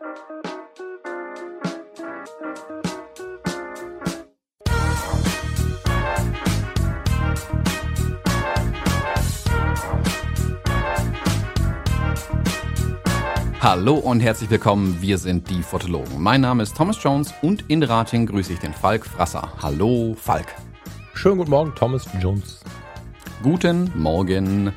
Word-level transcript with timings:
Hallo 0.00 0.14
und 13.94 14.20
herzlich 14.20 14.50
willkommen, 14.50 14.98
wir 15.00 15.18
sind 15.18 15.50
die 15.50 15.62
Fotologen. 15.62 16.22
Mein 16.22 16.42
Name 16.42 16.62
ist 16.62 16.76
Thomas 16.76 17.02
Jones 17.02 17.34
und 17.42 17.64
in 17.66 17.82
Rating 17.82 18.26
grüße 18.26 18.52
ich 18.52 18.60
den 18.60 18.72
Falk 18.72 19.04
Frasser. 19.04 19.52
Hallo 19.60 20.14
Falk. 20.16 20.54
Schönen 21.14 21.38
guten 21.38 21.50
Morgen, 21.50 21.74
Thomas 21.74 22.06
Jones. 22.20 22.60
Guten 23.42 23.90
Morgen. 23.96 24.72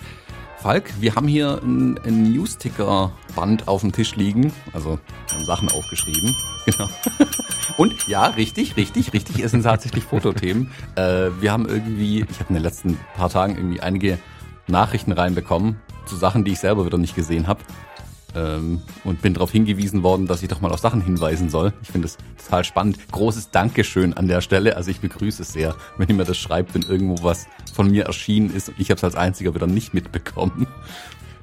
Falk, 0.61 0.93
wir 1.01 1.15
haben 1.15 1.27
hier 1.27 1.59
ein, 1.63 1.99
ein 2.05 2.21
Newsticker-Band 2.31 3.67
auf 3.67 3.81
dem 3.81 3.91
Tisch 3.91 4.15
liegen. 4.15 4.53
Also 4.73 4.99
haben 5.31 5.45
Sachen 5.45 5.69
aufgeschrieben. 5.69 6.35
Genau. 6.63 6.87
Und 7.77 8.07
ja, 8.07 8.27
richtig, 8.27 8.77
richtig, 8.77 9.13
richtig, 9.13 9.39
es 9.39 9.49
sind 9.49 9.63
tatsächlich 9.63 10.03
Fotothemen. 10.03 10.69
Äh, 10.95 11.31
wir 11.39 11.51
haben 11.51 11.67
irgendwie, 11.67 12.19
ich 12.29 12.39
habe 12.39 12.49
in 12.49 12.55
den 12.55 12.63
letzten 12.63 12.99
paar 13.15 13.29
Tagen 13.29 13.55
irgendwie 13.55 13.79
einige 13.79 14.19
Nachrichten 14.67 15.11
reinbekommen 15.11 15.79
zu 16.05 16.15
Sachen, 16.15 16.43
die 16.43 16.51
ich 16.51 16.59
selber 16.59 16.85
wieder 16.85 16.99
nicht 16.99 17.15
gesehen 17.15 17.47
habe 17.47 17.61
ähm, 18.35 18.81
und 19.03 19.21
bin 19.21 19.33
darauf 19.33 19.51
hingewiesen 19.51 20.03
worden, 20.03 20.27
dass 20.27 20.41
ich 20.41 20.49
doch 20.49 20.61
mal 20.61 20.71
auf 20.71 20.79
Sachen 20.79 21.01
hinweisen 21.01 21.49
soll. 21.49 21.73
Ich 21.81 21.89
finde 21.89 22.07
das 22.07 22.17
total 22.43 22.63
spannend. 22.63 22.97
Großes 23.11 23.51
Dankeschön 23.51 24.13
an 24.13 24.27
der 24.27 24.41
Stelle. 24.41 24.77
Also 24.77 24.91
ich 24.91 24.99
begrüße 24.99 25.41
es 25.41 25.53
sehr, 25.53 25.75
wenn 25.97 26.07
ihr 26.09 26.15
mir 26.15 26.25
das 26.25 26.37
schreibt, 26.37 26.73
wenn 26.73 26.83
irgendwo 26.83 27.23
was 27.23 27.47
von 27.73 27.89
mir 27.89 28.05
erschienen 28.05 28.53
ist 28.53 28.69
und 28.69 28.79
ich 28.79 28.89
habe 28.89 28.97
es 28.97 29.03
als 29.03 29.15
einziger 29.15 29.53
wieder 29.55 29.67
nicht 29.67 29.93
mitbekommen. 29.93 30.67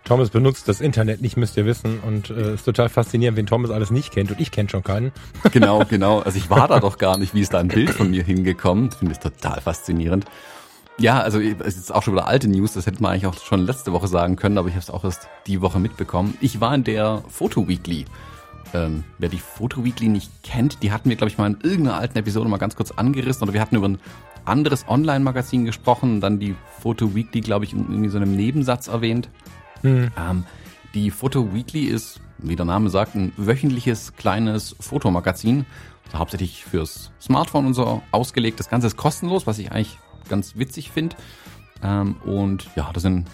Thomas 0.09 0.31
benutzt 0.31 0.69
das 0.69 0.81
Internet 0.81 1.21
nicht, 1.21 1.37
müsst 1.37 1.59
ihr 1.59 1.67
wissen. 1.67 2.01
Und 2.01 2.31
äh, 2.31 2.55
ist 2.55 2.65
total 2.65 2.89
faszinierend, 2.89 3.37
wen 3.37 3.45
Thomas 3.45 3.71
alles 3.71 3.91
nicht 3.91 4.11
kennt. 4.11 4.31
Und 4.31 4.41
ich 4.41 4.51
kenne 4.51 4.71
schon 4.71 4.83
keinen. 4.83 5.13
Genau, 5.53 5.85
genau. 5.89 6.21
Also 6.21 6.39
ich 6.39 6.49
war 6.49 6.67
da 6.67 6.81
doch 6.81 6.97
gar 6.97 7.19
nicht, 7.19 7.35
wie 7.35 7.43
ist 7.43 7.53
da 7.53 7.59
ein 7.59 7.69
Bild 7.69 7.91
von 7.91 8.11
mir 8.11 8.25
hingekommen. 8.25 8.91
Finde 8.91 9.13
ich 9.13 9.19
total 9.19 9.61
faszinierend. 9.61 10.25
Ja, 11.01 11.21
also 11.21 11.39
es 11.41 11.77
ist 11.77 11.95
auch 11.95 12.03
schon 12.03 12.15
wieder 12.15 12.27
alte 12.27 12.49
News, 12.49 12.73
das 12.73 12.87
hätte 12.87 13.01
man 13.01 13.13
eigentlich 13.13 13.27
auch 13.27 13.41
schon 13.41 13.61
letzte 13.61 13.93
Woche 13.93 14.09
sagen 14.09 14.35
können, 14.35 14.59
aber 14.59 14.67
ich 14.67 14.75
habe 14.75 14.83
es 14.83 14.91
auch 14.91 15.05
erst 15.05 15.29
die 15.47 15.61
Woche 15.61 15.79
mitbekommen. 15.79 16.37
Ich 16.41 16.61
war 16.61 16.75
in 16.75 16.83
der 16.83 17.23
Photo 17.29 17.69
Weekly. 17.69 18.05
Ähm, 18.75 19.05
wer 19.19 19.29
die 19.29 19.39
Photo 19.39 19.85
Weekly 19.85 20.09
nicht 20.09 20.43
kennt, 20.43 20.83
die 20.83 20.91
hatten 20.91 21.09
wir, 21.09 21.17
glaube 21.17 21.31
ich, 21.31 21.39
mal 21.39 21.47
in 21.47 21.59
irgendeiner 21.63 21.99
alten 21.99 22.19
Episode 22.19 22.49
mal 22.49 22.59
ganz 22.59 22.75
kurz 22.75 22.91
angerissen 22.91 23.45
oder 23.45 23.53
wir 23.53 23.61
hatten 23.61 23.77
über 23.77 23.89
ein 23.89 23.99
anderes 24.45 24.87
Online-Magazin 24.89 25.65
gesprochen, 25.65 26.21
dann 26.21 26.41
die 26.41 26.57
Photo 26.81 27.15
Weekly, 27.15 27.43
glaube 27.43 27.65
ich, 27.65 27.73
in 27.73 27.89
irgendwie 27.89 28.09
so 28.09 28.19
einem 28.19 28.35
Nebensatz 28.35 28.89
erwähnt. 28.89 29.29
Mhm. 29.83 30.11
Ähm, 30.19 30.45
die 30.95 31.13
Photo 31.13 31.55
Weekly 31.55 31.85
ist, 31.85 32.21
wie 32.39 32.57
der 32.57 32.67
Name 32.67 32.91
sagt, 32.91 33.15
ein 33.15 33.33
wöchentliches 33.37 34.15
kleines 34.17 34.75
Fotomagazin, 34.81 35.65
also 36.07 36.19
hauptsächlich 36.19 36.65
fürs 36.65 37.13
Smartphone 37.21 37.67
und 37.67 37.75
so 37.75 38.03
ausgelegt. 38.11 38.59
Das 38.59 38.69
Ganze 38.69 38.89
ist 38.89 38.97
kostenlos, 38.97 39.47
was 39.47 39.59
ich 39.59 39.71
eigentlich 39.71 39.99
ganz 40.29 40.57
witzig 40.57 40.91
finde. 40.91 41.17
Ähm, 41.83 42.17
und 42.25 42.69
ja, 42.77 42.91
da 42.93 43.01
sind 43.01 43.27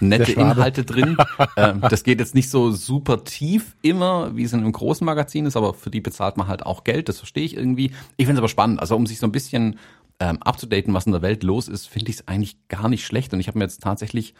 nette 0.00 0.32
Inhalte 0.32 0.84
drin. 0.84 1.16
ähm, 1.56 1.80
das 1.80 2.02
geht 2.02 2.20
jetzt 2.20 2.34
nicht 2.34 2.50
so 2.50 2.70
super 2.70 3.24
tief 3.24 3.76
immer, 3.82 4.36
wie 4.36 4.44
es 4.44 4.52
in 4.52 4.60
einem 4.60 4.72
großen 4.72 5.04
Magazin 5.04 5.46
ist, 5.46 5.56
aber 5.56 5.74
für 5.74 5.90
die 5.90 6.00
bezahlt 6.00 6.36
man 6.36 6.48
halt 6.48 6.64
auch 6.64 6.84
Geld, 6.84 7.08
das 7.08 7.18
verstehe 7.18 7.44
ich 7.44 7.56
irgendwie. 7.56 7.92
Ich 8.16 8.26
finde 8.26 8.34
es 8.34 8.38
aber 8.38 8.48
spannend. 8.48 8.80
Also 8.80 8.96
um 8.96 9.06
sich 9.06 9.18
so 9.18 9.26
ein 9.26 9.32
bisschen 9.32 9.78
ähm, 10.20 10.42
abzudaten, 10.42 10.94
was 10.94 11.06
in 11.06 11.12
der 11.12 11.22
Welt 11.22 11.42
los 11.42 11.68
ist, 11.68 11.86
finde 11.86 12.10
ich 12.10 12.16
es 12.16 12.28
eigentlich 12.28 12.68
gar 12.68 12.88
nicht 12.88 13.04
schlecht. 13.04 13.32
Und 13.32 13.40
ich 13.40 13.48
habe 13.48 13.58
mir 13.58 13.64
jetzt 13.64 13.82
tatsächlich, 13.82 14.34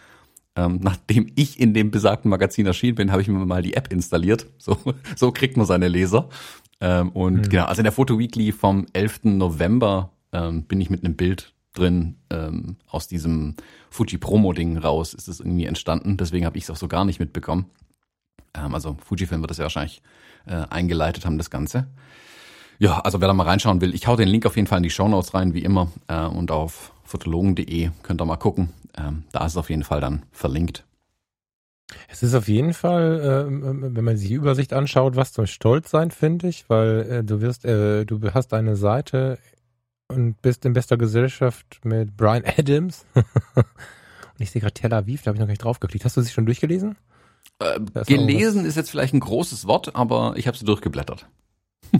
ähm, 0.56 0.78
nachdem 0.83 1.31
ich 1.34 1.61
in 1.61 1.75
dem 1.75 1.91
besagten 1.91 2.31
Magazin 2.31 2.67
erschienen 2.67 2.97
bin, 2.97 3.12
habe 3.12 3.22
ich 3.22 3.28
mir 3.28 3.44
mal 3.44 3.62
die 3.62 3.75
App 3.75 3.92
installiert. 3.92 4.47
So, 4.59 4.78
so 5.17 5.33
kriegt 5.33 5.56
man 5.56 5.67
seine 5.67 5.89
Leser. 5.89 6.28
Ähm, 6.81 7.11
und 7.11 7.37
mhm. 7.37 7.48
genau, 7.48 7.64
also 7.64 7.81
in 7.81 7.84
der 7.84 7.92
Photo 7.92 8.19
Weekly 8.19 8.53
vom 8.53 8.87
11. 8.92 9.25
November 9.25 10.11
ähm, 10.33 10.64
bin 10.64 10.81
ich 10.81 10.91
mit 10.91 11.05
einem 11.05 11.17
Bild 11.17 11.55
drin 11.78 12.16
ähm, 12.30 12.76
aus 12.88 13.09
diesem 13.09 13.54
Fuji 13.91 14.19
Promo-Ding 14.19 14.78
raus 14.78 15.14
ist 15.14 15.28
es 15.28 15.41
irgendwie 15.41 15.66
entstanden. 15.66 16.16
Deswegen 16.16 16.47
habe 16.47 16.59
ich 16.59 16.64
es 16.64 16.70
auch 16.70 16.76
so 16.76 16.88
gar 16.88 17.04
nicht 17.04 17.20
mitbekommen. 17.20 17.66
Ähm, 18.54 18.75
also 18.75 18.97
Fujifilm 19.04 19.41
wird 19.42 19.50
das 19.50 19.59
ja 19.59 19.64
wahrscheinlich 19.64 20.03
äh, 20.47 20.65
eingeleitet 20.70 21.25
haben, 21.25 21.38
das 21.38 21.50
Ganze. 21.50 21.86
Ja, 22.78 23.00
also 23.00 23.20
wer 23.20 23.28
da 23.28 23.34
mal 23.34 23.44
reinschauen 23.47 23.81
will, 23.81 23.94
ich 23.94 24.06
hau 24.06 24.16
den 24.16 24.28
Link 24.28 24.44
auf 24.44 24.56
jeden 24.56 24.69
Fall 24.69 24.78
in 24.78 24.82
die 24.82 24.91
Show 24.91 25.09
Notes 25.09 25.34
rein, 25.34 25.54
wie 25.54 25.62
immer. 25.62 25.91
Äh, 26.09 26.25
und 26.25 26.50
auf 26.50 26.92
fotologen.de 27.04 27.91
könnt 28.03 28.20
ihr 28.20 28.26
mal 28.26 28.36
gucken. 28.36 28.70
Ähm, 28.98 29.25
da 29.32 29.47
ist 29.47 29.53
es 29.53 29.59
auf 29.59 29.70
jeden 29.70 29.84
Fall 29.84 30.00
dann 30.00 30.25
verlinkt. 30.32 30.84
Es 32.09 32.22
ist 32.22 32.34
auf 32.34 32.48
jeden 32.48 32.75
Fall, 32.75 33.20
äh, 33.20 33.94
wenn 33.94 34.04
man 34.04 34.16
sich 34.16 34.28
die 34.28 34.34
Übersicht 34.34 34.72
anschaut, 34.72 35.15
was 35.15 35.32
zum 35.32 35.47
Stolz 35.47 35.91
sein, 35.91 36.10
finde 36.10 36.48
ich, 36.48 36.69
weil 36.69 37.10
äh, 37.10 37.25
du 37.25 37.41
wirst, 37.41 37.65
äh, 37.65 38.04
du 38.04 38.20
hast 38.32 38.53
eine 38.53 38.76
Seite 38.76 39.38
und 40.09 40.41
bist 40.43 40.65
in 40.65 40.72
bester 40.72 40.97
Gesellschaft 40.97 41.81
mit 41.84 42.17
Brian 42.17 42.44
Adams. 42.59 43.05
und 43.15 43.65
ich 44.39 44.50
sehe 44.50 44.61
gerade 44.61 44.75
Tel 44.75 44.93
Aviv, 44.93 45.22
da 45.22 45.28
habe 45.28 45.37
ich 45.37 45.41
noch 45.41 45.47
gar 45.47 45.53
nicht 45.53 45.65
draufgeklickt. 45.65 46.05
Hast 46.05 46.17
du 46.17 46.21
sie 46.21 46.33
schon 46.33 46.47
durchgelesen? 46.47 46.97
Äh, 47.59 47.81
gelesen 48.06 48.65
ist 48.65 48.77
jetzt 48.77 48.91
vielleicht 48.91 49.15
ein 49.15 49.21
großes 49.21 49.66
Wort, 49.66 49.97
aber 49.97 50.34
ich 50.37 50.47
habe 50.47 50.56
sie 50.56 50.65
durchgeblättert. 50.65 51.27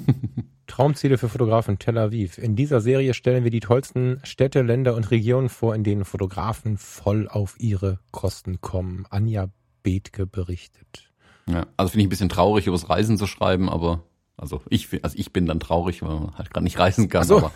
Traumziele 0.67 1.17
für 1.17 1.29
Fotografen 1.29 1.79
Tel 1.79 1.97
Aviv. 1.97 2.39
In 2.39 2.57
dieser 2.57 2.81
Serie 2.81 3.15
stellen 3.15 3.45
wir 3.45 3.51
die 3.51 3.61
tollsten 3.61 4.21
Städte, 4.25 4.63
Länder 4.63 4.95
und 4.95 5.11
Regionen 5.11 5.49
vor, 5.49 5.75
in 5.75 5.85
denen 5.85 6.05
Fotografen 6.05 6.77
voll 6.77 7.29
auf 7.29 7.55
ihre 7.59 8.01
Kosten 8.11 8.61
kommen. 8.61 9.07
Anja 9.09 9.49
Bethke 9.83 10.27
berichtet. 10.27 11.13
Ja, 11.49 11.67
also 11.77 11.91
finde 11.93 12.03
ich 12.03 12.07
ein 12.07 12.11
bisschen 12.11 12.29
traurig, 12.29 12.67
übers 12.67 12.91
Reisen 12.91 13.17
zu 13.17 13.27
schreiben, 13.27 13.71
aber 13.71 14.03
also 14.37 14.63
ich, 14.69 14.89
also 15.03 15.17
ich 15.19 15.33
bin 15.33 15.47
dann 15.47 15.61
traurig, 15.61 16.03
weil 16.03 16.11
man 16.11 16.37
halt 16.37 16.51
gerade 16.51 16.65
nicht 16.65 16.79
reisen 16.79 17.09
kann. 17.09 17.25
So. 17.25 17.39
Aber, 17.39 17.53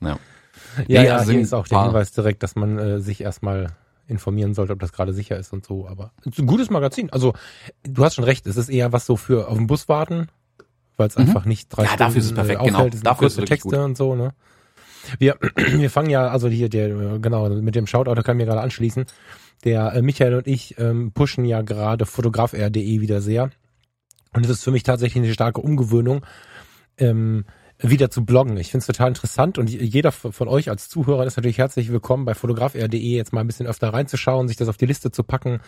ja, 0.00 0.18
ja, 0.86 1.02
ja 1.02 1.16
also 1.16 1.32
hier 1.32 1.40
ist 1.40 1.52
auch 1.52 1.66
der 1.66 1.84
Hinweis 1.84 2.12
direkt, 2.12 2.42
dass 2.42 2.54
man 2.54 2.78
äh, 2.78 3.00
sich 3.00 3.20
erstmal 3.20 3.68
informieren 4.08 4.54
sollte, 4.54 4.72
ob 4.72 4.78
das 4.78 4.92
gerade 4.92 5.12
sicher 5.12 5.36
ist 5.36 5.52
und 5.52 5.64
so. 5.64 5.88
Aber 5.88 6.12
ein 6.24 6.46
gutes 6.46 6.70
Magazin. 6.70 7.10
Also 7.10 7.34
du 7.82 8.04
hast 8.04 8.14
schon 8.14 8.24
recht, 8.24 8.46
es 8.46 8.56
ist 8.56 8.68
eher 8.68 8.92
was 8.92 9.06
so 9.06 9.16
für 9.16 9.48
auf 9.48 9.56
dem 9.56 9.66
Bus 9.66 9.88
warten, 9.88 10.28
weil 10.96 11.08
es 11.08 11.16
mhm. 11.16 11.24
einfach 11.24 11.44
nicht 11.44 11.68
drei 11.68 11.82
ja, 11.82 11.88
Stunden 11.88 12.04
dafür 12.04 12.20
ist 12.20 12.26
es 12.26 12.34
perfekt, 12.34 12.60
äh, 12.62 12.64
genau. 12.64 12.88
Dafür 12.88 13.26
ist 13.26 13.38
es 13.38 13.44
Texte 13.44 13.68
gut. 13.68 13.78
und 13.78 13.96
so. 13.96 14.14
Ne? 14.14 14.32
Wir, 15.18 15.36
wir 15.56 15.90
fangen 15.90 16.10
ja, 16.10 16.28
also 16.28 16.48
hier, 16.48 16.68
der, 16.68 17.18
genau, 17.18 17.48
mit 17.48 17.74
dem 17.74 17.86
Shoutout, 17.86 18.14
da 18.14 18.22
kann 18.22 18.36
ich 18.36 18.44
mir 18.44 18.50
gerade 18.50 18.62
anschließen. 18.62 19.06
Der 19.64 19.92
äh, 19.94 20.02
Michael 20.02 20.34
und 20.34 20.46
ich 20.46 20.78
ähm, 20.78 21.12
pushen 21.12 21.44
ja 21.44 21.62
gerade 21.62 22.06
fotograf.r.de 22.06 23.00
wieder 23.00 23.20
sehr. 23.20 23.50
Und 24.36 24.44
es 24.44 24.50
ist 24.50 24.64
für 24.64 24.70
mich 24.70 24.82
tatsächlich 24.82 25.24
eine 25.24 25.32
starke 25.32 25.62
Umgewöhnung, 25.62 26.24
ähm, 26.98 27.46
wieder 27.78 28.10
zu 28.10 28.24
bloggen. 28.24 28.58
Ich 28.58 28.70
finde 28.70 28.82
es 28.82 28.86
total 28.86 29.08
interessant 29.08 29.56
und 29.56 29.70
jeder 29.70 30.12
von 30.12 30.48
euch 30.48 30.68
als 30.68 30.90
Zuhörer 30.90 31.24
ist 31.24 31.38
natürlich 31.38 31.56
herzlich 31.56 31.90
willkommen, 31.90 32.26
bei 32.26 32.34
fotograf.de 32.34 32.98
jetzt 32.98 33.32
mal 33.32 33.40
ein 33.40 33.46
bisschen 33.46 33.66
öfter 33.66 33.94
reinzuschauen, 33.94 34.46
sich 34.46 34.58
das 34.58 34.68
auf 34.68 34.76
die 34.76 34.84
Liste 34.84 35.10
zu 35.10 35.22
packen. 35.22 35.60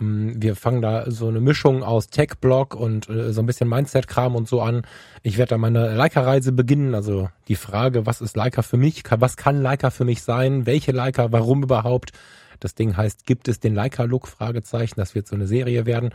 Ähm, 0.00 0.40
wir 0.40 0.56
fangen 0.56 0.80
da 0.80 1.10
so 1.10 1.28
eine 1.28 1.40
Mischung 1.40 1.82
aus 1.82 2.08
Tech-Blog 2.08 2.74
und 2.74 3.10
äh, 3.10 3.34
so 3.34 3.42
ein 3.42 3.46
bisschen 3.46 3.68
Mindset-Kram 3.68 4.36
und 4.36 4.48
so 4.48 4.62
an. 4.62 4.86
Ich 5.22 5.36
werde 5.36 5.50
da 5.50 5.58
meine 5.58 5.94
Leica-Reise 5.94 6.52
beginnen. 6.52 6.94
Also 6.94 7.28
die 7.48 7.56
Frage, 7.56 8.06
was 8.06 8.22
ist 8.22 8.36
Leica 8.36 8.62
für 8.62 8.78
mich? 8.78 9.02
Was 9.10 9.36
kann 9.36 9.60
Leica 9.60 9.90
für 9.90 10.06
mich 10.06 10.22
sein? 10.22 10.64
Welche 10.64 10.92
Leica? 10.92 11.30
Warum 11.30 11.62
überhaupt? 11.62 12.12
Das 12.58 12.74
Ding 12.74 12.96
heißt, 12.96 13.26
gibt 13.26 13.48
es 13.48 13.60
den 13.60 13.74
Leica-Look? 13.74 14.28
Fragezeichen. 14.28 14.94
Das 14.96 15.14
wird 15.14 15.26
so 15.26 15.34
eine 15.34 15.46
Serie 15.46 15.84
werden. 15.84 16.14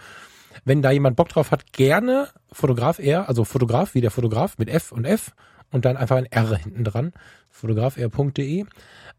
Wenn 0.66 0.82
da 0.82 0.92
jemand 0.92 1.16
Bock 1.16 1.30
drauf 1.30 1.52
hat, 1.52 1.72
gerne 1.74 2.30
Fotograf 2.52 3.00
R, 3.00 3.28
also 3.28 3.44
Fotograf 3.44 3.94
wie 3.94 4.02
der 4.02 4.12
Fotograf 4.12 4.58
mit 4.58 4.70
F 4.70 4.92
und 4.92 5.06
F 5.06 5.32
und 5.72 5.86
dann 5.86 5.98
einfach 5.98 6.18
ein 6.18 6.26
R 6.26 6.56
hinten 6.56 6.84
dran, 6.84 7.14
fotografr.de 7.50 8.66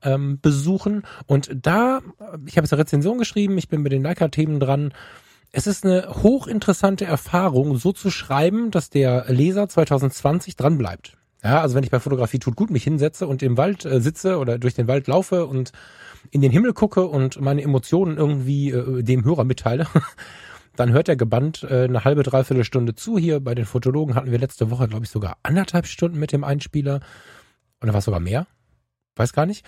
ähm, 0.02 0.38
besuchen. 0.40 1.02
Und 1.26 1.50
da, 1.54 2.00
ich 2.46 2.56
habe 2.56 2.64
jetzt 2.64 2.72
eine 2.72 2.82
Rezension 2.82 3.18
geschrieben, 3.18 3.58
ich 3.58 3.68
bin 3.68 3.82
mit 3.82 3.92
den 3.92 4.02
Leica-Themen 4.02 4.60
dran. 4.60 4.92
Es 5.50 5.66
ist 5.66 5.84
eine 5.84 6.08
hochinteressante 6.22 7.04
Erfahrung, 7.04 7.76
so 7.76 7.92
zu 7.92 8.10
schreiben, 8.10 8.70
dass 8.70 8.90
der 8.90 9.24
Leser 9.28 9.68
2020 9.68 10.56
dran 10.56 10.78
bleibt. 10.78 11.16
Ja, 11.42 11.62
also 11.62 11.76
wenn 11.76 11.84
ich 11.84 11.90
bei 11.90 12.00
Fotografie 12.00 12.40
tut 12.40 12.56
gut 12.56 12.70
mich 12.70 12.82
hinsetze 12.82 13.26
und 13.26 13.42
im 13.42 13.56
Wald 13.56 13.84
äh, 13.84 14.00
sitze 14.00 14.38
oder 14.38 14.58
durch 14.58 14.74
den 14.74 14.88
Wald 14.88 15.06
laufe 15.06 15.46
und 15.46 15.72
in 16.30 16.40
den 16.40 16.50
Himmel 16.50 16.72
gucke 16.72 17.06
und 17.06 17.40
meine 17.40 17.62
Emotionen 17.62 18.16
irgendwie 18.16 18.70
äh, 18.70 19.02
dem 19.02 19.24
Hörer 19.24 19.44
mitteile, 19.44 19.86
Dann 20.78 20.92
hört 20.92 21.08
er 21.08 21.16
gebannt 21.16 21.66
äh, 21.68 21.84
eine 21.84 22.04
halbe, 22.04 22.22
dreiviertel 22.22 22.62
Stunde 22.62 22.94
zu. 22.94 23.18
Hier 23.18 23.40
bei 23.40 23.56
den 23.56 23.64
Fotologen 23.64 24.14
hatten 24.14 24.30
wir 24.30 24.38
letzte 24.38 24.70
Woche, 24.70 24.86
glaube 24.86 25.04
ich, 25.04 25.10
sogar 25.10 25.36
anderthalb 25.42 25.86
Stunden 25.86 26.20
mit 26.20 26.30
dem 26.30 26.44
Einspieler. 26.44 27.00
Oder 27.82 27.92
war 27.92 27.98
es 27.98 28.04
sogar 28.04 28.20
mehr? 28.20 28.46
Weiß 29.16 29.32
gar 29.32 29.44
nicht. 29.44 29.66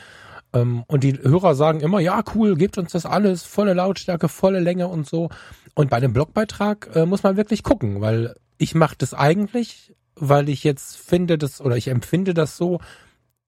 Ähm, 0.52 0.84
und 0.86 1.02
die 1.02 1.18
Hörer 1.20 1.56
sagen 1.56 1.80
immer, 1.80 1.98
ja, 1.98 2.22
cool, 2.36 2.54
gebt 2.54 2.78
uns 2.78 2.92
das 2.92 3.06
alles, 3.06 3.42
volle 3.42 3.74
Lautstärke, 3.74 4.28
volle 4.28 4.60
Länge 4.60 4.86
und 4.86 5.04
so. 5.04 5.30
Und 5.74 5.90
bei 5.90 5.98
dem 5.98 6.12
Blogbeitrag 6.12 6.90
äh, 6.94 7.06
muss 7.06 7.24
man 7.24 7.36
wirklich 7.36 7.64
gucken, 7.64 8.00
weil 8.00 8.36
ich 8.56 8.76
mache 8.76 8.94
das 8.96 9.12
eigentlich, 9.12 9.92
weil 10.14 10.48
ich 10.48 10.62
jetzt 10.62 10.96
finde 10.96 11.38
das 11.38 11.60
oder 11.60 11.76
ich 11.76 11.88
empfinde 11.88 12.34
das 12.34 12.56
so, 12.56 12.78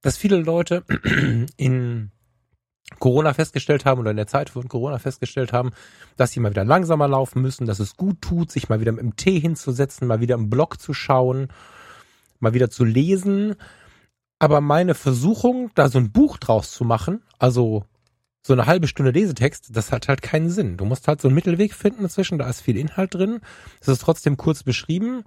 dass 0.00 0.16
viele 0.16 0.38
Leute 0.38 0.82
in 1.56 2.10
Corona 2.98 3.32
festgestellt 3.32 3.84
haben 3.84 4.00
oder 4.00 4.10
in 4.10 4.16
der 4.16 4.26
Zeit 4.26 4.50
von 4.50 4.68
Corona 4.68 4.98
festgestellt 4.98 5.52
haben, 5.52 5.70
dass 6.16 6.32
sie 6.32 6.40
mal 6.40 6.50
wieder 6.50 6.64
langsamer 6.64 7.08
laufen 7.08 7.42
müssen, 7.42 7.66
dass 7.66 7.80
es 7.80 7.96
gut 7.96 8.20
tut, 8.20 8.50
sich 8.50 8.68
mal 8.68 8.80
wieder 8.80 8.92
dem 8.92 9.16
Tee 9.16 9.40
hinzusetzen, 9.40 10.06
mal 10.06 10.20
wieder 10.20 10.34
im 10.34 10.50
Blog 10.50 10.80
zu 10.80 10.94
schauen, 10.94 11.48
mal 12.38 12.54
wieder 12.54 12.70
zu 12.70 12.84
lesen. 12.84 13.56
Aber 14.38 14.60
meine 14.60 14.94
Versuchung, 14.94 15.70
da 15.74 15.88
so 15.88 15.98
ein 15.98 16.12
Buch 16.12 16.36
draus 16.36 16.72
zu 16.72 16.84
machen, 16.84 17.22
also 17.38 17.84
so 18.44 18.52
eine 18.52 18.66
halbe 18.66 18.88
Stunde 18.88 19.12
Lesetext, 19.12 19.68
das 19.76 19.92
hat 19.92 20.08
halt 20.08 20.20
keinen 20.20 20.50
Sinn. 20.50 20.76
Du 20.76 20.84
musst 20.84 21.06
halt 21.06 21.20
so 21.20 21.28
einen 21.28 21.36
Mittelweg 21.36 21.74
finden 21.74 22.02
dazwischen, 22.02 22.38
da 22.38 22.48
ist 22.48 22.60
viel 22.60 22.76
Inhalt 22.76 23.14
drin. 23.14 23.40
Das 23.78 23.88
ist 23.88 24.02
trotzdem 24.02 24.36
kurz 24.36 24.64
beschrieben. 24.64 25.24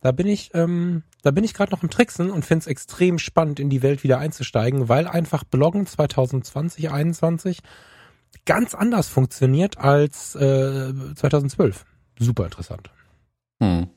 Da 0.00 0.12
bin 0.12 0.26
ich, 0.26 0.50
ähm, 0.54 1.02
da 1.22 1.32
bin 1.32 1.42
ich 1.44 1.54
gerade 1.54 1.72
noch 1.72 1.82
im 1.82 1.90
Tricksen 1.90 2.30
und 2.30 2.44
finde 2.44 2.62
es 2.62 2.66
extrem 2.68 3.18
spannend, 3.18 3.58
in 3.58 3.68
die 3.68 3.82
Welt 3.82 4.04
wieder 4.04 4.18
einzusteigen, 4.18 4.88
weil 4.88 5.08
einfach 5.08 5.44
Bloggen 5.44 5.86
2020, 5.86 6.84
2021 6.84 7.58
ganz 8.44 8.74
anders 8.74 9.08
funktioniert 9.08 9.78
als 9.78 10.34
äh, 10.36 10.92
2012. 11.14 11.84
Super 12.18 12.44
interessant. 12.44 12.90
Hm. 13.60 13.88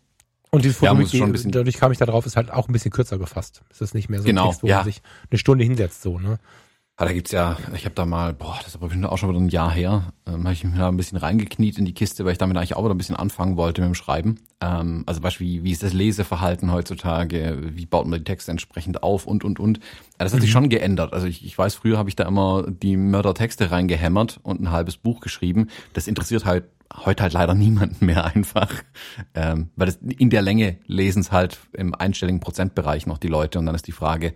Und 0.50 0.66
die 0.66 0.70
Fotografie, 0.72 1.20
ja, 1.20 1.28
dadurch 1.46 1.78
kam 1.78 1.92
ich 1.92 1.98
da 1.98 2.06
drauf, 2.06 2.26
ist 2.26 2.36
halt 2.36 2.52
auch 2.52 2.68
ein 2.68 2.74
bisschen 2.74 2.92
kürzer 2.92 3.18
gefasst. 3.18 3.64
Es 3.70 3.80
ist 3.80 3.94
nicht 3.94 4.10
mehr 4.10 4.20
so 4.20 4.26
genau, 4.26 4.44
ein 4.44 4.50
Text, 4.50 4.64
wo 4.64 4.68
ja. 4.68 4.78
man 4.78 4.86
sich 4.86 5.02
eine 5.30 5.38
Stunde 5.38 5.64
hinsetzt, 5.64 6.02
so, 6.02 6.20
ne? 6.20 6.40
Ah, 6.98 7.06
da 7.06 7.14
gibt's 7.14 7.32
ja, 7.32 7.58
ich 7.74 7.86
habe 7.86 7.96
da 7.96 8.06
mal, 8.06 8.34
boah, 8.34 8.58
das 8.60 8.68
ist 8.68 8.76
aber 8.76 9.12
auch 9.12 9.18
schon 9.18 9.30
wieder 9.30 9.40
ein 9.40 9.50
Jahr 9.50 9.72
her, 9.72 10.14
ähm, 10.28 10.44
habe 10.44 10.54
ich 10.54 10.64
mich 10.64 10.78
da 10.78 10.88
ein 10.88 10.98
bisschen 10.98 11.18
reingekniet 11.18 11.80
in 11.80 11.86
die 11.86 11.96
Kiste, 11.96 12.26
weil 12.26 12.34
ich 12.34 12.38
damit 12.38 12.58
eigentlich 12.58 12.76
auch 12.76 12.84
wieder 12.84 12.94
ein 12.94 12.98
bisschen 13.00 13.16
anfangen 13.16 13.58
wollte 13.58 13.82
mit 13.82 13.88
dem 13.88 13.96
Schreiben. 13.96 14.40
Ähm, 14.60 15.04
also 15.08 15.20
Beispiel, 15.20 15.48
wie, 15.48 15.64
wie 15.64 15.72
ist 15.72 15.82
das 15.82 15.94
Leseverhalten 15.94 16.72
heutzutage, 16.72 17.58
wie 17.74 17.88
baut 17.88 18.06
man 18.06 18.20
die 18.20 18.24
Texte 18.24 18.52
entsprechend 18.52 19.02
auf 19.02 19.26
und, 19.26 19.44
und, 19.44 19.60
und. 19.60 19.78
Ja, 19.80 19.84
das 20.20 20.34
hat 20.34 20.42
mhm. 20.42 20.44
sich 20.44 20.52
schon 20.52 20.70
geändert. 20.70 21.12
Also 21.14 21.26
ich, 21.26 21.44
ich 21.44 21.58
weiß, 21.58 21.74
früher 21.74 21.98
habe 21.98 22.10
ich 22.10 22.16
da 22.16 22.28
immer 22.28 22.66
die 22.70 22.98
Mördertexte 22.98 23.72
reingehämmert 23.72 24.40
und 24.44 24.62
ein 24.62 24.70
halbes 24.70 24.98
Buch 24.98 25.22
geschrieben. 25.22 25.70
Das 25.94 26.08
interessiert 26.08 26.46
halt 26.46 26.66
heute 27.06 27.24
halt 27.24 27.34
leider 27.34 27.54
niemanden 27.56 28.06
mehr 28.06 28.26
einfach, 28.26 28.72
ähm, 29.34 29.72
weil 29.76 29.88
das 29.88 29.96
in 29.96 30.30
der 30.30 30.44
Länge 30.44 30.78
lesen 30.86 31.22
es 31.22 31.32
halt 31.32 31.58
im 31.74 31.96
einstelligen 31.96 32.42
Prozentbereich 32.42 33.08
noch 33.08 33.18
die 33.18 33.28
Leute 33.28 33.58
und 33.58 33.66
dann 33.66 33.74
ist 33.74 33.88
die 33.88 33.92
Frage, 33.92 34.36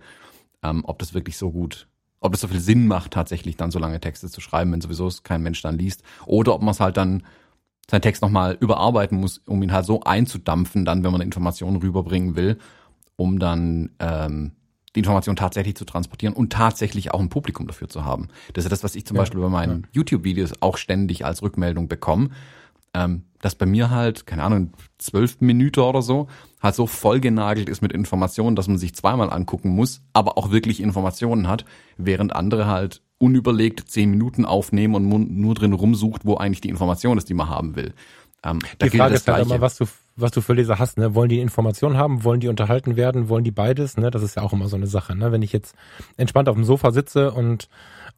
ähm, 0.64 0.84
ob 0.84 0.98
das 0.98 1.14
wirklich 1.14 1.36
so 1.36 1.52
gut 1.52 1.86
ob 2.20 2.34
es 2.34 2.40
so 2.40 2.48
viel 2.48 2.60
Sinn 2.60 2.86
macht, 2.86 3.12
tatsächlich 3.12 3.56
dann 3.56 3.70
so 3.70 3.78
lange 3.78 4.00
Texte 4.00 4.30
zu 4.30 4.40
schreiben, 4.40 4.72
wenn 4.72 4.80
sowieso 4.80 5.06
es 5.06 5.22
kein 5.22 5.42
Mensch 5.42 5.62
dann 5.62 5.78
liest. 5.78 6.02
Oder 6.24 6.54
ob 6.54 6.62
man 6.62 6.72
es 6.72 6.80
halt 6.80 6.96
dann 6.96 7.22
seinen 7.90 8.02
Text 8.02 8.22
nochmal 8.22 8.56
überarbeiten 8.58 9.18
muss, 9.18 9.38
um 9.46 9.62
ihn 9.62 9.72
halt 9.72 9.86
so 9.86 10.00
einzudampfen, 10.00 10.84
dann, 10.84 11.04
wenn 11.04 11.12
man 11.12 11.20
Informationen 11.20 11.76
rüberbringen 11.76 12.34
will, 12.34 12.58
um 13.16 13.38
dann 13.38 13.90
ähm, 14.00 14.52
die 14.94 15.00
Information 15.00 15.36
tatsächlich 15.36 15.76
zu 15.76 15.84
transportieren 15.84 16.34
und 16.34 16.52
tatsächlich 16.52 17.12
auch 17.12 17.20
ein 17.20 17.28
Publikum 17.28 17.66
dafür 17.66 17.88
zu 17.88 18.04
haben. 18.04 18.28
Das 18.54 18.64
ist 18.64 18.72
das, 18.72 18.82
was 18.82 18.96
ich 18.96 19.06
zum 19.06 19.16
ja, 19.16 19.22
Beispiel 19.22 19.40
bei 19.40 19.48
meinen 19.48 19.82
ja. 19.82 19.88
YouTube-Videos 19.92 20.54
auch 20.60 20.78
ständig 20.78 21.24
als 21.24 21.42
Rückmeldung 21.42 21.86
bekomme 21.86 22.30
ähm, 22.94 23.24
dass 23.40 23.54
bei 23.54 23.66
mir 23.66 23.90
halt, 23.90 24.26
keine 24.26 24.42
Ahnung, 24.42 24.72
zwölf 24.98 25.40
Minuten 25.40 25.80
oder 25.80 26.02
so, 26.02 26.26
halt 26.60 26.74
so 26.74 26.86
vollgenagelt 26.86 27.68
ist 27.68 27.82
mit 27.82 27.92
Informationen, 27.92 28.56
dass 28.56 28.68
man 28.68 28.78
sich 28.78 28.94
zweimal 28.94 29.30
angucken 29.30 29.70
muss, 29.70 30.00
aber 30.12 30.38
auch 30.38 30.50
wirklich 30.50 30.80
Informationen 30.80 31.48
hat, 31.48 31.64
während 31.96 32.34
andere 32.34 32.66
halt 32.66 33.02
unüberlegt 33.18 33.88
zehn 33.88 34.10
Minuten 34.10 34.44
aufnehmen 34.44 34.94
und 34.94 35.30
nur 35.30 35.54
drin 35.54 35.72
rumsucht, 35.72 36.24
wo 36.24 36.36
eigentlich 36.36 36.60
die 36.60 36.68
Information 36.68 37.18
ist, 37.18 37.28
die 37.28 37.34
man 37.34 37.48
haben 37.48 37.76
will. 37.76 37.94
Ähm, 38.44 38.58
die 38.82 38.90
Frage 38.90 39.14
ist 39.14 39.28
halt 39.28 39.46
immer, 39.46 39.60
was 39.60 39.76
du, 39.76 39.86
was 40.16 40.30
du 40.30 40.40
für 40.40 40.54
Leser 40.54 40.78
hast. 40.78 40.98
Ne? 40.98 41.14
Wollen 41.14 41.28
die 41.28 41.40
Informationen 41.40 41.96
haben? 41.96 42.24
Wollen 42.24 42.40
die 42.40 42.48
unterhalten 42.48 42.96
werden? 42.96 43.28
Wollen 43.28 43.44
die 43.44 43.50
beides? 43.50 43.96
Ne? 43.96 44.10
Das 44.10 44.22
ist 44.22 44.36
ja 44.36 44.42
auch 44.42 44.52
immer 44.52 44.68
so 44.68 44.76
eine 44.76 44.86
Sache. 44.86 45.14
Ne? 45.16 45.32
Wenn 45.32 45.42
ich 45.42 45.52
jetzt 45.52 45.74
entspannt 46.16 46.48
auf 46.48 46.54
dem 46.54 46.64
Sofa 46.64 46.90
sitze 46.90 47.32
und 47.32 47.68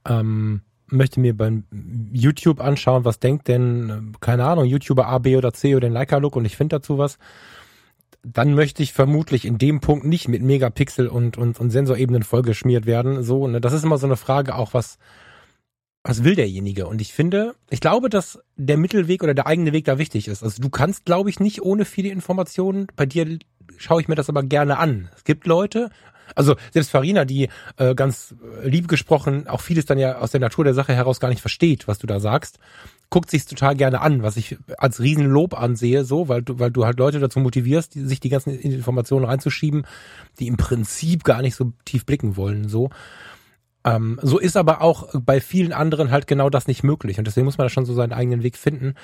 ähm, 0.07 0.63
möchte 0.91 1.21
mir 1.21 1.37
beim 1.37 1.65
YouTube 2.13 2.61
anschauen, 2.61 3.05
was 3.05 3.21
denkt 3.21 3.49
denn, 3.49 4.13
keine 4.21 4.45
Ahnung, 4.45 4.65
YouTuber 4.65 5.07
A, 5.07 5.19
B 5.19 5.37
oder 5.37 5.53
C 5.53 5.75
oder 5.75 5.89
den 5.89 5.93
Leica-Look 5.93 6.37
und 6.37 6.45
ich 6.45 6.57
finde 6.57 6.77
dazu 6.77 6.99
was, 6.99 7.19
dann 8.23 8.55
möchte 8.55 8.83
ich 8.83 8.93
vermutlich 8.93 9.45
in 9.45 9.59
dem 9.59 9.81
Punkt 9.81 10.05
nicht 10.05 10.29
mit 10.29 10.43
Megapixel 10.43 11.09
und, 11.09 11.39
und, 11.39 11.61
und 11.61 11.71
Sensorebenen 11.71 12.23
vollgeschmiert 12.23 12.87
werden. 12.87 13.23
So, 13.23 13.47
ne? 13.47 13.61
Das 13.61 13.73
ist 13.73 13.85
immer 13.85 13.99
so 13.99 14.07
eine 14.07 14.17
Frage 14.17 14.57
auch, 14.57 14.75
was, 14.75 14.99
was 16.03 16.25
will 16.25 16.35
derjenige? 16.35 16.87
Und 16.87 17.01
ich 17.01 17.13
finde, 17.13 17.55
ich 17.71 17.81
glaube, 17.81 18.09
dass 18.09 18.41
der 18.57 18.77
Mittelweg 18.77 19.23
oder 19.23 19.35
der 19.35 19.47
eigene 19.47 19.73
Weg 19.73 19.85
da 19.85 19.99
wichtig 19.99 20.29
ist. 20.29 20.43
Also 20.43 20.61
du 20.61 20.69
kannst, 20.69 21.05
glaube 21.05 21.31
ich, 21.31 21.41
nicht 21.41 21.63
ohne 21.63 21.85
viele 21.85 22.09
Informationen. 22.09 22.89
Bei 22.97 23.07
dir 23.07 23.39
schaue 23.77 24.01
ich 24.01 24.09
mir 24.09 24.15
das 24.17 24.29
aber 24.29 24.43
gerne 24.43 24.79
an. 24.79 25.11
Es 25.17 25.25
gibt 25.25 25.47
Leute, 25.47 25.91
also 26.35 26.57
selbst 26.73 26.91
Farina, 26.91 27.25
die 27.25 27.49
äh, 27.77 27.95
ganz 27.95 28.35
lieb 28.63 28.89
gesprochen 28.89 29.47
auch 29.49 29.61
vieles 29.61 29.87
dann 29.87 29.99
ja 29.99 30.19
aus 30.19 30.31
der 30.31 30.41
Natur 30.41 30.65
der 30.65 30.75
Sache 30.75 30.95
heraus 30.95 31.21
gar 31.21 31.29
nicht 31.29 31.41
versteht, 31.41 31.89
was 31.89 31.99
du 31.99 32.07
da 32.07 32.21
sagst, 32.21 32.59
guckt 33.11 33.31
sich's 33.31 33.47
total 33.47 33.75
gerne 33.75 34.01
an, 34.01 34.23
was 34.23 34.37
ich 34.37 34.59
als 34.77 35.01
Riesenlob 35.01 35.59
ansehe, 35.59 36.05
so, 36.05 36.29
weil 36.29 36.43
du, 36.43 36.59
weil 36.59 36.71
du 36.71 36.85
halt 36.85 36.99
Leute 36.99 37.21
dazu 37.21 37.41
motivierst, 37.41 37.95
die, 37.95 38.01
sich 38.03 38.21
die 38.21 38.29
ganzen 38.29 38.51
Informationen 38.59 39.25
reinzuschieben, 39.25 39.87
die 40.39 40.47
im 40.47 40.57
Prinzip 40.57 41.25
gar 41.25 41.43
nicht 41.43 41.55
so 41.55 41.73
tief 41.85 42.05
blicken 42.05 42.37
wollen, 42.37 42.69
so. 42.69 42.91
Ähm, 43.85 44.19
so 44.23 44.39
ist 44.39 44.57
aber 44.57 44.83
auch 44.83 45.09
bei 45.21 45.41
vielen 45.41 45.73
anderen 45.73 46.11
halt 46.11 46.27
genau 46.27 46.51
das 46.51 46.67
nicht 46.67 46.83
möglich 46.83 47.19
und 47.19 47.27
deswegen 47.27 47.45
muss 47.45 47.59
man 47.59 47.67
da 47.67 47.71
schon 47.71 47.87
so 47.87 47.95
seinen 47.95 48.13
eigenen 48.13 48.43
Weg 48.43 48.57
finden. 48.57 48.95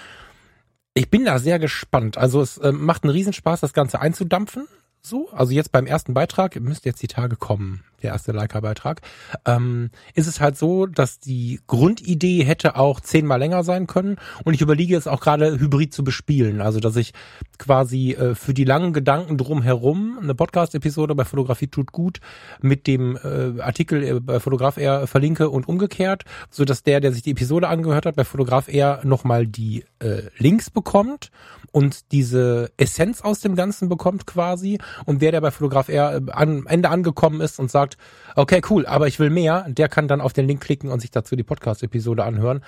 Ich 0.95 1.11
bin 1.11 1.25
da 1.25 1.39
sehr 1.41 1.59
gespannt. 1.59 2.19
Also 2.19 2.41
es 2.41 2.59
äh, 2.59 2.71
macht 2.71 3.03
einen 3.03 3.11
Riesenspaß, 3.11 3.61
das 3.61 3.73
Ganze 3.73 4.01
einzudampfen 4.01 4.67
so, 5.07 5.29
also 5.31 5.53
jetzt 5.53 5.71
beim 5.71 5.87
ersten 5.87 6.15
Beitrag, 6.15 6.59
müsste 6.61 6.89
jetzt 6.89 7.03
die 7.03 7.09
Tage 7.09 7.37
kommen, 7.37 7.85
der 8.05 8.13
erste 8.13 8.33
Leica-Beitrag, 8.33 9.01
ähm, 9.47 9.91
ist 10.15 10.27
es 10.27 10.41
halt 10.41 10.57
so, 10.57 10.87
dass 10.87 11.19
die 11.19 11.61
Grundidee 11.67 12.45
hätte 12.45 12.77
auch 12.77 13.01
zehnmal 13.01 13.39
länger 13.39 13.65
sein 13.65 13.87
können. 13.87 14.17
Und 14.45 14.55
ich 14.55 14.61
überlege 14.61 14.95
jetzt 14.95 15.09
auch 15.09 15.21
gerade 15.21 15.59
Hybrid 15.59 15.93
zu 15.93 16.05
bespielen, 16.05 16.61
also 16.61 16.81
dass 16.81 16.97
ich 16.97 17.13
quasi 17.59 18.13
äh, 18.13 18.35
für 18.35 18.55
die 18.55 18.65
langen 18.65 18.93
Gedanken 18.93 19.39
drumherum 19.39 20.19
eine 20.23 20.35
Podcast-Episode 20.35 21.15
bei 21.15 21.25
Fotografie 21.25 21.69
tut 21.69 21.93
gut 21.93 22.21
mit 22.61 22.87
dem 22.87 23.17
äh, 23.17 23.61
Artikel 23.61 24.03
äh, 24.05 24.21
bei 24.21 24.41
Fotograf 24.41 24.77
R 24.77 25.07
verlinke 25.07 25.51
und 25.51 25.67
umgekehrt, 25.67 26.25
so 26.51 26.65
dass 26.65 26.83
der, 26.83 27.01
der 27.01 27.13
sich 27.13 27.23
die 27.23 27.33
Episode 27.33 27.69
angehört 27.69 28.07
hat, 28.07 28.17
bei 28.17 28.25
Fotograf 28.25 28.69
R 28.69 29.01
nochmal 29.05 29.47
die 29.47 29.85
äh, 30.01 30.23
Links 30.39 30.71
bekommt 30.71 31.31
und 31.75 32.13
diese 32.13 32.71
Essenz 32.77 33.21
aus 33.21 33.41
dem 33.41 33.57
Ganzen 33.57 33.89
bekommt 33.89 34.27
quasi. 34.27 34.79
Und 35.07 35.23
der, 35.23 35.33
der 35.33 35.41
bei 35.41 35.51
Fotograf 35.51 35.89
R 35.89 36.15
äh, 36.15 36.21
am 36.31 36.69
Ende 36.69 36.89
angekommen 36.89 37.41
ist 37.41 37.59
und 37.59 37.69
sagt, 37.69 37.94
okay, 38.37 38.61
cool, 38.71 38.87
aber 38.87 39.07
ich 39.07 39.19
will 39.19 39.31
mehr, 39.31 39.67
der 39.69 39.89
kann 39.89 40.09
dann 40.09 40.21
auf 40.21 40.33
den 40.33 40.47
Link 40.47 40.63
klicken 40.63 40.91
und 40.91 41.01
sich 41.01 41.11
dazu 41.11 41.37
die 41.37 41.43
Podcast-Episode 41.43 42.25
anhören. 42.25 42.65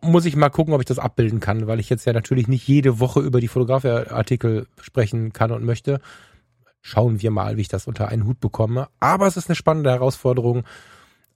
Muss 0.00 0.26
ich 0.26 0.36
mal 0.36 0.50
gucken, 0.50 0.74
ob 0.74 0.80
ich 0.80 0.86
das 0.86 0.98
abbilden 0.98 1.40
kann, 1.40 1.66
weil 1.66 1.80
ich 1.80 1.88
jetzt 1.88 2.04
ja 2.04 2.12
natürlich 2.12 2.46
nicht 2.46 2.66
jede 2.68 3.00
Woche 3.00 3.20
über 3.20 3.40
die 3.40 3.48
Fotograf-Artikel 3.48 4.66
sprechen 4.80 5.32
kann 5.32 5.50
und 5.50 5.64
möchte. 5.64 6.00
Schauen 6.82 7.22
wir 7.22 7.30
mal, 7.30 7.56
wie 7.56 7.62
ich 7.62 7.68
das 7.68 7.86
unter 7.86 8.08
einen 8.08 8.24
Hut 8.26 8.40
bekomme. 8.40 8.88
Aber 9.00 9.26
es 9.26 9.36
ist 9.36 9.48
eine 9.48 9.56
spannende 9.56 9.90
Herausforderung, 9.90 10.64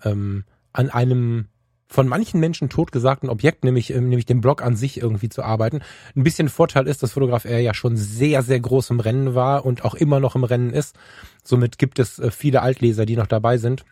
ähm, 0.04 0.44
an 0.73 0.90
einem 0.90 1.49
von 1.92 2.08
manchen 2.08 2.40
Menschen 2.40 2.68
totgesagten 2.68 3.28
Objekt, 3.28 3.64
nämlich, 3.64 3.92
ähm, 3.92 4.08
nämlich 4.08 4.26
dem 4.26 4.40
Blog 4.40 4.62
an 4.62 4.76
sich 4.76 5.00
irgendwie 5.00 5.28
zu 5.28 5.42
arbeiten. 5.42 5.80
Ein 6.16 6.25
bisschen 6.25 6.49
Vorteil 6.49 6.88
ist, 6.88 7.02
dass 7.02 7.12
Fotograf 7.12 7.44
R 7.44 7.61
ja 7.61 7.75
schon 7.75 7.96
sehr, 7.96 8.42
sehr 8.42 8.61
groß 8.61 8.90
im 8.90 9.00
Rennen 9.00 9.34
war 9.34 9.66
und 9.66 9.84
auch 9.84 9.94
immer 9.94 10.18
noch 10.18 10.34
im 10.34 10.44
Rennen 10.44 10.70
ist. 10.70 10.96
Somit 11.44 11.78
gibt 11.78 11.99
es 11.99 12.18
äh, 12.18 12.30
viele 12.30 12.62
Altleser, 12.62 13.04
die 13.04 13.16
noch 13.16 13.26
dabei 13.26 13.58
sind. 13.58 13.84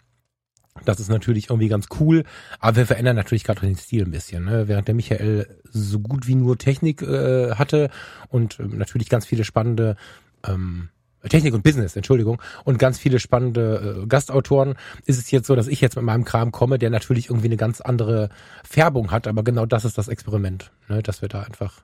Das 0.85 1.00
ist 1.00 1.11
natürlich 1.11 1.50
irgendwie 1.50 1.69
ganz 1.69 1.88
cool, 1.99 2.25
aber 2.59 2.76
wir 2.78 2.87
verändern 2.87 3.16
natürlich 3.16 3.45
gerade 3.45 3.61
den 3.61 3.76
Stil 3.76 4.04
ein 4.04 4.12
bisschen. 4.12 4.45
Ne? 4.45 4.69
Während 4.69 4.88
der 4.88 4.95
Michael 4.95 5.59
so 5.64 5.99
gut 5.99 6.26
wie 6.26 6.37
nur 6.37 6.57
Technik 6.57 7.02
äh, 7.02 7.57
hatte 7.57 7.90
und 8.28 8.59
äh, 8.61 8.64
natürlich 8.64 9.09
ganz 9.09 9.26
viele 9.26 9.45
spannende 9.45 9.97
ähm, 10.47 10.88
Technik 11.29 11.55
und 11.55 11.62
Business, 11.62 11.97
Entschuldigung, 11.97 12.41
und 12.65 12.79
ganz 12.79 12.99
viele 12.99 13.19
spannende 13.19 14.03
äh, 14.03 14.07
Gastautoren, 14.07 14.75
ist 15.05 15.19
es 15.19 15.31
jetzt 15.31 15.47
so, 15.47 15.55
dass 15.55 15.67
ich 15.67 15.81
jetzt 15.81 15.97
mit 15.97 16.05
meinem 16.05 16.25
Kram 16.25 16.53
komme, 16.53 16.79
der 16.79 16.91
natürlich 16.91 17.29
irgendwie 17.29 17.49
eine 17.49 17.57
ganz 17.57 17.81
andere 17.81 18.31
Färbung 18.65 19.11
hat, 19.11 19.27
aber 19.27 19.43
genau 19.43 19.67
das 19.67 19.85
ist 19.85 19.99
das 19.99 20.09
Experiment, 20.09 20.73
ne, 20.89 21.03
dass 21.03 21.23
wir 21.23 21.29
da 21.29 21.43
einfach 21.43 21.83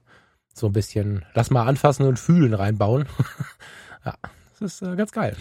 so 0.55 0.67
ein 0.67 0.73
bisschen, 0.73 1.25
lass 1.35 1.51
mal 1.51 1.67
anfassen 1.67 2.07
und 2.07 2.19
fühlen 2.19 2.55
reinbauen. 2.55 3.07
ja, 4.05 4.15
das 4.59 4.81
ist 4.81 4.83
äh, 4.83 4.97
ganz 4.97 5.13
geil. 5.13 5.37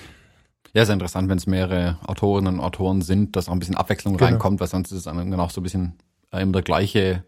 Ja, 0.73 0.83
ist 0.83 0.89
interessant, 0.89 1.29
wenn 1.29 1.37
es 1.37 1.47
mehrere 1.47 1.97
Autorinnen 2.05 2.55
und 2.55 2.59
Autoren 2.59 3.01
sind, 3.01 3.37
dass 3.37 3.47
auch 3.47 3.53
ein 3.53 3.59
bisschen 3.59 3.77
Abwechslung 3.77 4.17
genau. 4.17 4.29
reinkommt, 4.29 4.59
weil 4.59 4.67
sonst 4.67 4.91
ist 4.91 4.97
es 4.97 5.03
dann 5.05 5.33
auch 5.39 5.49
so 5.49 5.61
ein 5.61 5.63
bisschen 5.63 5.93
äh, 6.31 6.41
immer 6.41 6.51
der 6.51 6.63
gleiche 6.63 7.23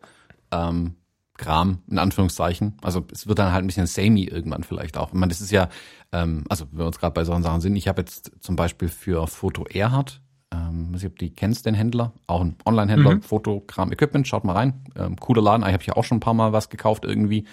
ähm, 0.51 0.95
Kram, 1.37 1.79
in 1.89 1.99
Anführungszeichen. 1.99 2.77
Also 2.81 3.05
es 3.11 3.27
wird 3.27 3.39
dann 3.39 3.53
halt 3.53 3.63
ein 3.63 3.67
bisschen 3.67 3.87
samey 3.87 4.23
irgendwann 4.23 4.63
vielleicht 4.63 4.97
auch. 4.97 5.09
Ich 5.09 5.13
meine, 5.13 5.29
das 5.29 5.41
ist 5.41 5.51
ja, 5.51 5.69
ähm, 6.11 6.43
also 6.49 6.65
wenn 6.71 6.79
wir 6.79 6.85
uns 6.87 6.99
gerade 6.99 7.13
bei 7.13 7.23
solchen 7.23 7.43
Sachen 7.43 7.61
sind, 7.61 7.75
ich 7.75 7.87
habe 7.87 8.01
jetzt 8.01 8.31
zum 8.39 8.55
Beispiel 8.55 8.89
für 8.89 9.27
Foto 9.27 9.65
Erhard, 9.65 10.21
ähm, 10.51 10.93
weiß 10.93 11.03
nicht, 11.03 11.11
ob 11.11 11.19
die 11.19 11.29
kennst, 11.29 11.65
den 11.65 11.73
Händler, 11.73 12.13
auch 12.25 12.41
ein 12.41 12.55
Online-Händler, 12.65 13.15
mhm. 13.15 13.21
Fotokram 13.21 13.91
Equipment, 13.91 14.27
schaut 14.27 14.43
mal 14.43 14.53
rein. 14.53 14.85
Ähm, 14.95 15.17
cooler 15.17 15.41
Laden, 15.41 15.65
ich 15.65 15.73
habe 15.73 15.83
ja 15.83 15.95
auch 15.95 16.03
schon 16.03 16.17
ein 16.17 16.21
paar 16.21 16.33
Mal 16.33 16.53
was 16.53 16.69
gekauft 16.69 17.05
irgendwie. 17.05 17.45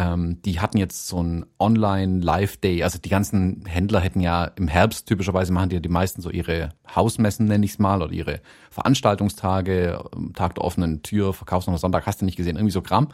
Ähm, 0.00 0.40
die 0.42 0.60
hatten 0.60 0.78
jetzt 0.78 1.08
so 1.08 1.22
ein 1.22 1.44
Online-Live-Day. 1.58 2.82
Also 2.82 2.98
die 2.98 3.10
ganzen 3.10 3.66
Händler 3.66 4.00
hätten 4.00 4.20
ja 4.20 4.44
im 4.44 4.66
Herbst 4.66 5.06
typischerweise 5.06 5.52
machen 5.52 5.68
die 5.68 5.76
ja 5.76 5.80
die 5.80 5.90
meisten 5.90 6.22
so 6.22 6.30
ihre 6.30 6.70
Hausmessen, 6.94 7.44
nenne 7.46 7.66
ich 7.66 7.72
es 7.72 7.78
mal, 7.78 8.00
oder 8.00 8.12
ihre 8.12 8.40
Veranstaltungstage, 8.70 10.02
ähm, 10.16 10.32
Tag 10.32 10.54
der 10.54 10.64
offenen 10.64 11.02
Tür, 11.02 11.34
Verkaufsnummer 11.34 11.76
Sonntag, 11.76 12.06
hast 12.06 12.22
du 12.22 12.24
nicht 12.24 12.36
gesehen, 12.36 12.56
irgendwie 12.56 12.72
so 12.72 12.80
Kram. 12.80 13.08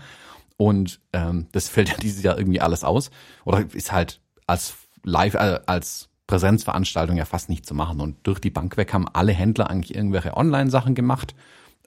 Und 0.58 1.00
ähm, 1.12 1.48
das 1.50 1.68
fällt 1.68 1.88
ja 1.88 1.96
dieses 1.96 2.22
Jahr 2.22 2.38
irgendwie 2.38 2.60
alles 2.60 2.84
aus. 2.84 3.10
Oder 3.44 3.64
ist 3.72 3.90
halt 3.90 4.20
als 4.46 4.76
Live, 5.02 5.34
äh, 5.34 5.58
als 5.66 6.08
Präsenzveranstaltung 6.28 7.16
ja 7.16 7.24
fast 7.24 7.48
nicht 7.48 7.66
zu 7.66 7.74
machen. 7.74 8.00
Und 8.00 8.24
durch 8.24 8.38
die 8.38 8.50
Bank 8.50 8.76
weg 8.76 8.92
haben 8.92 9.08
alle 9.12 9.32
Händler 9.32 9.70
eigentlich 9.70 9.96
irgendwelche 9.96 10.36
Online-Sachen 10.36 10.94
gemacht. 10.94 11.34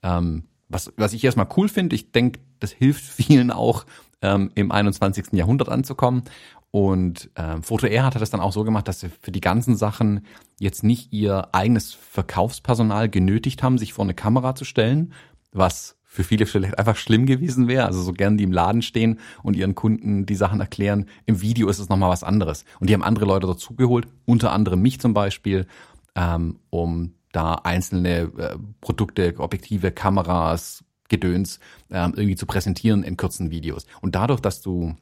Ähm, 0.04 0.44
was, 0.68 0.92
was 0.98 1.14
ich 1.14 1.24
erstmal 1.24 1.48
cool 1.56 1.70
finde, 1.70 1.96
ich 1.96 2.12
denke, 2.12 2.42
das 2.60 2.72
hilft 2.72 3.04
vielen 3.06 3.50
auch, 3.50 3.86
ähm, 4.22 4.52
im 4.56 4.72
21. 4.72 5.34
Jahrhundert 5.34 5.70
anzukommen. 5.70 6.24
Und 6.72 7.32
ähm, 7.36 7.64
Foto 7.64 7.88
Air 7.88 8.06
hatte 8.06 8.20
das 8.20 8.30
dann 8.30 8.42
auch 8.42 8.54
so 8.54 8.64
gemacht, 8.64 8.88
dass 8.88 9.00
sie 9.00 9.10
für 9.22 9.32
die 9.32 9.42
ganzen 9.42 9.76
Sachen 9.76 10.26
jetzt 10.60 10.84
nicht 10.84 11.12
ihr 11.12 11.50
eigenes 11.52 11.94
Verkaufspersonal 11.94 13.10
genötigt 13.10 13.64
haben, 13.64 13.78
sich 13.78 13.94
vor 13.94 14.06
eine 14.06 14.14
Kamera 14.14 14.54
zu 14.54 14.66
stellen, 14.66 15.14
was 15.52 15.98
für 16.04 16.24
viele 16.24 16.46
vielleicht 16.46 16.78
einfach 16.78 16.96
schlimm 16.96 17.26
gewesen 17.26 17.68
wäre. 17.68 17.86
Also 17.86 18.02
so 18.02 18.14
gern 18.14 18.38
die 18.38 18.44
im 18.44 18.52
Laden 18.52 18.82
stehen 18.82 19.20
und 19.42 19.56
ihren 19.56 19.76
Kunden 19.76 20.26
die 20.26 20.36
Sachen 20.36 20.60
erklären. 20.60 21.06
Im 21.26 21.42
Video 21.42 21.70
ist 21.70 21.80
es 21.80 21.90
nochmal 21.90 22.10
was 22.10 22.24
anderes. 22.24 22.66
Und 22.80 22.90
die 22.90 22.94
haben 22.94 23.04
andere 23.04 23.26
Leute 23.26 23.48
dazugeholt, 23.48 24.08
unter 24.26 24.52
anderem 24.52 24.82
mich 24.82 25.00
zum 25.00 25.14
Beispiel, 25.14 25.68
ähm, 26.16 26.60
um 26.70 27.14
da 27.32 27.56
einzelne 27.56 28.32
äh, 28.38 28.58
Produkte, 28.82 29.36
Objektive, 29.38 29.92
Kameras, 29.92 30.84
Gedöns 31.10 31.60
ähm, 31.92 32.14
irgendwie 32.16 32.36
zu 32.36 32.46
präsentieren 32.46 33.04
in 33.04 33.18
kurzen 33.18 33.52
Videos. 33.52 33.86
Und 34.02 34.16
dadurch, 34.16 34.40
dass 34.40 34.62
du 34.62 34.96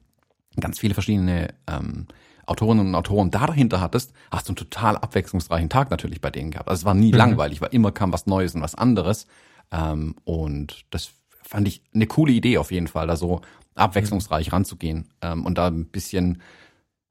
ganz 0.59 0.79
viele 0.79 0.93
verschiedene 0.93 1.53
ähm, 1.67 2.07
Autorinnen 2.45 2.87
und 2.87 2.95
Autoren 2.95 3.29
da 3.29 3.45
dahinter 3.45 3.81
hattest, 3.81 4.13
hast 4.31 4.47
du 4.47 4.51
einen 4.51 4.57
total 4.57 4.97
abwechslungsreichen 4.97 5.69
Tag 5.69 5.91
natürlich 5.91 6.21
bei 6.21 6.31
denen 6.31 6.51
gehabt. 6.51 6.69
Also 6.69 6.81
es 6.81 6.85
war 6.85 6.93
nie 6.93 7.11
mhm. 7.11 7.17
langweilig, 7.17 7.61
weil 7.61 7.73
immer 7.73 7.91
kam 7.91 8.13
was 8.13 8.25
Neues 8.25 8.55
und 8.55 8.61
was 8.61 8.75
anderes. 8.75 9.27
Ähm, 9.71 10.15
und 10.23 10.85
das 10.89 11.11
fand 11.43 11.67
ich 11.67 11.83
eine 11.93 12.07
coole 12.07 12.31
Idee 12.31 12.57
auf 12.57 12.71
jeden 12.71 12.87
Fall, 12.87 13.07
da 13.07 13.15
so 13.15 13.41
abwechslungsreich 13.75 14.47
mhm. 14.47 14.53
ranzugehen 14.53 15.09
ähm, 15.21 15.45
und 15.45 15.57
da 15.57 15.67
ein 15.67 15.85
bisschen 15.85 16.41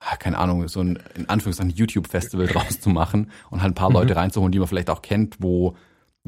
ah, 0.00 0.16
keine 0.16 0.38
Ahnung, 0.38 0.66
so 0.68 0.80
ein 0.80 0.98
in 1.14 1.28
Anführungszeichen 1.28 1.74
YouTube-Festival 1.74 2.46
draus 2.52 2.80
zu 2.80 2.90
machen 2.90 3.30
und 3.50 3.62
halt 3.62 3.72
ein 3.72 3.74
paar 3.74 3.90
mhm. 3.90 3.96
Leute 3.96 4.16
reinzuholen, 4.16 4.52
die 4.52 4.58
man 4.58 4.68
vielleicht 4.68 4.90
auch 4.90 5.02
kennt, 5.02 5.36
wo 5.40 5.76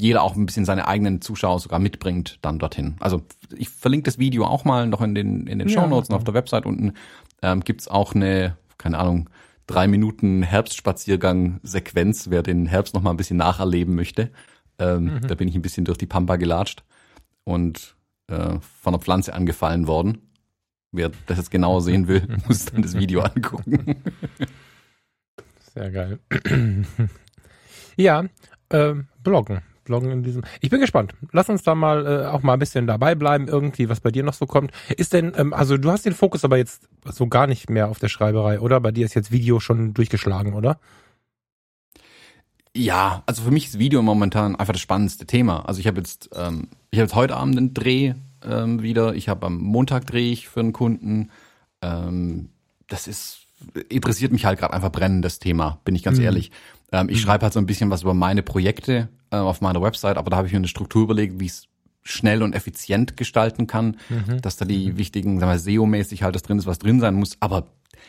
jeder 0.01 0.23
auch 0.23 0.37
ein 0.37 0.47
bisschen 0.47 0.65
seine 0.65 0.89
eigenen 0.89 1.21
Zuschauer 1.21 1.59
sogar 1.61 1.79
mitbringt 1.79 2.39
dann 2.43 2.59
dorthin. 2.59 2.97
Also 3.01 3.23
ich 3.57 3.69
verlinke 3.69 4.05
das 4.05 4.19
Video 4.19 4.45
auch 4.45 4.65
mal 4.65 4.87
noch 4.87 5.03
in 5.03 5.15
den, 5.15 5.47
in 5.47 5.59
den 5.59 5.69
Show 5.69 5.87
Notes 5.87 6.09
ja. 6.09 6.15
und 6.15 6.19
auf 6.19 6.25
der 6.25 6.35
Website 6.35 6.67
unten 6.67 6.95
ähm, 7.43 7.61
gibt's 7.61 7.89
auch 7.89 8.15
eine, 8.15 8.57
keine 8.79 8.99
Ahnung, 8.99 9.31
drei 9.67 9.87
Minuten 9.87 10.43
Herbstspaziergang-Sequenz, 10.43 12.31
wer 12.31 12.43
den 12.43 12.67
Herbst 12.67 12.95
noch 12.95 13.03
mal 13.03 13.11
ein 13.11 13.17
bisschen 13.17 13.37
nacherleben 13.37 13.95
möchte. 13.95 14.31
Ähm, 14.79 15.05
mhm. 15.05 15.21
Da 15.27 15.35
bin 15.35 15.49
ich 15.49 15.55
ein 15.55 15.63
bisschen 15.63 15.85
durch 15.85 15.99
die 15.99 16.07
Pampa 16.07 16.37
gelatscht 16.37 16.85
und 17.45 17.97
äh, 18.29 18.59
von 18.61 18.95
einer 18.95 18.99
Pflanze 18.99 19.35
angefallen 19.35 19.87
worden. 19.87 20.33
Wer 20.91 21.11
das 21.27 21.39
jetzt 21.39 21.51
genauer 21.51 21.83
sehen 21.83 22.09
will, 22.09 22.27
muss 22.49 22.67
dann 22.67 22.83
das 22.83 22.95
Video 22.95 23.21
angucken. 23.21 23.97
Sehr 25.75 25.91
geil. 25.91 26.19
ja, 27.97 28.25
ähm, 28.71 29.09
Bloggen. 29.23 29.61
Bloggen 29.89 30.11
in 30.11 30.23
diesem. 30.23 30.43
Ich 30.61 30.71
bin 30.71 30.81
gespannt. 30.81 31.15
Lass 31.33 31.49
uns 31.49 31.63
da 31.63 31.75
mal 31.75 32.07
äh, 32.07 32.27
auch 32.27 32.43
mal 32.43 32.53
ein 32.53 32.59
bisschen 32.59 32.87
dabei 32.87 33.15
bleiben, 33.15 33.49
irgendwie, 33.49 33.89
was 33.89 34.01
bei 34.01 34.11
dir 34.11 34.23
noch 34.23 34.35
so 34.35 34.47
kommt. 34.47 34.71
Ist 34.97 35.13
denn, 35.13 35.33
ähm, 35.37 35.53
also 35.53 35.77
du 35.77 35.91
hast 35.91 36.07
den 36.07 36.15
Fokus 36.15 36.45
aber 36.45 36.57
jetzt 36.57 36.89
so 37.05 37.27
gar 37.27 37.47
nicht 37.47 37.69
mehr 37.69 37.89
auf 37.89 37.99
der 37.99 38.09
Schreiberei, 38.09 38.61
oder? 38.61 38.81
Bei 38.81 38.93
dir 38.93 39.05
ist 39.05 39.15
jetzt 39.15 39.33
Video 39.33 39.61
schon 39.61 39.93
durchgeschlagen, 39.95 40.55
oder? 40.55 40.79
Ja, 42.77 43.25
also 43.27 43.43
für 43.43 43.51
mich 43.51 43.67
ist 43.67 43.79
Video 43.79 44.03
momentan 44.03 44.55
einfach 44.55 44.73
das 44.73 44.83
spannendste 44.83 45.27
Thema. 45.27 45.67
Also 45.67 45.81
ich 45.81 45.87
habe 45.89 45.99
jetzt, 45.99 46.31
ähm, 46.35 46.69
ich 46.91 46.99
habe 46.99 47.07
jetzt 47.07 47.17
heute 47.17 47.37
Abend 47.37 47.57
einen 47.57 47.75
Dreh 47.75 48.15
ähm, 48.49 48.83
wieder. 48.83 49.15
Ich 49.15 49.29
habe 49.29 49.47
am 49.47 49.59
Montag 49.59 50.07
drehe 50.07 50.31
ich 50.31 50.49
für 50.49 50.61
einen 50.61 50.73
Kunden. 50.73 51.31
Ähm, 51.83 52.51
das 52.87 53.09
ist 53.09 53.49
interessiert 53.89 54.33
mich 54.33 54.45
halt 54.45 54.59
gerade 54.59 54.75
einfach 54.75 54.93
brennend 54.93 55.25
das 55.25 55.39
Thema, 55.39 55.81
bin 55.85 55.95
ich 55.95 56.03
ganz 56.03 56.19
mhm. 56.19 56.25
ehrlich. 56.25 56.51
Ähm, 56.93 57.09
ich 57.09 57.19
mhm. 57.19 57.23
schreibe 57.23 57.43
halt 57.45 57.53
so 57.53 57.61
ein 57.61 57.67
bisschen 57.67 57.91
was 57.91 58.03
über 58.03 58.15
meine 58.15 58.43
Projekte 58.43 59.09
äh, 59.31 59.37
auf 59.37 59.61
meiner 59.61 59.83
Website, 59.83 60.17
aber 60.17 60.31
da 60.31 60.37
habe 60.37 60.47
ich 60.47 60.53
mir 60.53 60.59
eine 60.59 60.69
Struktur 60.69 61.03
überlegt, 61.03 61.39
wie 61.41 61.47
ich 61.47 61.53
es 61.53 61.69
schnell 62.03 62.43
und 62.43 62.55
effizient 62.55 63.17
gestalten 63.17 63.67
kann, 63.67 63.97
mhm. 64.09 64.41
dass 64.41 64.57
da 64.57 64.65
die 64.65 64.93
mhm. 64.93 64.99
wichtigen, 64.99 65.41
sagen 65.41 65.53
wir, 65.53 65.59
SEO-mäßig 65.59 66.23
halt 66.23 66.35
das 66.35 66.43
drin 66.43 66.59
ist, 66.59 66.67
was 66.67 66.79
drin 66.79 67.01
sein 67.01 67.15
muss, 67.15 67.37
aber 67.41 67.67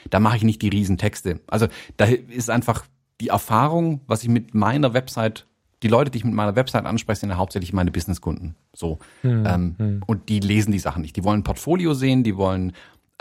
da 0.09 0.19
mache 0.19 0.37
ich 0.37 0.43
nicht 0.43 0.61
die 0.61 0.69
Riesentexte. 0.69 1.41
Also 1.47 1.67
da 1.97 2.05
ist 2.05 2.49
einfach 2.49 2.85
die 3.19 3.29
Erfahrung, 3.29 4.01
was 4.07 4.23
ich 4.23 4.29
mit 4.29 4.53
meiner 4.53 4.93
Website, 4.93 5.45
die 5.83 5.87
Leute, 5.87 6.11
die 6.11 6.19
ich 6.19 6.25
mit 6.25 6.33
meiner 6.33 6.55
Website 6.55 6.85
anspreche, 6.85 7.21
sind 7.21 7.29
ja 7.29 7.37
hauptsächlich 7.37 7.73
meine 7.73 7.91
Businesskunden. 7.91 8.55
So. 8.73 8.99
Mhm. 9.23 9.43
Ähm, 9.45 9.75
mhm. 9.77 10.03
und 10.05 10.29
die 10.29 10.39
lesen 10.39 10.71
die 10.71 10.79
Sachen 10.79 11.01
nicht. 11.01 11.15
Die 11.15 11.23
wollen 11.23 11.41
ein 11.41 11.43
Portfolio 11.43 11.93
sehen, 11.93 12.23
die 12.23 12.37
wollen 12.37 12.73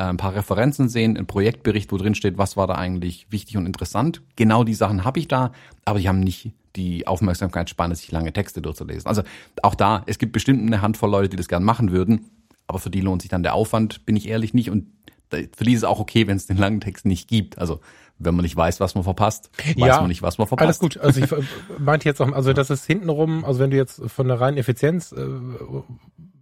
ein 0.05 0.17
paar 0.17 0.35
Referenzen 0.35 0.89
sehen, 0.89 1.17
ein 1.17 1.27
Projektbericht, 1.27 1.91
wo 1.91 1.97
drin 1.97 2.15
steht, 2.15 2.39
was 2.39 2.57
war 2.57 2.67
da 2.67 2.75
eigentlich 2.75 3.27
wichtig 3.31 3.57
und 3.57 3.67
interessant. 3.67 4.23
Genau 4.37 4.63
die 4.63 4.75
Sachen 4.75 5.05
habe 5.05 5.19
ich 5.19 5.27
da, 5.27 5.53
aber 5.85 5.99
die 5.99 6.09
haben 6.09 6.21
nicht 6.21 6.53
die 6.77 7.07
Aufmerksamkeitsspanne, 7.07 7.97
sich 7.97 8.13
lange 8.13 8.33
Texte 8.33 8.63
durchzulesen. 8.63 9.07
Also 9.07 9.23
auch 9.63 9.75
da, 9.75 10.05
es 10.07 10.19
gibt 10.19 10.33
bestimmt 10.33 10.63
eine 10.63 10.83
Handvoll 10.83 11.11
Leute, 11.11 11.31
die 11.31 11.37
das 11.37 11.49
gern 11.49 11.65
machen 11.65 11.91
würden, 11.91 12.31
aber 12.69 12.79
für 12.79 12.91
die 12.91 13.01
lohnt 13.01 13.23
sich 13.23 13.31
dann 13.31 13.43
der 13.43 13.55
Aufwand, 13.55 14.07
bin 14.07 14.15
ich 14.15 14.29
ehrlich 14.29 14.55
nicht. 14.55 14.71
Und 14.71 14.87
für 15.31 15.65
die 15.65 15.73
ist 15.73 15.79
es 15.79 15.85
auch 15.85 15.99
okay, 15.99 16.29
wenn 16.29 16.37
es 16.37 16.47
den 16.47 16.59
langen 16.59 16.81
Text 16.81 17.05
nicht 17.05 17.29
gibt. 17.29 17.59
Also 17.59 17.81
wenn 18.21 18.35
man 18.35 18.45
nicht 18.45 18.57
weiß, 18.57 18.79
was 18.79 18.95
man 18.95 19.03
verpasst, 19.03 19.51
weiß 19.59 19.75
ja, 19.77 20.01
man 20.01 20.09
nicht, 20.09 20.23
was 20.23 20.39
man 20.39 20.47
verpasst. 20.47 20.67
Alles 20.67 20.79
gut. 20.79 20.97
Also 20.99 21.21
ich 21.21 21.31
meinte 21.79 22.09
jetzt 22.09 22.21
auch, 22.21 22.31
also 22.33 22.53
das 22.53 22.71
ist 22.71 22.85
hintenrum, 22.87 23.45
also 23.45 23.59
wenn 23.59 23.71
du 23.71 23.77
jetzt 23.77 24.01
von 24.07 24.29
der 24.29 24.41
reinen 24.41 24.59
Effizienz 24.59 25.13
äh, 25.13 25.27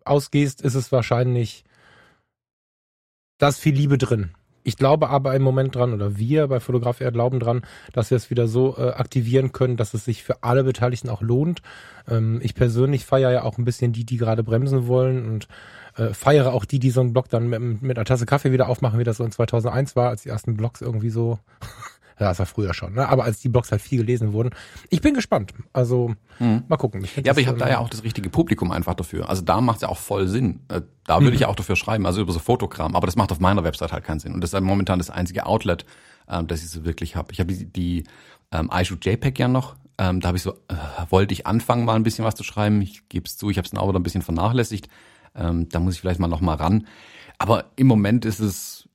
ausgehst, 0.05 0.61
ist 0.61 0.75
es 0.75 0.93
wahrscheinlich 0.93 1.65
da 3.39 3.49
ist 3.49 3.59
viel 3.59 3.75
Liebe 3.75 3.99
drin. 3.99 4.31
Ich 4.67 4.77
glaube 4.77 5.11
aber 5.11 5.37
im 5.37 5.43
Moment 5.43 5.77
dran, 5.77 5.93
oder 5.95 6.19
wir 6.19 6.49
bei 6.49 6.59
Fotograf 6.59 7.01
Air 7.01 7.13
glauben 7.13 7.39
dran, 7.39 7.63
dass 7.93 8.11
wir 8.11 8.17
es 8.17 8.31
wieder 8.31 8.49
so 8.49 8.77
äh, 8.77 8.89
aktivieren 8.91 9.53
können, 9.53 9.77
dass 9.77 9.95
es 9.95 10.05
sich 10.05 10.25
für 10.25 10.43
alle 10.43 10.65
Beteiligten 10.65 11.09
auch 11.09 11.23
lohnt. 11.23 11.63
Ähm, 12.09 12.41
ich 12.43 12.57
persönlich 12.57 13.05
feiere 13.05 13.31
ja 13.31 13.43
auch 13.45 13.59
ein 13.59 13.65
bisschen 13.65 13.93
die, 13.93 14.05
die 14.05 14.17
gerade 14.17 14.43
bremsen 14.43 14.89
wollen 14.89 15.25
und 15.25 15.47
äh, 15.97 16.13
feiere 16.13 16.53
auch 16.53 16.65
die, 16.65 16.81
die 16.81 16.91
so 16.91 17.01
einen 17.01 17.13
Blog 17.13 17.29
dann 17.29 17.49
mit, 17.49 17.61
mit 17.81 17.97
einer 17.97 18.05
Tasse 18.05 18.27
Kaffee 18.27 18.51
wieder 18.51 18.69
aufmachen, 18.69 18.99
wie 18.99 19.05
das 19.05 19.19
so 19.19 19.25
in 19.25 19.31
2001 19.31 19.95
war, 19.95 20.09
als 20.09 20.23
die 20.23 20.31
ersten 20.31 20.57
Blogs 20.57 20.81
irgendwie 20.81 21.11
so 21.11 21.39
ja, 22.19 22.29
das 22.29 22.39
war 22.39 22.47
früher 22.47 22.73
schon, 22.73 22.95
ne? 22.95 23.09
aber 23.09 23.25
als 23.25 23.41
die 23.41 23.51
Blogs 23.51 23.71
halt 23.71 23.83
viel 23.83 23.99
gelesen 23.99 24.33
wurden. 24.33 24.51
Ich 24.89 25.03
bin 25.03 25.13
gespannt. 25.13 25.53
Also 25.75 26.15
mhm. 26.39 26.65
mal 26.67 26.79
gucken. 26.79 27.07
ja, 27.23 27.33
aber 27.33 27.41
ich 27.41 27.47
habe 27.47 27.59
da 27.59 27.69
ja 27.69 27.79
auch 27.79 27.91
das 27.91 28.05
richtige 28.05 28.31
Publikum 28.31 28.73
einfach 28.73 28.95
dafür. 28.95 29.29
Also 29.29 29.43
da 29.43 29.61
macht 29.61 29.77
es 29.77 29.83
ja 29.83 29.89
auch 29.89 29.99
voll 29.99 30.27
Sinn. 30.27 30.61
Äh, 30.69 30.81
da 31.05 31.17
würde 31.17 31.29
mhm. 31.29 31.35
ich 31.35 31.41
ja 31.41 31.49
auch 31.49 31.57
dafür 31.57 31.77
schreiben, 31.77 32.07
also 32.07 32.23
über 32.23 32.33
so 32.33 32.39
Fotokram. 32.39 32.97
Aber 32.97 33.07
das 33.07 33.17
macht 33.17 33.33
auf 33.33 33.41
meiner 33.41 33.65
Website 33.65 33.93
halt 33.93 34.05
keinen 34.05 34.21
Sinn. 34.21 34.33
Und 34.33 34.41
das 34.41 34.55
ist 34.55 34.61
momentan 34.61 34.99
das 34.99 35.11
einzige 35.11 35.45
Outlet, 35.45 35.85
ähm, 36.29 36.47
das 36.47 36.63
ich 36.63 36.71
so 36.71 36.87
wirklich 36.87 37.17
habe. 37.17 37.33
Ich 37.33 37.41
habe 37.41 37.53
die, 37.53 37.67
die 37.67 38.05
ähm, 38.51 38.71
iShoot 38.73 39.05
JPEG 39.05 39.39
ja 39.39 39.49
noch. 39.49 39.77
Ähm, 39.99 40.21
da 40.21 40.29
habe 40.29 40.39
ich 40.39 40.43
so, 40.43 40.53
äh, 40.69 40.75
wollte 41.11 41.35
ich 41.35 41.47
anfangen, 41.47 41.85
mal 41.85 41.97
ein 41.97 42.03
bisschen 42.03 42.25
was 42.25 42.35
zu 42.35 42.45
schreiben. 42.45 42.81
Ich 42.81 43.09
gebe 43.11 43.27
es 43.27 43.37
zu, 43.37 43.51
ich 43.51 43.59
habe 43.59 43.67
es 43.67 43.73
dann 43.73 43.81
auch 43.81 43.89
wieder 43.89 43.99
ein 43.99 44.03
bisschen 44.03 44.23
vernachlässigt. 44.23 44.89
Ähm, 45.35 45.69
da 45.69 45.81
muss 45.81 45.95
ich 45.95 46.01
vielleicht 46.01 46.21
mal 46.21 46.29
noch 46.29 46.41
mal 46.41 46.55
ran. 46.55 46.87
Aber 47.39 47.67
im 47.77 47.87
Moment 47.87 48.25
ist 48.25 48.41
es 48.41 48.86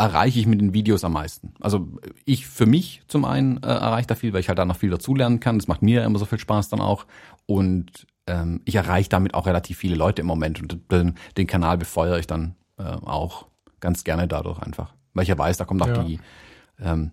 erreiche 0.00 0.38
ich 0.38 0.46
mit 0.46 0.60
den 0.60 0.72
Videos 0.72 1.04
am 1.04 1.12
meisten. 1.12 1.54
Also 1.60 1.88
ich 2.24 2.46
für 2.46 2.66
mich 2.66 3.02
zum 3.06 3.24
einen 3.24 3.62
äh, 3.62 3.66
erreiche 3.66 4.06
da 4.06 4.14
viel, 4.14 4.32
weil 4.32 4.40
ich 4.40 4.48
halt 4.48 4.58
da 4.58 4.64
noch 4.64 4.76
viel 4.76 4.90
dazulernen 4.90 5.40
kann. 5.40 5.58
Das 5.58 5.68
macht 5.68 5.82
mir 5.82 6.04
immer 6.04 6.18
so 6.18 6.24
viel 6.24 6.38
Spaß 6.38 6.68
dann 6.68 6.80
auch. 6.80 7.06
Und 7.46 8.06
ähm, 8.26 8.60
ich 8.64 8.74
erreiche 8.74 9.08
damit 9.08 9.34
auch 9.34 9.46
relativ 9.46 9.78
viele 9.78 9.96
Leute 9.96 10.22
im 10.22 10.26
Moment. 10.26 10.60
Und 10.60 10.78
den, 10.90 11.14
den 11.36 11.46
Kanal 11.46 11.78
befeuere 11.78 12.18
ich 12.18 12.26
dann 12.26 12.54
äh, 12.78 12.82
auch 12.82 13.46
ganz 13.80 14.04
gerne 14.04 14.26
dadurch 14.26 14.58
einfach. 14.60 14.94
Weil 15.14 15.24
ich 15.24 15.28
ja 15.28 15.38
weiß, 15.38 15.56
da 15.56 15.64
kommt 15.64 15.82
auch 15.82 15.88
ja. 15.88 16.02
die, 16.02 16.20
ähm, 16.80 17.12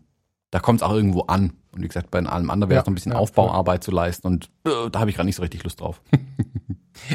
da 0.51 0.60
kommt 0.60 0.82
es 0.82 0.88
auch 0.88 0.94
irgendwo 0.94 1.22
an. 1.22 1.53
Und 1.72 1.84
wie 1.84 1.88
gesagt, 1.88 2.10
bei 2.10 2.20
allem 2.20 2.50
anderen 2.50 2.70
wäre 2.70 2.79
es 2.79 2.86
ja, 2.86 2.89
noch 2.89 2.91
ein 2.91 2.96
bisschen 2.96 3.12
ja, 3.12 3.17
Aufbauarbeit 3.17 3.84
zu 3.84 3.91
leisten. 3.91 4.27
Und 4.27 4.50
äh, 4.65 4.89
da 4.91 5.00
habe 5.00 5.10
ich 5.10 5.15
gerade 5.15 5.27
nicht 5.27 5.36
so 5.36 5.41
richtig 5.41 5.63
Lust 5.63 5.82
drauf. 5.82 6.01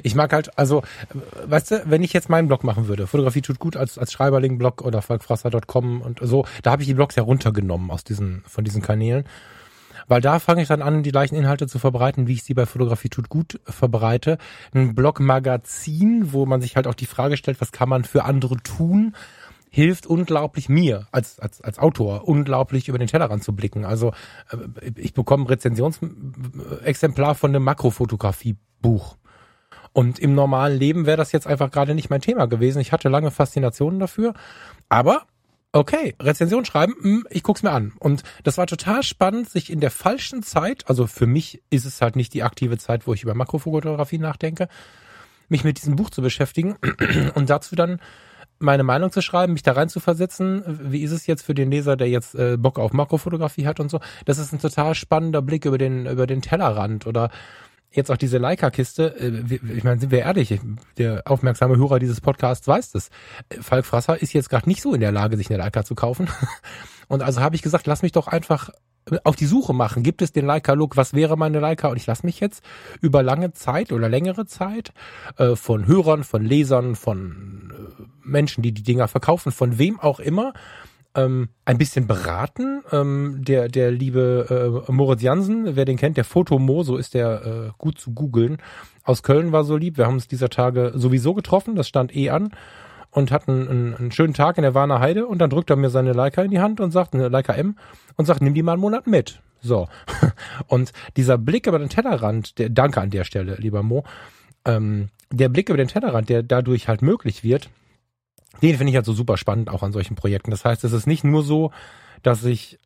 Ich 0.03 0.15
mag 0.15 0.33
halt, 0.33 0.59
also, 0.59 0.83
weißt 1.47 1.71
du, 1.71 1.83
wenn 1.87 2.03
ich 2.03 2.13
jetzt 2.13 2.29
meinen 2.29 2.49
Blog 2.49 2.65
machen 2.65 2.89
würde, 2.89 3.07
Fotografie 3.07 3.43
tut 3.43 3.59
gut 3.59 3.77
als, 3.77 3.99
als 3.99 4.13
Schreiberling-Blog 4.13 4.83
oder 4.83 5.03
falkfrasser.com 5.03 6.03
und 6.03 6.21
so, 6.23 6.47
da 6.63 6.73
habe 6.73 6.83
ich 6.83 6.89
die 6.89 6.95
Blogs 6.95 7.17
ja 7.17 7.23
runtergenommen 7.23 7.91
aus 7.91 8.05
diesen, 8.05 8.43
von 8.47 8.65
diesen 8.65 8.83
Kanälen. 8.83 9.25
Weil 10.09 10.21
da 10.21 10.39
fange 10.39 10.63
ich 10.63 10.69
dann 10.69 10.83
an, 10.83 11.03
die 11.03 11.13
gleichen 11.13 11.37
Inhalte 11.37 11.67
zu 11.67 11.79
verbreiten, 11.79 12.27
wie 12.27 12.35
ich 12.35 12.43
sie 12.43 12.55
bei 12.55 12.67
Fotografie 12.67 13.09
tut 13.09 13.29
gut 13.29 13.61
verbreite. 13.65 14.39
Ein 14.75 14.95
Blog-Magazin, 14.95 16.33
wo 16.33 16.47
man 16.47 16.61
sich 16.61 16.77
halt 16.77 16.87
auch 16.87 16.95
die 16.95 17.07
Frage 17.07 17.37
stellt, 17.37 17.61
was 17.61 17.73
kann 17.73 17.89
man 17.89 18.05
für 18.05 18.25
andere 18.25 18.57
tun, 18.57 19.15
hilft 19.71 20.07
unglaublich 20.07 20.69
mir 20.69 21.07
als, 21.13 21.41
als, 21.41 21.63
als 21.63 21.79
Autor, 21.79 22.29
unglaublich 22.29 22.89
über 22.89 22.99
den 22.99 23.09
Tellerrand 23.09 23.43
zu 23.43 23.55
blicken. 23.55 23.87
Also 23.87 24.13
äh, 24.51 24.91
ich 24.97 25.15
bekomme 25.15 25.45
ein 25.45 25.47
Rezensionsexemplar 25.47 27.35
von 27.35 27.51
einem 27.51 27.65
Makrofotografie-Buch 27.65 29.17
Und 29.93 30.19
im 30.19 30.35
normalen 30.35 30.79
Leben 30.79 31.07
wäre 31.07 31.17
das 31.17 31.33
jetzt 31.33 31.47
einfach 31.47 31.71
gerade 31.71 31.95
nicht 31.95 32.11
mein 32.11 32.21
Thema 32.21 32.47
gewesen. 32.47 32.81
Ich 32.81 32.93
hatte 32.93 33.09
lange 33.09 33.31
Faszinationen 33.31 34.01
dafür, 34.01 34.35
aber 34.89 35.27
okay, 35.73 36.15
Rezension 36.21 36.65
schreiben, 36.65 36.95
hm, 37.01 37.27
ich 37.31 37.43
guck's 37.43 37.63
mir 37.63 37.73
an. 37.73 37.93
Und 37.99 38.23
das 38.45 38.59
war 38.59 38.67
total 38.67 39.03
spannend, 39.03 39.51
sich 39.51 39.71
in 39.71 39.81
der 39.81 39.91
falschen 39.91 40.43
Zeit, 40.43 40.89
also 40.89 41.07
für 41.07 41.27
mich 41.27 41.63
ist 41.71 41.85
es 41.85 42.01
halt 42.01 42.17
nicht 42.17 42.35
die 42.35 42.43
aktive 42.43 42.79
Zeit, 42.79 43.07
wo 43.07 43.15
ich 43.15 43.23
über 43.23 43.35
Makrofotografie 43.35 44.19
nachdenke, 44.19 44.69
mich 45.49 45.65
mit 45.65 45.79
diesem 45.79 45.97
Buch 45.97 46.11
zu 46.11 46.23
beschäftigen 46.23 46.77
und 47.35 47.51
dazu 47.51 47.75
dann 47.75 48.01
meine 48.59 48.85
Meinung 48.85 49.11
zu 49.11 49.23
schreiben, 49.23 49.55
mich 49.55 49.65
da 49.65 49.73
rein 49.73 49.89
zu 49.89 49.99
versetzen. 49.99 50.63
Wie 50.67 51.03
ist 51.03 51.11
es 51.11 51.27
jetzt 51.27 51.43
für 51.43 51.55
den 51.55 51.71
Leser, 51.71 51.97
der 51.97 52.09
jetzt 52.09 52.35
äh, 52.37 52.57
Bock 52.57 52.79
auf 52.79 52.93
Makrofotografie 52.93 53.67
hat 53.67 53.81
und 53.81 53.91
so? 53.91 53.99
Das 54.25 54.39
ist 54.39 54.53
ein 54.53 54.61
total 54.61 54.95
spannender 54.95 55.43
Blick 55.43 55.65
über 55.65 55.79
den 55.79 56.07
über 56.07 56.29
den 56.29 56.43
Tellerrand 56.43 57.07
oder 57.07 57.31
jetzt 57.97 58.11
auch 58.11 58.17
diese 58.17 58.39
Leica-Kiste, 58.39 59.15
äh, 59.19 59.59
ich 59.77 59.85
meine, 59.85 60.01
sind 60.01 60.11
wir 60.11 60.21
ehrlich, 60.21 60.61
der 60.99 61.23
aufmerksame 61.27 61.77
Hörer 61.77 61.99
dieses 61.99 62.21
Podcasts 62.21 62.67
weiß 62.67 62.93
das. 62.93 63.11
Falk 63.61 63.87
Frasser 63.87 64.21
ist 64.21 64.33
jetzt 64.33 64.51
gerade 64.51 64.69
nicht 64.69 64.83
so 64.83 64.95
in 64.95 65.01
der 65.01 65.13
Lage, 65.13 65.37
sich 65.37 65.51
eine 65.51 65.59
Leica 65.59 65.85
zu 65.85 65.95
kaufen. 65.95 66.29
Und 67.09 67.23
also 67.23 67.41
habe 67.41 67.57
ich 67.57 67.63
gesagt, 67.63 67.87
lass 67.87 68.03
mich 68.03 68.13
doch 68.13 68.27
einfach 68.27 68.71
auf 69.25 69.37
die 69.37 69.47
Suche 69.47 69.73
machen. 69.73 70.03
Gibt 70.03 70.23
es 70.23 70.33
den 70.33 70.47
Leica-Look? 70.47 70.97
Was 70.97 71.13
wäre 71.15 71.37
meine 71.37 71.61
Leica? 71.61 71.89
Und 71.89 71.97
ich 71.97 72.07
lasse 72.07 72.25
mich 72.25 72.41
jetzt 72.41 72.63
über 73.01 73.23
lange 73.23 73.53
Zeit 73.53 73.93
oder 73.93 74.09
längere 74.09 74.47
Zeit 74.47 74.93
äh, 75.37 75.57
von 75.57 75.87
Hörern, 75.87 76.25
von 76.25 76.45
Lesern, 76.45 76.95
von 76.95 77.73
äh, 77.99 78.03
Menschen, 78.23 78.63
die 78.63 78.73
die 78.73 78.83
Dinger 78.83 79.09
verkaufen, 79.09 79.51
von 79.51 79.79
wem 79.79 79.99
auch 79.99 80.21
immer, 80.21 80.53
ähm, 81.15 81.49
ein 81.65 81.79
bisschen 81.79 82.07
beraten. 82.07 82.83
Ähm, 82.91 83.41
der, 83.41 83.69
der 83.69 83.91
liebe 83.91 84.85
äh, 84.89 84.93
Moritz 84.93 85.23
Jansen, 85.23 85.77
wer 85.77 85.85
den 85.85 85.97
kennt, 85.97 86.17
der 86.17 86.25
Fotomo, 86.25 86.83
so 86.83 86.97
ist 86.97 87.15
der 87.15 87.45
äh, 87.45 87.71
gut 87.79 87.99
zu 87.99 88.13
googeln, 88.13 88.59
aus 89.05 89.23
Köln 89.23 89.53
war 89.53 89.65
so 89.65 89.77
lieb. 89.77 89.99
Wir 89.99 90.07
haben 90.07 90.15
uns 90.15 90.29
dieser 90.29 90.49
Tage 90.49 90.93
sowieso 90.95 91.35
getroffen, 91.35 91.75
das 91.75 91.89
stand 91.89 92.15
eh 92.15 92.31
an 92.31 92.51
und 93.11 93.31
hatten 93.31 93.69
einen, 93.69 93.95
einen 93.95 94.13
schönen 94.13 94.35
Tag 94.35 94.57
in 94.57 94.63
der 94.63 94.75
Warner 94.75 95.01
Heide 95.01 95.27
und 95.27 95.39
dann 95.39 95.51
drückt 95.51 95.71
er 95.71 95.77
mir 95.77 95.91
seine 95.91 96.13
Leica 96.13 96.43
in 96.43 96.51
die 96.51 96.61
Hand 96.61 96.81
und 96.81 96.91
sagt, 96.91 97.15
eine 97.15 97.29
Leica 97.29 97.53
M 97.53 97.77
und 98.17 98.25
sagt, 98.25 98.41
nimm 98.41 98.55
die 98.55 98.63
mal 98.63 98.73
einen 98.73 98.81
Monat 98.81 99.07
mit. 99.07 99.41
So. 99.61 99.89
Und 100.67 100.93
dieser 101.17 101.39
Blick 101.39 101.69
über 101.69 101.79
den 101.79 101.89
Tellerrand, 101.89 102.59
der, 102.59 102.69
danke 102.69 103.01
an 103.01 103.11
der 103.11 103.23
Stelle, 103.23 103.55
lieber 103.55 103.85
Mo, 103.85 104.03
ähm, 104.65 105.09
der 105.31 105.49
Blick 105.49 105.69
über 105.69 105.77
den 105.77 105.87
Tellerrand, 105.87 106.29
der 106.29 106.43
dadurch 106.43 106.89
halt 106.89 107.01
möglich 107.01 107.45
wird, 107.45 107.71
den 108.61 108.77
finde 108.77 108.91
ich 108.91 108.97
halt 108.97 109.07
so 109.07 109.13
super 109.13 109.37
spannend 109.37 109.71
auch 109.71 109.83
an 109.83 109.93
solchen 109.93 110.15
Projekten. 110.15 110.51
Das 110.51 110.65
heißt, 110.65 110.85
es 110.85 110.93
ist 110.93 111.07
nicht 111.07 111.25
nur 111.25 111.43
so, 111.43 111.73
dass 112.23 112.45
ich 112.45 112.79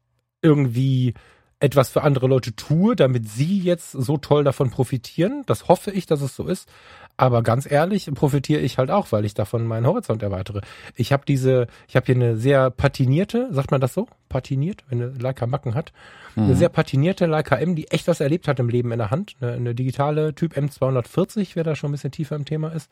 irgendwie 0.43 1.15
etwas 1.59 1.89
für 1.89 2.03
andere 2.03 2.27
Leute 2.27 2.55
tue, 2.55 2.95
damit 2.97 3.29
sie 3.29 3.59
jetzt 3.59 3.93
so 3.93 4.19
toll 4.19 4.45
davon 4.45 4.71
profitieren. 4.71 5.43
Das 5.47 5.69
hoffe 5.69 5.91
ich, 5.91 6.07
dass 6.07 6.21
es 6.21 6.37
so 6.37 6.47
ist. 6.47 6.69
Aber 7.17 7.43
ganz 7.43 7.71
ehrlich, 7.71 8.11
profitiere 8.15 8.61
ich 8.61 8.77
halt 8.77 8.91
auch, 8.91 9.11
weil 9.11 9.25
ich 9.25 9.33
davon 9.33 9.67
meinen 9.67 9.87
Horizont 9.87 10.23
erweitere. 10.23 10.61
Ich 10.95 11.13
habe 11.13 11.25
diese, 11.27 11.67
ich 11.89 11.97
habe 11.97 12.05
hier 12.05 12.15
eine 12.15 12.37
sehr 12.37 12.71
patinierte, 12.71 13.49
sagt 13.53 13.71
man 13.71 13.81
das 13.81 13.95
so? 13.95 14.07
Patiniert, 14.29 14.85
wenn 14.89 15.03
eine 15.03 15.13
Leica 15.13 15.47
Macken 15.47 15.75
hat. 15.75 15.95
Mhm. 16.35 16.45
Eine 16.45 16.57
sehr 16.57 16.69
patinierte 16.69 17.25
Leica 17.25 17.57
M, 17.57 17.75
die 17.75 17.91
echt 17.91 18.07
was 18.07 18.21
erlebt 18.21 18.49
hat 18.49 18.61
im 18.61 18.69
Leben 18.69 18.93
in 18.93 18.99
der 18.99 19.11
Hand. 19.11 19.35
Eine, 19.41 19.53
eine 19.53 19.75
digitale 19.75 20.35
Typ 20.35 20.59
M240, 20.59 21.53
wer 21.55 21.65
da 21.65 21.75
schon 21.75 21.89
ein 21.89 21.93
bisschen 21.93 22.13
tiefer 22.13 22.37
im 22.37 22.45
Thema 22.45 22.69
ist. 22.69 22.91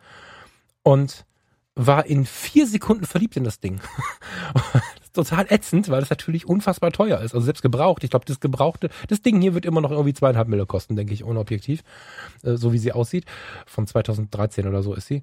Und 0.82 1.26
war 1.76 2.06
in 2.06 2.24
vier 2.24 2.66
Sekunden 2.66 3.04
verliebt 3.04 3.36
in 3.36 3.44
das 3.44 3.60
Ding. 3.60 3.80
total 5.14 5.46
ätzend, 5.48 5.88
weil 5.88 6.00
das 6.00 6.10
natürlich 6.10 6.46
unfassbar 6.46 6.92
teuer 6.92 7.20
ist. 7.20 7.34
Also 7.34 7.44
selbst 7.44 7.62
gebraucht. 7.62 8.04
Ich 8.04 8.10
glaube, 8.10 8.26
das 8.26 8.40
gebrauchte, 8.40 8.90
das 9.08 9.22
Ding 9.22 9.40
hier 9.40 9.54
wird 9.54 9.64
immer 9.64 9.80
noch 9.80 9.90
irgendwie 9.90 10.12
zweieinhalb 10.12 10.48
Mille 10.48 10.66
kosten, 10.66 10.96
denke 10.96 11.14
ich, 11.14 11.24
ohne 11.24 11.40
Objektiv. 11.40 11.82
Äh, 12.42 12.56
so 12.56 12.72
wie 12.72 12.78
sie 12.78 12.92
aussieht. 12.92 13.24
Von 13.66 13.86
2013 13.86 14.66
oder 14.66 14.82
so 14.82 14.94
ist 14.94 15.06
sie. 15.06 15.22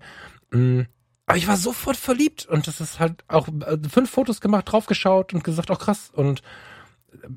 Mm. 0.52 0.82
Aber 1.28 1.38
ich 1.38 1.48
war 1.48 1.58
sofort 1.58 1.98
verliebt 1.98 2.46
und 2.46 2.68
das 2.68 2.82
ist 2.82 3.00
halt 3.00 3.24
auch 3.28 3.48
äh, 3.48 3.78
fünf 3.90 4.10
Fotos 4.10 4.42
gemacht, 4.42 4.66
draufgeschaut 4.70 5.34
und 5.34 5.44
gesagt, 5.44 5.70
auch 5.70 5.80
oh, 5.80 5.84
krass. 5.84 6.10
Und 6.14 6.42
äh, 7.14 7.28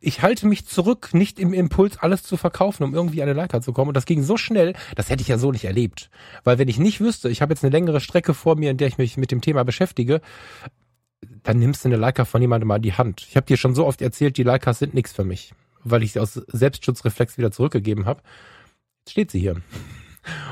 ich 0.00 0.22
halte 0.22 0.46
mich 0.46 0.66
zurück, 0.66 1.10
nicht 1.12 1.38
im 1.38 1.52
Impuls, 1.52 1.98
alles 1.98 2.22
zu 2.22 2.36
verkaufen, 2.36 2.84
um 2.84 2.94
irgendwie 2.94 3.22
an 3.22 3.28
eine 3.28 3.38
Leica 3.38 3.60
zu 3.60 3.72
kommen. 3.72 3.88
Und 3.88 3.96
das 3.96 4.06
ging 4.06 4.22
so 4.22 4.36
schnell, 4.36 4.74
das 4.94 5.10
hätte 5.10 5.22
ich 5.22 5.28
ja 5.28 5.38
so 5.38 5.50
nicht 5.50 5.64
erlebt. 5.64 6.10
Weil 6.44 6.58
wenn 6.58 6.68
ich 6.68 6.78
nicht 6.78 7.00
wüsste, 7.00 7.28
ich 7.28 7.42
habe 7.42 7.52
jetzt 7.52 7.64
eine 7.64 7.72
längere 7.72 8.00
Strecke 8.00 8.34
vor 8.34 8.56
mir, 8.56 8.70
in 8.70 8.76
der 8.76 8.88
ich 8.88 8.98
mich 8.98 9.16
mit 9.16 9.32
dem 9.32 9.40
Thema 9.40 9.64
beschäftige, 9.64 10.20
dann 11.42 11.58
nimmst 11.58 11.84
du 11.84 11.88
eine 11.88 11.96
Leica 11.96 12.24
von 12.24 12.40
jemandem 12.40 12.68
mal 12.68 12.76
in 12.76 12.82
die 12.82 12.92
Hand. 12.92 13.26
Ich 13.28 13.36
habe 13.36 13.46
dir 13.46 13.56
schon 13.56 13.74
so 13.74 13.86
oft 13.86 14.00
erzählt, 14.00 14.36
die 14.36 14.44
Leicas 14.44 14.78
sind 14.78 14.94
nichts 14.94 15.12
für 15.12 15.24
mich, 15.24 15.52
weil 15.82 16.02
ich 16.02 16.12
sie 16.12 16.20
aus 16.20 16.34
Selbstschutzreflex 16.34 17.38
wieder 17.38 17.50
zurückgegeben 17.50 18.06
habe. 18.06 18.22
Jetzt 19.00 19.12
steht 19.12 19.30
sie 19.30 19.40
hier. 19.40 19.56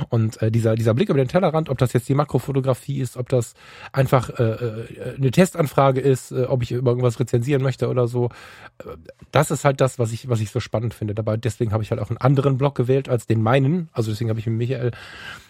Und 0.09 0.41
äh, 0.43 0.51
dieser, 0.51 0.75
dieser 0.75 0.95
Blick 0.95 1.09
über 1.09 1.19
den 1.19 1.29
Tellerrand, 1.29 1.69
ob 1.69 1.79
das 1.79 1.93
jetzt 1.93 2.09
die 2.09 2.15
Makrofotografie 2.15 3.01
ist, 3.01 3.17
ob 3.17 3.29
das 3.29 3.55
einfach 3.93 4.31
äh, 4.39 4.43
äh, 4.43 5.17
eine 5.17 5.31
Testanfrage 5.31 6.01
ist, 6.01 6.33
äh, 6.33 6.45
ob 6.45 6.63
ich 6.63 6.73
über 6.73 6.91
irgendwas 6.91 7.19
rezensieren 7.21 7.63
möchte 7.63 7.89
oder 7.89 8.09
so, 8.09 8.31
äh, 8.79 8.97
das 9.33 9.51
ist 9.51 9.65
halt 9.65 9.81
das, 9.81 9.99
was 9.99 10.13
ich, 10.13 10.29
was 10.29 10.41
ich 10.41 10.51
so 10.51 10.61
spannend 10.61 10.95
finde. 10.95 11.15
Dabei 11.15 11.37
deswegen 11.37 11.73
habe 11.73 11.83
ich 11.83 11.91
halt 11.91 12.01
auch 12.01 12.11
einen 12.11 12.19
anderen 12.19 12.59
Blog 12.59 12.75
gewählt 12.75 13.09
als 13.09 13.27
den 13.27 13.43
meinen. 13.43 13.89
Also 13.93 14.11
deswegen 14.11 14.31
habe 14.31 14.41
ich 14.41 14.47
mit 14.47 14.57
Michael 14.57 14.91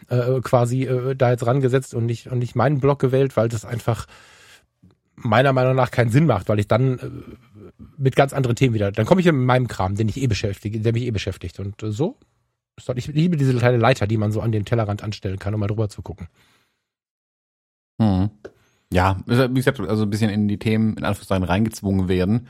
äh, 0.09 0.41
quasi 0.41 0.85
äh, 0.85 1.15
da 1.15 1.31
jetzt 1.31 1.47
rangesetzt 1.47 1.95
und 1.95 2.07
nicht, 2.07 2.29
und 2.29 2.39
nicht 2.39 2.55
meinen 2.55 2.81
Blog 2.81 2.99
gewählt, 2.99 3.37
weil 3.37 3.49
das 3.49 3.65
einfach 3.65 4.07
meiner 5.17 5.53
Meinung 5.53 5.75
nach 5.75 5.91
keinen 5.91 6.11
Sinn 6.11 6.27
macht, 6.27 6.49
weil 6.49 6.59
ich 6.59 6.69
dann 6.69 6.99
äh, 6.99 7.11
mit 7.97 8.17
ganz 8.17 8.33
anderen 8.33 8.57
Themen 8.57 8.75
wieder, 8.75 8.93
dann 8.93 9.07
komme 9.07 9.21
ich 9.21 9.27
in 9.27 9.45
meinem 9.45 9.69
Kram, 9.69 9.97
den 9.97 10.09
ich 10.09 10.21
eh 10.21 10.27
beschäftige, 10.27 10.81
der 10.81 10.93
mich 10.93 11.05
eh 11.05 11.11
beschäftigt. 11.11 11.59
Und 11.59 11.83
äh, 11.83 11.91
so 11.91 12.17
ich 12.97 13.07
liebe 13.07 13.37
diese 13.37 13.55
kleine 13.55 13.79
Leiter, 13.79 14.07
die 14.07 14.17
man 14.17 14.33
so 14.33 14.41
an 14.41 14.53
den 14.53 14.65
Tellerrand 14.65 15.03
anstellen 15.03 15.39
kann, 15.39 15.55
um 15.55 15.61
mal 15.61 15.67
drüber 15.67 15.89
zu 15.89 16.03
gucken. 16.03 16.29
Hm. 18.01 18.31
Ja, 18.93 19.19
wie 19.27 19.55
gesagt, 19.55 19.81
also 19.81 20.05
ein 20.05 20.11
bisschen 20.11 20.31
in 20.31 20.49
die 20.49 20.59
Themen 20.59 20.97
in 20.97 21.05
Anführungszeichen 21.05 21.45
reingezwungen 21.45 22.09
werden, 22.09 22.47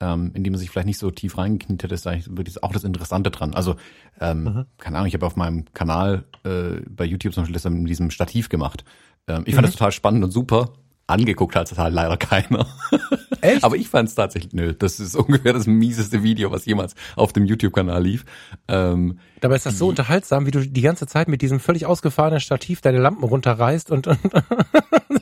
ähm, 0.00 0.32
indem 0.34 0.52
man 0.52 0.60
sich 0.60 0.70
vielleicht 0.70 0.86
nicht 0.86 0.98
so 0.98 1.10
tief 1.10 1.38
reingekniet 1.38 1.84
hat, 1.84 1.92
ist 1.92 2.06
eigentlich 2.06 2.36
wirklich 2.36 2.62
auch 2.62 2.72
das 2.72 2.84
Interessante 2.84 3.30
dran. 3.30 3.54
Also, 3.54 3.76
ähm, 4.20 4.44
mhm. 4.44 4.66
keine 4.78 4.96
Ahnung, 4.96 5.08
ich 5.08 5.14
habe 5.14 5.26
auf 5.26 5.36
meinem 5.36 5.64
Kanal 5.74 6.24
äh, 6.44 6.80
bei 6.88 7.04
YouTube 7.04 7.34
zum 7.34 7.42
Beispiel 7.42 7.54
das 7.54 7.68
mit 7.68 7.88
diesem 7.88 8.10
Stativ 8.10 8.48
gemacht. 8.48 8.84
Ähm, 9.26 9.42
ich 9.46 9.54
fand 9.54 9.66
mhm. 9.66 9.70
das 9.70 9.76
total 9.76 9.92
spannend 9.92 10.24
und 10.24 10.30
super. 10.30 10.72
Angeguckt 11.06 11.56
hat 11.56 11.70
es 11.70 11.78
halt 11.78 11.94
leider 11.94 12.16
keiner. 12.16 12.66
Echt? 13.40 13.64
Aber 13.64 13.76
ich 13.76 13.88
fand 13.88 14.08
es 14.08 14.14
tatsächlich, 14.14 14.52
nö, 14.52 14.74
das 14.74 15.00
ist 15.00 15.14
ungefähr 15.16 15.52
das 15.52 15.66
mieseste 15.66 16.22
Video, 16.22 16.50
was 16.50 16.66
jemals 16.66 16.94
auf 17.16 17.32
dem 17.32 17.44
YouTube-Kanal 17.44 18.02
lief. 18.02 18.24
Ähm, 18.68 19.18
Dabei 19.40 19.56
ist 19.56 19.66
das 19.66 19.78
so 19.78 19.88
unterhaltsam, 19.88 20.46
wie 20.46 20.50
du 20.50 20.66
die 20.66 20.80
ganze 20.80 21.06
Zeit 21.06 21.28
mit 21.28 21.42
diesem 21.42 21.60
völlig 21.60 21.86
ausgefahrenen 21.86 22.40
Stativ 22.40 22.80
deine 22.80 22.98
Lampen 22.98 23.24
runterreißt 23.24 23.90
und, 23.90 24.06
und 24.06 24.18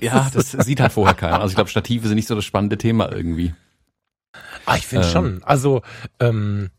Ja, 0.00 0.30
das 0.32 0.52
sieht 0.52 0.80
halt 0.80 0.92
vorher 0.92 1.14
keiner. 1.14 1.40
Also 1.40 1.48
ich 1.52 1.54
glaube, 1.54 1.70
Stative 1.70 2.06
sind 2.06 2.16
nicht 2.16 2.28
so 2.28 2.34
das 2.34 2.44
spannende 2.44 2.78
Thema 2.78 3.12
irgendwie. 3.12 3.54
Ah, 4.64 4.76
ich 4.76 4.86
finde 4.86 5.06
ähm, 5.06 5.12
schon. 5.12 5.44
Also, 5.44 5.82
ähm, 6.20 6.70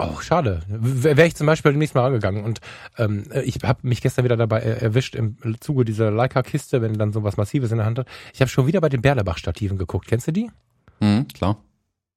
Oh, 0.00 0.20
schade. 0.20 0.62
Wäre 0.68 1.26
ich 1.26 1.34
zum 1.34 1.48
Beispiel 1.48 1.72
demnächst 1.72 1.96
mal 1.96 2.06
angegangen. 2.06 2.44
Und 2.44 2.60
ähm, 2.98 3.24
ich 3.44 3.58
habe 3.64 3.80
mich 3.82 4.00
gestern 4.00 4.24
wieder 4.24 4.36
dabei 4.36 4.60
erwischt 4.60 5.16
im 5.16 5.36
Zuge 5.60 5.84
dieser 5.84 6.12
Leica-Kiste, 6.12 6.80
wenn 6.80 6.94
dann 6.94 7.12
so 7.12 7.24
was 7.24 7.36
Massives 7.36 7.72
in 7.72 7.78
der 7.78 7.86
Hand 7.86 7.98
hat. 7.98 8.06
Ich 8.32 8.40
habe 8.40 8.48
schon 8.48 8.68
wieder 8.68 8.80
bei 8.80 8.88
den 8.88 9.02
Berlebach-Stativen 9.02 9.76
geguckt. 9.76 10.06
Kennst 10.06 10.28
du 10.28 10.32
die? 10.32 10.50
Mhm, 11.00 11.26
klar. 11.28 11.56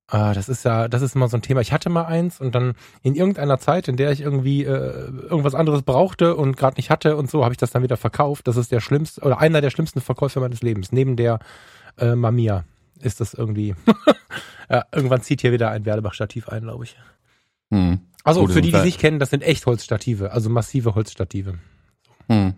Ah, 0.08 0.34
das 0.34 0.50
ist 0.50 0.66
ja, 0.66 0.90
das 0.90 1.02
ist 1.02 1.16
immer 1.16 1.28
so 1.30 1.38
ein 1.38 1.42
Thema. 1.42 1.62
Ich 1.62 1.72
hatte 1.72 1.90
mal 1.90 2.04
eins 2.04 2.40
und 2.40 2.54
dann 2.54 2.74
in 3.02 3.16
irgendeiner 3.16 3.58
Zeit, 3.60 3.88
in 3.88 3.96
der 3.96 4.12
ich 4.12 4.22
irgendwie 4.22 4.64
äh, 4.66 4.68
irgendwas 4.68 5.56
anderes 5.56 5.84
brauchte 5.84 6.36
und 6.36 6.58
gerade 6.58 6.76
nicht 6.76 6.90
hatte 6.90 7.16
und 7.16 7.32
so, 7.32 7.44
habe 7.44 7.54
ich 7.54 7.58
das 7.58 7.72
dann 7.72 7.82
wieder 7.82 7.98
verkauft. 7.98 8.48
Das 8.48 8.58
ist 8.58 8.72
der 8.72 8.82
schlimmste 8.82 9.22
oder 9.22 9.40
einer 9.40 9.62
der 9.62 9.70
schlimmsten 9.70 10.02
Verkäufe 10.02 10.40
meines 10.42 10.62
Lebens. 10.62 10.92
Neben 10.92 11.16
der 11.16 11.40
äh, 11.98 12.14
Mamiya 12.14 12.66
ist 13.00 13.22
das 13.22 13.34
irgendwie. 13.34 13.74
ja, 14.70 14.84
irgendwann 14.92 15.22
zieht 15.22 15.42
hier 15.42 15.54
wieder 15.54 15.72
ein 15.72 15.84
Berlebach-Stativ 15.84 16.50
ein, 16.50 16.64
glaube 16.64 16.84
ich. 16.84 16.98
Hm. 17.72 18.00
Also 18.24 18.42
gut, 18.42 18.52
für 18.52 18.62
die, 18.62 18.72
die 18.72 18.80
sich 18.80 19.00
kennen, 19.00 19.20
das 19.20 19.32
sind 19.32 19.42
echt 19.42 19.66
Holzstative, 19.66 20.32
also 20.32 20.50
massive 20.50 20.94
Holzstative. 20.94 21.56
Hm. 22.28 22.54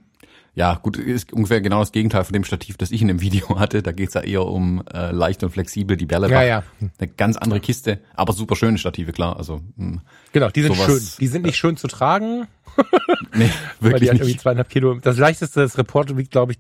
Ja, 0.56 0.76
gut, 0.76 0.98
ist 0.98 1.34
ungefähr 1.34 1.62
genau 1.62 1.80
das 1.80 1.92
Gegenteil 1.92 2.24
von 2.24 2.34
dem 2.34 2.44
Stativ, 2.44 2.78
das 2.78 2.92
ich 2.92 3.02
in 3.02 3.08
dem 3.08 3.22
Video 3.22 3.60
hatte. 3.60 3.82
Da 3.82 3.92
geht's 3.92 4.14
ja 4.14 4.22
eher 4.22 4.46
um 4.46 4.84
äh, 4.94 5.12
leicht 5.12 5.44
und 5.44 5.52
flexibel, 5.52 5.98
die 5.98 6.06
Bälle. 6.06 6.30
Ja, 6.30 6.44
ja. 6.44 6.64
Eine 7.00 7.08
ganz 7.10 7.38
andere 7.38 7.60
Kiste, 7.60 8.02
aber 8.14 8.34
super 8.34 8.56
schöne 8.56 8.78
Stative, 8.78 9.14
klar. 9.14 9.38
Also 9.38 9.62
mh, 9.76 9.86
hm. 9.86 10.02
Genau, 10.32 10.50
die 10.50 10.62
sind 10.62 10.76
schön. 10.76 11.02
Die 11.20 11.28
sind 11.28 11.46
nicht 11.46 11.58
schön 11.58 11.78
zu 11.78 11.88
tragen. 11.88 12.48
nee, 13.34 13.50
wirklich 13.50 13.54
Weil 13.80 14.00
die 14.00 14.10
halt 14.10 14.20
irgendwie 14.20 14.38
zweieinhalb 14.38 14.70
Kilo. 14.70 14.96
Das 14.96 15.18
leichteste 15.18 15.62
das 15.62 15.78
Report 15.78 16.16
wiegt, 16.18 16.32
glaube 16.32 16.54
ich, 16.54 16.60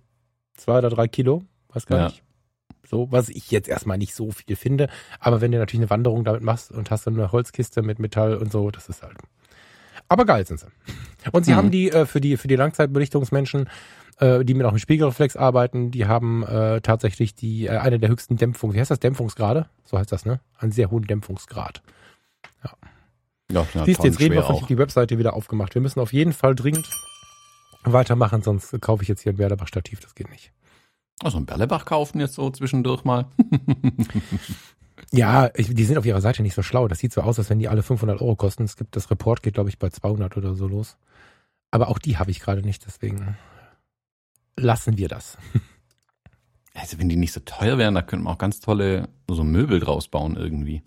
zwei 0.55 0.79
oder 0.79 0.89
drei 0.89 1.07
Kilo. 1.07 1.43
Weiß 1.69 1.85
gar 1.85 1.97
ja. 1.99 2.05
nicht. 2.05 2.23
So, 2.85 3.11
was 3.11 3.29
ich 3.29 3.49
jetzt 3.51 3.69
erstmal 3.69 3.97
nicht 3.97 4.13
so 4.13 4.31
viel 4.31 4.55
finde. 4.55 4.89
Aber 5.19 5.41
wenn 5.41 5.51
du 5.51 5.57
natürlich 5.57 5.81
eine 5.81 5.89
Wanderung 5.89 6.23
damit 6.23 6.41
machst 6.41 6.71
und 6.71 6.91
hast 6.91 7.07
dann 7.07 7.15
eine 7.15 7.31
Holzkiste 7.31 7.81
mit 7.81 7.99
Metall 7.99 8.35
und 8.35 8.51
so, 8.51 8.71
das 8.71 8.89
ist 8.89 9.03
halt. 9.03 9.17
Aber 10.09 10.25
geil 10.25 10.45
sind 10.45 10.59
sie. 10.59 10.67
Und 11.31 11.45
sie 11.45 11.53
mhm. 11.53 11.55
haben 11.55 11.71
die 11.71 11.91
äh, 11.91 12.05
für 12.05 12.19
die 12.19 12.37
für 12.37 12.47
die 12.47 12.55
Langzeitbelichtungsmenschen, 12.55 13.69
äh, 14.19 14.43
die 14.43 14.53
mit 14.53 14.65
auch 14.65 14.73
mit 14.73 14.81
Spiegelreflex 14.81 15.37
arbeiten, 15.37 15.91
die 15.91 16.05
haben 16.05 16.43
äh, 16.43 16.81
tatsächlich 16.81 17.35
die 17.35 17.67
äh, 17.67 17.77
eine 17.77 17.99
der 17.99 18.09
höchsten 18.09 18.35
Dämpfungs, 18.35 18.75
wie 18.75 18.79
heißt 18.79 18.91
das 18.91 18.99
Dämpfungsgrade? 18.99 19.69
So 19.85 19.97
heißt 19.97 20.11
das, 20.11 20.25
ne? 20.25 20.39
Einen 20.57 20.71
sehr 20.71 20.91
hohen 20.91 21.07
Dämpfungsgrad. 21.07 21.81
Ja. 22.63 22.71
Ja, 23.51 23.67
ja 23.73 23.85
Siehst 23.85 24.03
du, 24.03 24.07
jetzt 24.07 24.19
reden 24.19 24.35
wir 24.35 24.43
von 24.43 24.65
die 24.67 24.77
Webseite 24.77 25.17
wieder 25.17 25.33
aufgemacht. 25.33 25.73
Wir 25.73 25.81
müssen 25.81 25.99
auf 25.99 26.13
jeden 26.13 26.33
Fall 26.33 26.55
dringend 26.55 26.89
weitermachen, 27.83 28.41
sonst 28.41 28.79
kaufe 28.81 29.03
ich 29.03 29.09
jetzt 29.09 29.21
hier 29.21 29.33
ein 29.33 29.37
Berlerbach-Stativ. 29.37 29.99
Das 29.99 30.15
geht 30.15 30.29
nicht. 30.29 30.51
Also 31.21 31.37
ein 31.37 31.45
Berlebach 31.45 31.85
kaufen 31.85 32.19
jetzt 32.19 32.35
so 32.35 32.49
zwischendurch 32.49 33.03
mal. 33.03 33.27
Ja, 35.11 35.51
ich, 35.55 35.73
die 35.73 35.83
sind 35.85 35.97
auf 35.97 36.05
ihrer 36.05 36.21
Seite 36.21 36.41
nicht 36.41 36.55
so 36.55 36.63
schlau. 36.63 36.87
Das 36.87 36.97
sieht 36.97 37.13
so 37.13 37.21
aus, 37.21 37.37
als 37.37 37.49
wenn 37.49 37.59
die 37.59 37.67
alle 37.67 37.83
500 37.83 38.19
Euro 38.19 38.35
kosten. 38.35 38.63
Es 38.63 38.77
gibt 38.77 38.95
das 38.95 39.11
Report 39.11 39.43
geht, 39.43 39.53
glaube 39.53 39.69
ich, 39.69 39.77
bei 39.77 39.89
200 39.89 40.37
oder 40.37 40.55
so 40.55 40.67
los. 40.67 40.97
Aber 41.69 41.89
auch 41.89 41.99
die 41.99 42.17
habe 42.17 42.31
ich 42.31 42.39
gerade 42.39 42.61
nicht, 42.61 42.85
deswegen 42.85 43.37
lassen 44.57 44.97
wir 44.97 45.07
das. 45.07 45.37
Also 46.75 46.97
wenn 46.97 47.07
die 47.07 47.17
nicht 47.17 47.33
so 47.33 47.39
teuer 47.39 47.77
wären, 47.77 47.93
da 47.93 48.01
könnten 48.01 48.25
wir 48.25 48.31
auch 48.31 48.39
ganz 48.39 48.59
tolle 48.59 49.07
so 49.29 49.43
Möbel 49.43 49.79
draus 49.79 50.07
bauen 50.07 50.35
irgendwie. 50.35 50.81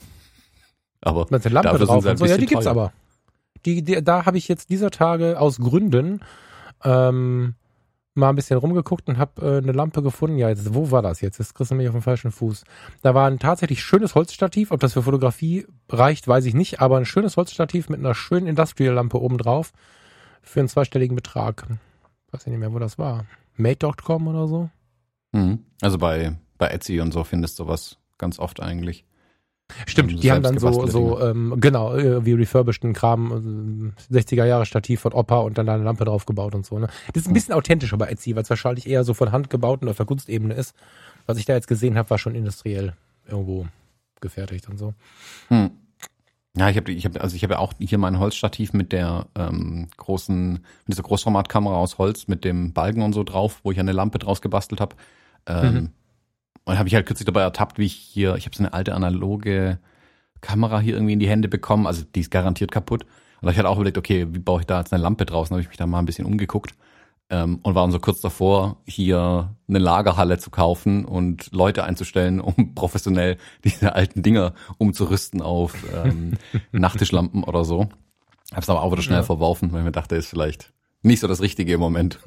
Aber 1.01 1.27
der 1.27 1.49
Lampe 1.53 1.79
drauf 1.79 2.03
sind 2.03 2.11
und 2.11 2.19
so. 2.19 2.27
Ja, 2.27 2.37
die 2.37 2.41
bisschen 2.41 2.49
gibt's 2.49 2.65
teuer. 2.65 2.73
aber. 2.73 2.93
Die, 3.65 3.85
die, 3.85 4.03
da 4.03 4.27
habe 4.27 4.37
ich 4.37 4.49
jetzt 4.49 4.71
dieser 4.71 4.91
Tage 4.91 5.39
aus 5.39 5.59
Gründen 5.59 6.25
ähm, 6.83 7.55
mal 8.17 8.31
ein 8.31 8.35
bisschen 8.37 8.59
rumgeguckt 8.59 9.09
und 9.09 9.19
habe 9.19 9.43
äh, 9.43 9.59
eine 9.59 9.73
Lampe 9.73 10.03
gefunden. 10.03 10.39
Ja, 10.39 10.49
jetzt, 10.49 10.75
wo 10.75 10.91
war 10.91 11.03
das 11.03 11.21
jetzt? 11.21 11.39
Jetzt 11.39 11.55
kriegst 11.55 11.71
du 11.71 11.75
mich 11.75 11.89
auf 11.89 11.95
den 11.95 12.03
falschen 12.03 12.33
Fuß. 12.33 12.65
Da 13.03 13.15
war 13.15 13.29
ein 13.29 13.39
tatsächlich 13.39 13.83
schönes 13.83 14.15
Holzstativ. 14.15 14.71
Ob 14.71 14.81
das 14.81 14.95
für 14.95 15.03
Fotografie 15.03 15.67
reicht, 15.89 16.27
weiß 16.27 16.45
ich 16.47 16.55
nicht. 16.55 16.81
Aber 16.81 16.97
ein 16.97 17.05
schönes 17.05 17.37
Holzstativ 17.37 17.89
mit 17.89 18.01
einer 18.01 18.15
schönen 18.15 18.47
Industrial-Lampe 18.47 19.21
oben 19.21 19.39
drauf 19.39 19.73
für 20.43 20.61
einen 20.61 20.69
zweistelligen 20.69 21.17
Betrag. 21.17 21.67
Weiß 22.31 22.43
ich 22.43 22.49
nicht 22.49 22.59
mehr, 22.59 22.73
wo 22.73 22.79
das 22.79 22.99
war. 22.99 23.25
Mate.com 23.57 24.29
oder 24.29 24.49
so? 24.49 24.71
Mhm. 25.33 25.65
Also 25.81 25.99
bei, 25.99 26.37
bei 26.59 26.69
Etsy 26.69 27.01
und 27.01 27.13
so 27.13 27.25
findest 27.25 27.59
du 27.59 27.65
sowas 27.65 27.99
ganz 28.19 28.39
oft 28.39 28.61
eigentlich. 28.61 29.05
Stimmt, 29.87 30.23
die 30.23 30.31
haben 30.31 30.43
dann 30.43 30.59
so, 30.59 30.87
so 30.87 31.21
ähm, 31.21 31.55
genau, 31.59 31.95
äh, 31.95 32.25
wie 32.25 32.35
refurbisheden 32.35 32.93
Kram, 32.95 33.93
äh, 34.11 34.15
60er 34.15 34.45
Jahre 34.45 34.65
Stativ 34.65 35.01
von 35.01 35.13
Opa 35.13 35.39
und 35.39 35.59
dann 35.59 35.67
da 35.67 35.75
eine 35.75 35.83
Lampe 35.83 36.05
draufgebaut 36.05 36.55
und 36.55 36.65
so. 36.65 36.79
Ne? 36.79 36.87
Das 37.13 37.23
ist 37.23 37.29
ein 37.29 37.35
bisschen 37.35 37.55
authentischer 37.55 37.97
bei 37.97 38.07
Etsy, 38.07 38.37
weil 38.37 38.43
es 38.43 38.51
wahrscheinlich 38.51 38.87
eher 38.87 39.03
so 39.05 39.13
von 39.13 39.33
Hand 39.33 39.51
gebaut 39.51 39.83
und 39.83 39.89
auf 39.89 39.97
der 39.97 40.07
Kunstebene 40.07 40.55
ist. 40.55 40.75
Was 41.27 41.39
ich 41.39 41.45
da 41.45 41.55
jetzt 41.55 41.67
gesehen 41.67 41.99
habe, 41.99 42.11
war 42.11 42.19
schon 42.19 42.37
industriell 42.37 42.95
irgendwo 43.27 43.67
gefertigt 44.21 44.69
und 44.69 44.79
so. 44.79 44.95
Hm. 45.49 45.71
Ja, 46.57 46.71
ich 46.71 46.77
habe 46.77 46.91
ich 46.91 47.05
hab, 47.05 47.21
also 47.21 47.37
ich 47.37 47.43
habe 47.43 47.55
ja 47.55 47.59
auch 47.59 47.75
hier 47.79 47.99
mein 47.99 48.19
Holzstativ 48.19 48.73
mit 48.73 48.93
der 48.93 49.27
ähm, 49.35 49.89
großen, 49.97 50.53
mit 50.53 50.63
dieser 50.89 51.03
Großformatkamera 51.03 51.75
aus 51.75 51.99
Holz 51.99 52.29
mit 52.29 52.45
dem 52.45 52.73
Balken 52.73 53.03
und 53.03 53.13
so 53.13 53.25
drauf, 53.25 53.61
wo 53.63 53.73
ich 53.73 53.81
eine 53.81 53.93
Lampe 53.93 54.19
draus 54.19 54.41
gebastelt 54.41 54.81
habe. 54.81 54.97
Ähm, 55.47 55.75
Mhm. 55.75 55.89
Und 56.67 56.79
habe 56.79 56.89
ich 56.89 56.95
halt 56.95 57.07
kürzlich 57.07 57.25
dabei 57.27 57.43
ertappt, 57.43 57.79
wie 57.79 57.87
ich 57.87 57.95
hier, 57.95 58.35
ich 58.35 58.45
habe 58.45 58.55
so 58.57 58.63
eine 58.63 58.73
alte 58.75 58.95
analoge 58.95 59.79
Kamera 60.41 60.81
hier 60.81 60.95
irgendwie 60.95 61.13
in 61.15 61.21
die 61.21 61.29
Hände 61.29 61.49
bekommen, 61.49 61.87
also 61.87 62.03
die 62.15 62.21
ist 62.21 62.31
garantiert 62.31 62.71
kaputt. 62.73 63.07
Und 63.41 63.49
ich 63.51 63.57
halt 63.57 63.67
auch 63.67 63.77
überlegt, 63.77 63.99
okay, 63.99 64.27
wie 64.33 64.39
baue 64.41 64.61
ich 64.61 64.67
da 64.67 64.81
jetzt 64.81 64.93
eine 64.93 65.03
Lampe 65.03 65.25
draußen? 65.27 65.55
habe 65.55 65.63
ich 65.63 65.69
mich 65.69 65.77
da 65.77 65.87
mal 65.87 66.01
ein 66.01 66.07
bisschen 66.07 66.27
umgeguckt 66.27 66.75
ähm, 67.31 67.61
und 67.63 67.75
waren 67.77 67.93
so 67.93 68.01
kurz 68.01 68.21
davor, 68.21 68.79
hier 68.85 69.55
eine 69.69 69.79
Lagerhalle 69.79 70.39
zu 70.39 70.51
kaufen 70.51 71.05
und 71.05 71.53
Leute 71.53 71.85
einzustellen, 71.85 72.41
um 72.43 72.75
professionell 72.75 73.37
diese 73.63 73.95
alten 73.95 74.23
Dinger 74.23 74.53
umzurüsten 74.79 75.43
auf 75.43 75.75
ähm, 75.95 76.35
Nachttischlampen 76.73 77.45
oder 77.45 77.65
so. 77.65 77.89
Hab's 78.53 78.69
aber 78.69 78.83
auch 78.83 78.91
wieder 78.93 79.03
schnell 79.03 79.19
Ja. 79.19 79.25
verworfen, 79.25 79.73
weil 79.73 79.81
ich 79.81 79.85
mir 79.85 79.93
dachte, 79.93 80.17
ist 80.17 80.29
vielleicht 80.29 80.73
nicht 81.03 81.21
so 81.21 81.29
das 81.29 81.41
Richtige 81.41 81.75
im 81.75 81.81
Moment. 81.81 82.19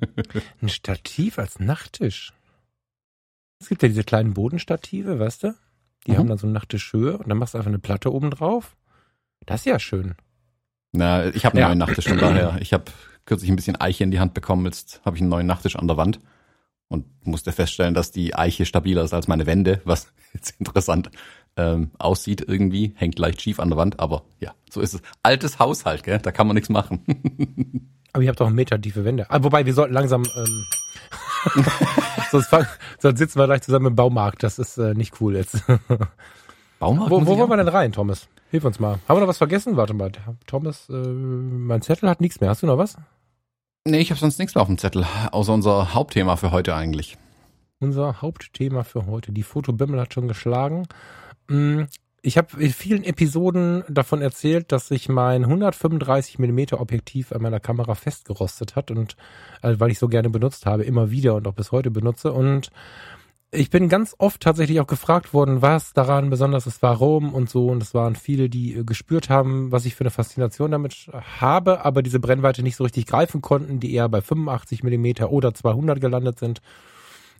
Ein 0.62 0.68
Stativ 0.70 1.38
als 1.38 1.60
Nachttisch. 1.60 2.32
Es 3.62 3.68
gibt 3.68 3.82
ja 3.82 3.88
diese 3.88 4.02
kleinen 4.04 4.34
Bodenstative, 4.34 5.18
weißt 5.20 5.44
du? 5.44 5.54
Die 6.06 6.12
Mhm. 6.12 6.16
haben 6.18 6.28
dann 6.28 6.38
so 6.38 6.46
eine 6.46 6.54
Nachttischhöhe 6.54 7.16
und 7.16 7.28
dann 7.28 7.38
machst 7.38 7.54
du 7.54 7.58
einfach 7.58 7.68
eine 7.70 7.78
Platte 7.78 8.12
oben 8.12 8.30
drauf. 8.30 8.76
Das 9.46 9.60
ist 9.60 9.66
ja 9.66 9.78
schön. 9.78 10.14
Na, 10.92 11.26
ich 11.28 11.44
habe 11.44 11.54
einen 11.54 11.60
Ja. 11.62 11.68
neuen 11.68 11.78
Nachttisch 11.78 12.08
von 12.08 12.18
daher. 12.18 12.56
Ich 12.60 12.72
habe 12.72 12.84
kürzlich 13.24 13.48
ein 13.50 13.56
bisschen 13.56 13.80
Eiche 13.80 14.02
in 14.04 14.10
die 14.10 14.18
Hand 14.20 14.34
bekommen, 14.34 14.64
jetzt 14.66 15.00
habe 15.04 15.16
ich 15.16 15.22
einen 15.22 15.30
neuen 15.30 15.46
Nachttisch 15.46 15.76
an 15.76 15.86
der 15.86 15.96
Wand 15.96 16.18
und 16.88 17.06
musste 17.24 17.52
feststellen, 17.52 17.94
dass 17.94 18.10
die 18.10 18.34
Eiche 18.34 18.66
stabiler 18.66 19.04
ist 19.04 19.14
als 19.14 19.28
meine 19.28 19.46
Wände, 19.46 19.80
was 19.84 20.12
jetzt 20.34 20.56
interessant 20.58 21.10
ähm, 21.56 21.92
aussieht 21.98 22.44
irgendwie, 22.46 22.92
hängt 22.96 23.18
leicht 23.18 23.40
schief 23.42 23.60
an 23.60 23.68
der 23.68 23.76
Wand, 23.78 24.00
aber 24.00 24.24
ja, 24.40 24.54
so 24.70 24.80
ist 24.80 24.94
es. 24.94 25.02
Altes 25.22 25.58
Haushalt, 25.60 26.02
gell? 26.02 26.18
da 26.18 26.32
kann 26.32 26.46
man 26.48 26.54
nichts 26.54 26.68
machen. 26.68 27.04
Aber 28.14 28.22
ihr 28.22 28.28
habt 28.28 28.42
auch 28.42 28.46
einen 28.48 28.56
Meter 28.56 28.78
tiefe 28.78 29.06
Wände. 29.06 29.24
Ah, 29.30 29.42
wobei, 29.42 29.64
wir 29.64 29.72
sollten 29.72 29.94
langsam, 29.94 30.22
ähm, 30.36 30.64
sonst, 32.30 32.46
fang, 32.48 32.66
sonst 32.98 33.18
sitzen 33.18 33.38
wir 33.38 33.46
gleich 33.46 33.62
zusammen 33.62 33.86
im 33.86 33.96
Baumarkt. 33.96 34.42
Das 34.42 34.58
ist 34.58 34.78
äh, 34.78 34.94
nicht 34.94 35.20
cool 35.20 35.36
jetzt. 35.36 35.62
Baumarkt 36.78 37.10
wo 37.10 37.26
wo 37.26 37.38
wollen 37.38 37.50
wir 37.50 37.56
denn 37.56 37.68
rein, 37.68 37.92
Thomas? 37.92 38.28
Hilf 38.50 38.64
uns 38.64 38.80
mal. 38.80 38.98
Haben 39.08 39.16
wir 39.16 39.20
noch 39.20 39.28
was 39.28 39.38
vergessen? 39.38 39.76
Warte 39.76 39.94
mal. 39.94 40.12
Thomas, 40.46 40.88
äh, 40.88 40.92
mein 40.92 41.82
Zettel 41.82 42.08
hat 42.08 42.20
nichts 42.20 42.40
mehr. 42.40 42.50
Hast 42.50 42.62
du 42.62 42.66
noch 42.66 42.78
was? 42.78 42.96
Nee, 43.84 43.98
ich 43.98 44.10
habe 44.10 44.20
sonst 44.20 44.38
nichts 44.38 44.54
mehr 44.54 44.62
auf 44.62 44.68
dem 44.68 44.78
Zettel, 44.78 45.06
außer 45.32 45.52
unser 45.52 45.94
Hauptthema 45.94 46.36
für 46.36 46.52
heute 46.52 46.74
eigentlich. 46.74 47.16
Unser 47.80 48.22
Hauptthema 48.22 48.84
für 48.84 49.06
heute. 49.06 49.32
Die 49.32 49.42
Fotobimmel 49.42 50.00
hat 50.00 50.14
schon 50.14 50.28
geschlagen. 50.28 50.86
Ich 52.24 52.38
habe 52.38 52.62
in 52.62 52.70
vielen 52.70 53.02
Episoden 53.02 53.82
davon 53.88 54.22
erzählt, 54.22 54.70
dass 54.70 54.86
sich 54.86 55.08
mein 55.08 55.42
135 55.42 56.38
mm 56.38 56.74
Objektiv 56.74 57.32
an 57.32 57.42
meiner 57.42 57.58
Kamera 57.58 57.96
festgerostet 57.96 58.76
hat 58.76 58.92
und 58.92 59.16
äh, 59.62 59.74
weil 59.78 59.90
ich 59.90 59.98
so 59.98 60.06
gerne 60.06 60.30
benutzt 60.30 60.64
habe, 60.64 60.84
immer 60.84 61.10
wieder 61.10 61.34
und 61.34 61.48
auch 61.48 61.54
bis 61.54 61.72
heute 61.72 61.90
benutze. 61.90 62.32
Und 62.32 62.70
ich 63.50 63.70
bin 63.70 63.88
ganz 63.88 64.14
oft 64.18 64.40
tatsächlich 64.40 64.78
auch 64.78 64.86
gefragt 64.86 65.34
worden, 65.34 65.62
was 65.62 65.94
daran 65.94 66.30
besonders 66.30 66.68
ist, 66.68 66.80
warum 66.80 67.34
und 67.34 67.50
so. 67.50 67.66
Und 67.66 67.82
es 67.82 67.92
waren 67.92 68.14
viele, 68.14 68.48
die 68.48 68.74
äh, 68.74 68.84
gespürt 68.84 69.28
haben, 69.28 69.72
was 69.72 69.84
ich 69.84 69.96
für 69.96 70.04
eine 70.04 70.12
Faszination 70.12 70.70
damit 70.70 71.10
habe, 71.40 71.84
aber 71.84 72.04
diese 72.04 72.20
Brennweite 72.20 72.62
nicht 72.62 72.76
so 72.76 72.84
richtig 72.84 73.06
greifen 73.06 73.42
konnten, 73.42 73.80
die 73.80 73.92
eher 73.92 74.08
bei 74.08 74.20
85 74.20 74.84
mm 74.84 75.24
oder 75.24 75.54
200 75.54 76.00
gelandet 76.00 76.38
sind. 76.38 76.62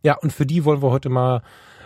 Ja, 0.03 0.15
und 0.15 0.33
für 0.33 0.45
die 0.45 0.65
wollen 0.65 0.83
wir 0.83 0.91
heute 0.91 1.09
mal 1.09 1.43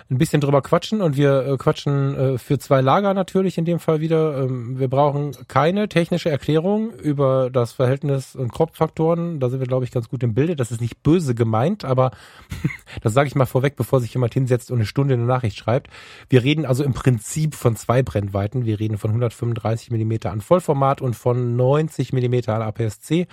ein 0.08 0.18
bisschen 0.18 0.40
drüber 0.40 0.62
quatschen 0.62 1.02
und 1.02 1.16
wir 1.16 1.46
äh, 1.46 1.56
quatschen 1.56 2.14
äh, 2.14 2.38
für 2.38 2.58
zwei 2.58 2.80
Lager 2.80 3.12
natürlich 3.12 3.58
in 3.58 3.64
dem 3.64 3.80
Fall 3.80 4.00
wieder. 4.00 4.38
Ähm, 4.38 4.78
wir 4.78 4.88
brauchen 4.88 5.32
keine 5.48 5.88
technische 5.88 6.30
Erklärung 6.30 6.92
über 6.92 7.50
das 7.50 7.72
Verhältnis 7.72 8.36
und 8.36 8.52
Crop-Faktoren. 8.52 9.40
Da 9.40 9.48
sind 9.48 9.58
wir, 9.58 9.66
glaube 9.66 9.84
ich, 9.84 9.90
ganz 9.90 10.08
gut 10.08 10.22
im 10.22 10.32
Bilde. 10.32 10.54
Das 10.54 10.70
ist 10.70 10.80
nicht 10.80 11.02
böse 11.02 11.34
gemeint, 11.34 11.84
aber 11.84 12.12
das 13.02 13.14
sage 13.14 13.26
ich 13.26 13.34
mal 13.34 13.46
vorweg, 13.46 13.74
bevor 13.74 14.00
sich 14.00 14.14
jemand 14.14 14.32
hinsetzt 14.32 14.70
und 14.70 14.78
eine 14.78 14.86
Stunde 14.86 15.14
eine 15.14 15.24
Nachricht 15.24 15.56
schreibt. 15.56 15.88
Wir 16.28 16.44
reden 16.44 16.66
also 16.66 16.84
im 16.84 16.94
Prinzip 16.94 17.56
von 17.56 17.74
zwei 17.74 18.04
Brennweiten. 18.04 18.64
Wir 18.64 18.78
reden 18.78 18.98
von 18.98 19.10
135 19.10 19.90
Millimeter 19.90 20.30
an 20.30 20.40
Vollformat 20.40 21.00
und 21.00 21.14
von 21.14 21.56
90 21.56 22.12
Millimeter 22.12 22.54
an 22.54 22.62
APS-C. 22.62 23.26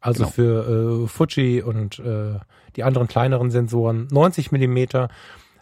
Also 0.00 0.24
Genau. 0.24 0.30
für 0.30 1.04
äh, 1.04 1.08
Fuji 1.08 1.62
und 1.62 1.98
äh, 1.98 2.38
die 2.76 2.84
anderen 2.84 3.08
kleineren 3.08 3.50
Sensoren 3.50 4.06
90 4.12 4.52
Millimeter 4.52 5.08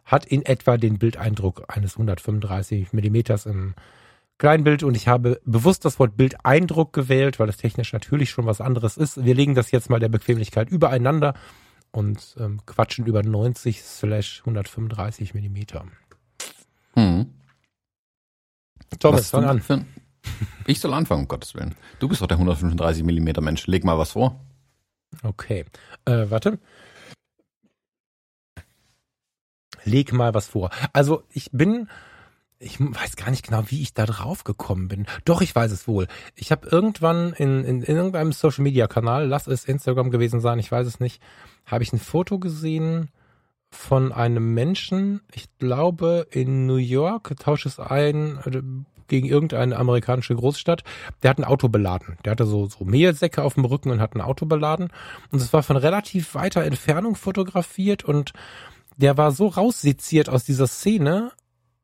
hat 0.05 0.27
in 0.27 0.45
etwa 0.45 0.77
den 0.77 0.99
Bildeindruck 0.99 1.65
eines 1.69 1.95
135 1.95 2.93
Millimeters 2.93 3.47
im 3.47 3.75
Kleinbild 4.39 4.83
und 4.83 4.97
ich 4.97 5.09
habe 5.09 5.41
bewusst 5.45 5.85
das 5.85 5.99
Wort 5.99 6.17
Bildeindruck 6.17 6.93
gewählt, 6.93 7.39
weil 7.39 7.47
das 7.47 7.57
technisch 7.57 7.93
natürlich 7.93 8.31
schon 8.31 8.47
was 8.47 8.61
anderes 8.61 8.97
ist. 8.97 9.25
Wir 9.25 9.35
legen 9.35 9.55
das 9.55 9.71
jetzt 9.71 9.91
mal 9.91 10.01
der 10.01 10.09
Bequemlichkeit 10.09 10.69
übereinander 10.69 11.35
und 11.93 12.35
ähm, 12.41 12.61
quatschen 12.67 13.07
über 13.07 13.23
90 13.23 13.83
slash 13.83 14.41
135 14.41 15.35
Millimeter. 15.35 15.87
Hm. 16.95 17.33
Thomas, 18.99 19.31
fang 19.31 19.45
an. 19.45 19.61
für 19.61 19.85
Ich 20.67 20.81
soll 20.81 20.95
anfangen, 20.95 21.23
um 21.23 21.29
Gottes 21.29 21.55
Willen. 21.55 21.75
Du 22.01 22.09
bist 22.09 22.21
doch 22.21 22.27
der 22.27 22.37
135 22.37 23.05
mm 23.05 23.43
Mensch. 23.43 23.67
Leg 23.67 23.85
mal 23.85 23.99
was 23.99 24.13
vor. 24.13 24.41
Okay. 25.23 25.65
Äh, 26.05 26.27
warte. 26.29 26.59
Leg 29.85 30.13
mal 30.13 30.35
was 30.35 30.49
vor. 30.49 30.71
Also 30.93 31.23
ich 31.31 31.51
bin, 31.53 31.89
ich 32.59 32.81
weiß 32.81 33.17
gar 33.17 33.31
nicht 33.31 33.47
genau, 33.47 33.65
wie 33.67 33.83
ich 33.83 33.95
da 33.95 34.07
drauf 34.07 34.45
gekommen 34.45 34.89
bin. 34.89 35.07
Doch, 35.25 35.41
ich 35.43 35.55
weiß 35.55 35.71
es 35.73 35.87
wohl. 35.87 36.07
Ich 36.35 36.51
habe 36.51 36.69
irgendwann 36.69 37.33
in, 37.35 37.65
in, 37.65 37.83
in 37.83 37.97
irgendeinem 37.97 38.33
Social-Media-Kanal, 38.33 39.27
lass 39.27 39.47
es 39.47 39.65
Instagram 39.65 40.11
gewesen 40.11 40.41
sein, 40.41 40.59
ich 40.59 40.71
weiß 40.71 40.87
es 40.87 41.01
nicht, 41.01 41.21
habe 41.67 41.85
ich 41.85 41.93
ein 41.93 41.99
Foto 41.99 42.39
gesehen 42.39 43.11
von 43.71 44.13
einem 44.13 44.55
Menschen, 44.55 45.21
ich 45.33 45.49
glaube 45.59 46.27
in 46.31 46.67
New 46.67 46.77
York, 46.77 47.35
tausche 47.41 47.69
es 47.69 47.81
ein 47.81 48.39
äh, 48.45 48.63
gegen 49.09 49.27
irgendeine 49.27 49.77
amerikanische 49.77 50.35
Großstadt, 50.35 50.83
der 51.23 51.31
hat 51.31 51.39
ein 51.39 51.45
Auto 51.45 51.69
beladen. 51.69 52.17
Der 52.25 52.33
hatte 52.33 52.47
so, 52.47 52.67
so 52.67 52.85
Mehlsäcke 52.85 53.43
auf 53.43 53.55
dem 53.55 53.65
Rücken 53.65 53.91
und 53.91 54.01
hat 54.01 54.15
ein 54.15 54.21
Auto 54.21 54.47
beladen. 54.47 54.89
Und 55.31 55.43
es 55.43 55.53
war 55.53 55.63
von 55.63 55.77
relativ 55.77 56.35
weiter 56.35 56.65
Entfernung 56.65 57.15
fotografiert 57.15 58.05
und 58.05 58.33
der 58.97 59.17
war 59.17 59.33
so 59.33 59.49
rausseziert 59.49 60.29
aus 60.29 60.45
dieser 60.45 60.67
Szene, 60.67 61.33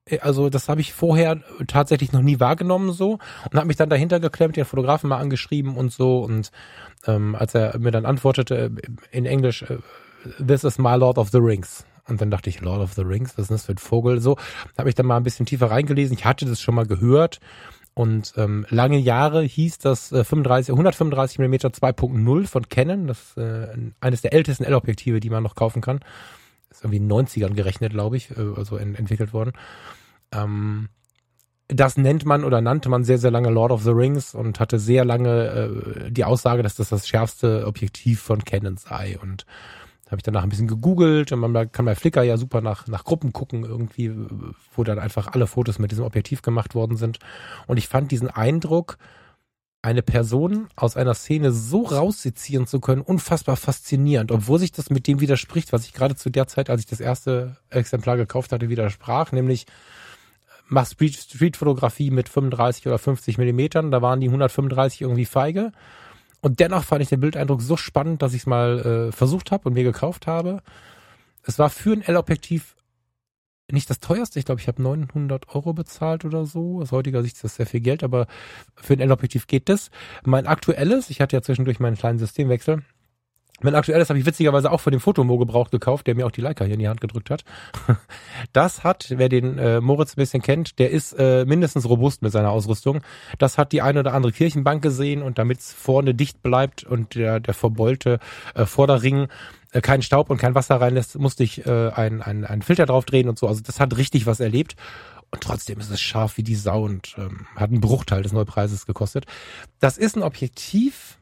äh, 0.07 0.21
also 0.21 0.51
das 0.51 0.69
habe 0.69 0.81
ich 0.81 0.93
vorher 0.93 1.41
tatsächlich 1.67 2.13
noch 2.13 2.23
nie 2.23 2.41
wahrgenommen 2.41 2.93
so 2.93 3.19
und 3.51 3.55
habe 3.55 3.67
mich 3.67 3.77
dann 3.77 3.91
dahinter 3.91 4.21
geklemmt, 4.21 4.57
den 4.57 4.65
Fotografen 4.65 5.09
mal 5.09 5.19
angeschrieben 5.19 5.77
und 5.77 5.93
so 5.93 6.21
und 6.21 6.51
ähm, 7.07 7.35
als 7.35 7.55
er 7.55 7.79
mir 7.79 7.91
dann 7.91 8.07
antwortete 8.07 8.57
äh, 8.57 8.71
in 9.11 9.27
Englisch, 9.27 9.63
äh, 9.63 9.79
this 10.45 10.65
is 10.65 10.79
my 10.79 10.97
Lord 10.97 11.19
of 11.19 11.31
the 11.31 11.39
Rings. 11.39 11.85
Und 12.09 12.21
dann 12.21 12.31
dachte 12.31 12.51
ich, 12.51 12.61
Lord 12.61 12.81
of 12.81 12.95
the 12.95 13.03
Rings, 13.03 13.39
was 13.39 13.45
ist 13.45 13.51
das 13.51 13.65
für 13.67 13.73
ein 13.73 13.79
Vogel? 13.79 14.21
So, 14.21 14.37
habe 14.77 14.89
ich 14.89 14.97
dann 14.97 15.07
mal 15.07 15.17
ein 15.17 15.23
bisschen 15.23 15.47
tiefer 15.47 15.71
reingelesen. 15.71 16.17
Ich 16.17 16.25
hatte 16.25 16.45
das 16.45 16.61
schon 16.61 16.75
mal 16.75 16.87
gehört 16.87 17.39
Und 17.95 18.35
ähm, 18.37 18.67
lange 18.71 18.99
Jahre 18.99 19.43
hieß 19.43 19.79
das 19.79 20.13
äh, 20.13 20.25
35, 20.25 20.73
135 20.73 21.39
mm 21.39 21.55
2.0 21.55 22.47
von 22.47 22.69
Canon. 22.69 23.07
Das 23.07 23.19
ist 23.21 23.37
äh, 23.39 23.69
eines 24.01 24.23
der 24.23 24.33
ältesten 24.33 24.65
L-Objektive, 24.65 25.21
die 25.21 25.31
man 25.31 25.43
noch 25.43 25.55
kaufen 25.55 25.83
kann. 25.83 26.01
Ist 26.71 26.83
irgendwie 26.83 26.99
in 26.99 27.09
den 27.09 27.27
90ern 27.27 27.55
gerechnet, 27.55 27.93
glaube 27.93 28.17
ich, 28.17 28.31
äh, 28.31 28.55
also 28.57 28.77
en 28.77 28.95
entwickelt 28.95 29.33
worden. 29.33 29.53
Ähm, 30.33 30.89
das 31.69 31.97
nennt 31.97 32.25
man 32.25 32.45
oder 32.45 32.61
nannte 32.61 32.89
man 32.89 33.05
sehr, 33.05 33.19
sehr 33.19 33.31
lange 33.31 33.51
Lord 33.51 33.71
of 33.71 33.83
the 33.83 33.91
Rings 33.91 34.35
und 34.35 34.59
hatte 34.59 34.79
sehr 34.79 35.05
lange 35.05 35.47
äh, 35.47 36.11
die 36.11 36.25
Aussage, 36.25 36.63
dass 36.63 36.75
das 36.75 36.89
das 36.89 37.07
schärfste 37.07 37.67
Objektiv 37.67 38.21
von 38.21 38.45
Canon 38.45 38.77
sei. 38.77 39.19
Und 39.21 39.47
habe 40.11 40.19
ich 40.19 40.25
danach 40.25 40.43
ein 40.43 40.49
bisschen 40.49 40.67
gegoogelt 40.67 41.31
und 41.31 41.39
man 41.39 41.71
kann 41.71 41.85
bei 41.85 41.95
Flickr 41.95 42.23
ja 42.23 42.37
super 42.37 42.61
nach, 42.61 42.89
nach 42.89 43.05
Gruppen 43.05 43.33
gucken, 43.33 43.65
irgendwie, 43.65 44.13
wo 44.75 44.83
dann 44.83 44.99
einfach 44.99 45.29
alle 45.29 45.47
Fotos 45.47 45.79
mit 45.79 45.93
diesem 45.93 46.05
Objektiv 46.05 46.43
gemacht 46.43 46.75
worden 46.75 46.97
sind. 46.97 47.21
Und 47.69 47.77
ich 47.77 47.87
fand 47.87 48.11
diesen 48.11 48.29
Eindruck, 48.29 48.99
eine 49.83 50.03
Person 50.03 50.69
aus 50.77 50.97
einer 50.97 51.15
Szene 51.15 51.53
so 51.53 51.83
raussezieren 51.83 52.67
zu 52.67 52.81
können, 52.81 53.01
unfassbar 53.01 53.57
faszinierend, 53.57 54.31
obwohl 54.31 54.59
sich 54.59 54.73
das 54.73 54.91
mit 54.91 55.07
dem 55.07 55.21
widerspricht, 55.21 55.73
was 55.73 55.87
ich 55.87 55.95
gerade 55.95 56.17
zu 56.17 56.29
der 56.29 56.47
Zeit, 56.47 56.69
als 56.69 56.83
ich 56.83 56.87
das 56.87 57.01
erste 57.01 57.57
Exemplar 57.71 58.19
gekauft 58.19 58.53
hatte, 58.53 58.69
widersprach, 58.69 59.33
nämlich 59.33 59.67
mach 60.69 60.87
Street, 60.87 61.15
Streetfotografie 61.15 62.11
mit 62.11 62.29
35 62.29 62.87
oder 62.87 62.99
50 62.99 63.39
Millimetern, 63.39 63.91
da 63.91 64.03
waren 64.03 64.21
die 64.21 64.29
135 64.29 65.03
irgendwie 65.03 65.25
feige. 65.25 65.73
Und 66.43 66.61
dennoch 66.61 66.85
fand 66.85 67.03
ich 67.03 67.09
den 67.09 67.21
Bildeindruck 67.21 67.61
so 67.61 67.77
spannend, 67.77 68.23
dass 68.23 68.33
ich 68.33 68.43
es 68.43 68.47
mal 68.47 69.09
äh, 69.09 69.13
versucht 69.13 69.51
habe 69.51 69.69
und 69.69 69.75
mir 69.75 69.85
gekauft 69.85 70.27
habe. 70.27 70.63
Es 71.43 71.59
war 71.59 71.71
für 71.71 71.93
ein 71.93 72.03
L-Objektiv 72.03 72.77
nicht 73.73 73.91
das 73.91 74.01
teuerste. 74.01 74.39
Ich 74.39 74.45
glaube, 74.45 74.61
ich 74.61 74.69
habe 74.69 74.83
900 74.83 75.55
Euro 75.55 75.73
bezahlt 75.73 76.25
oder 76.25 76.47
so. 76.47 76.81
Aus 76.81 76.93
heutiger 76.93 77.23
Sicht 77.23 77.37
ist 77.37 77.45
das 77.45 77.57
sehr 77.57 77.67
viel 77.67 77.81
Geld, 77.81 78.03
aber 78.03 78.27
für 78.77 78.95
ein 78.95 79.01
L-Objektiv 79.01 79.47
geht 79.47 79.69
das. 79.69 79.91
Mein 80.25 80.47
aktuelles, 80.47 81.11
ich 81.11 81.21
hatte 81.21 81.37
ja 81.37 81.43
zwischendurch 81.43 81.81
meinen 81.81 81.97
kleinen 81.97 82.19
Systemwechsel, 82.19 82.83
mein 83.63 83.75
aktuelles 83.75 84.09
habe 84.09 84.19
ich 84.19 84.25
witzigerweise 84.25 84.73
auch 84.73 84.81
für 84.81 84.91
den 84.91 85.01
Fotomo 85.01 85.37
gebraucht 85.37 85.71
gekauft, 85.71 86.07
der 86.07 86.15
mir 86.15 86.27
auch 86.27 86.31
die 86.31 86.41
Leica 86.41 86.65
hier 86.65 86.75
in 86.75 86.81
die 86.81 86.89
Hand 86.89 87.01
gedrückt 87.01 87.31
hat. 87.31 87.45
Das 88.55 88.85
hat, 88.85 89.07
wer 89.11 89.29
den 89.29 89.59
äh, 89.59 89.81
Moritz 89.81 90.13
ein 90.13 90.17
bisschen 90.17 90.43
kennt, 90.43 90.79
der 90.79 90.91
ist 90.91 91.13
äh, 91.13 91.45
mindestens 91.45 91.87
robust 91.89 92.23
mit 92.23 92.33
seiner 92.33 92.51
Ausrüstung. 92.51 93.01
Das 93.39 93.59
hat 93.59 93.73
die 93.73 93.83
eine 93.83 94.01
oder 94.01 94.15
andere 94.15 94.33
Kirchenbank 94.33 94.83
gesehen 94.83 95.23
und 95.23 95.39
damit 95.39 95.59
es 95.59 95.73
vorne 95.73 96.15
dicht 96.15 96.43
bleibt 96.43 96.85
und 96.85 97.15
der, 97.15 97.39
der 97.39 97.53
verbeulte 97.53 98.19
äh, 98.55 98.65
Vorderring 98.65 99.29
äh, 99.73 99.81
keinen 99.81 100.03
Staub 100.03 100.31
und 100.31 100.39
kein 100.39 100.55
Wasser 100.55 100.81
reinlässt, 100.81 101.19
musste 101.19 101.45
ich 101.45 101.67
äh, 101.67 101.91
einen, 101.91 102.23
einen, 102.23 102.45
einen 102.45 102.63
Filter 102.63 102.87
drauf 102.87 103.05
drehen 103.05 103.29
und 103.29 103.39
so. 103.39 103.47
Also 103.49 103.61
das 103.61 103.81
hat 103.81 103.97
richtig 103.97 104.27
was 104.27 104.41
erlebt. 104.41 104.77
Und 105.31 105.43
trotzdem 105.43 105.79
ist 105.79 105.91
es 105.91 106.01
scharf 106.01 106.37
wie 106.39 106.43
die 106.43 106.57
Sau 106.57 106.85
und 106.85 107.15
ähm, 107.17 107.47
hat 107.55 107.71
einen 107.71 107.81
Bruchteil 107.81 108.23
des 108.23 108.33
Neupreises 108.33 108.85
gekostet. 108.85 109.27
Das 109.79 109.97
ist 109.97 110.17
ein 110.17 110.25
Objektiv, 110.25 111.19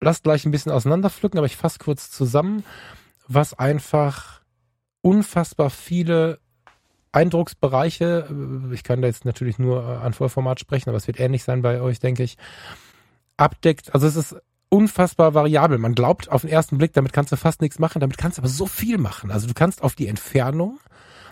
lass 0.00 0.22
gleich 0.22 0.46
ein 0.46 0.52
bisschen 0.52 0.72
auseinanderpflücken, 0.72 1.38
aber 1.38 1.46
ich 1.46 1.56
fasse 1.56 1.78
kurz 1.78 2.10
zusammen, 2.10 2.64
was 3.28 3.52
einfach 3.52 4.40
unfassbar 5.02 5.68
viele 5.68 6.38
Eindrucksbereiche, 7.12 8.28
äh, 8.30 8.74
ich 8.74 8.84
kann 8.84 9.02
da 9.02 9.08
jetzt 9.08 9.24
natürlich 9.24 9.58
nur 9.58 9.82
äh, 9.82 9.96
an 10.04 10.12
Vollformat 10.14 10.60
sprechen, 10.60 10.88
aber 10.88 10.98
es 10.98 11.06
wird 11.06 11.20
ähnlich 11.20 11.44
sein 11.44 11.62
bei 11.62 11.80
euch, 11.80 11.98
denke 11.98 12.22
ich, 12.22 12.36
abdeckt. 13.36 13.94
Also 13.94 14.06
es 14.06 14.16
ist 14.16 14.36
unfassbar 14.68 15.34
variabel. 15.34 15.78
Man 15.78 15.94
glaubt 15.94 16.30
auf 16.30 16.42
den 16.42 16.50
ersten 16.50 16.78
Blick, 16.78 16.92
damit 16.92 17.12
kannst 17.12 17.32
du 17.32 17.36
fast 17.36 17.60
nichts 17.60 17.78
machen, 17.78 18.00
damit 18.00 18.18
kannst 18.18 18.38
du 18.38 18.42
aber 18.42 18.48
so 18.48 18.66
viel 18.66 18.98
machen. 18.98 19.30
Also 19.30 19.46
du 19.46 19.54
kannst 19.54 19.82
auf 19.82 19.94
die 19.94 20.08
Entfernung 20.08 20.78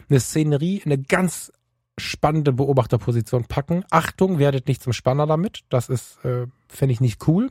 eine 0.08 0.20
Szenerie 0.20 0.78
in 0.78 0.92
eine 0.92 1.02
ganz 1.02 1.52
spannende 1.98 2.52
Beobachterposition 2.52 3.44
packen. 3.44 3.84
Achtung, 3.90 4.38
werdet 4.38 4.66
nicht 4.66 4.82
zum 4.82 4.92
Spanner 4.92 5.26
damit. 5.26 5.60
Das 5.68 5.88
ist, 5.88 6.24
äh, 6.24 6.46
fände 6.68 6.92
ich 6.92 7.00
nicht 7.00 7.26
cool. 7.28 7.50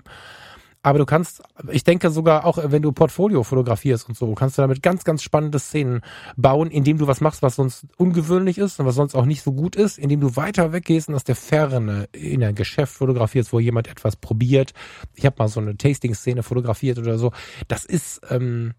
Aber 0.86 1.00
du 1.00 1.06
kannst, 1.06 1.42
ich 1.72 1.86
denke 1.86 2.12
sogar 2.12 2.46
auch, 2.46 2.60
wenn 2.62 2.82
du 2.82 2.92
Portfolio 2.92 3.44
fotografierst 3.44 4.10
und 4.10 4.18
so, 4.18 4.34
kannst 4.36 4.58
du 4.58 4.62
damit 4.62 4.84
ganz, 4.84 5.06
ganz 5.06 5.24
spannende 5.24 5.58
Szenen 5.58 6.02
bauen, 6.36 6.70
indem 6.70 6.98
du 6.98 7.08
was 7.08 7.22
machst, 7.22 7.42
was 7.42 7.56
sonst 7.56 7.86
ungewöhnlich 7.96 8.58
ist 8.58 8.82
und 8.82 8.86
was 8.86 8.96
sonst 8.96 9.16
auch 9.16 9.26
nicht 9.26 9.44
so 9.44 9.54
gut 9.54 9.78
ist, 9.78 9.98
indem 9.98 10.20
du 10.20 10.36
weiter 10.36 10.74
weggehst 10.74 11.08
und 11.08 11.16
aus 11.16 11.24
der 11.24 11.38
Ferne 11.38 12.10
in 12.12 12.44
ein 12.44 12.54
Geschäft 12.54 12.94
fotografierst, 12.94 13.54
wo 13.54 13.60
jemand 13.60 13.88
etwas 13.88 14.18
probiert. 14.18 14.74
Ich 15.16 15.26
habe 15.26 15.38
mal 15.40 15.48
so 15.48 15.62
eine 15.62 15.78
Tasting-Szene 15.78 16.44
fotografiert 16.44 17.00
oder 17.00 17.18
so. 17.18 17.32
Das 17.70 17.86
ist, 17.86 18.20
ähm, 18.30 18.74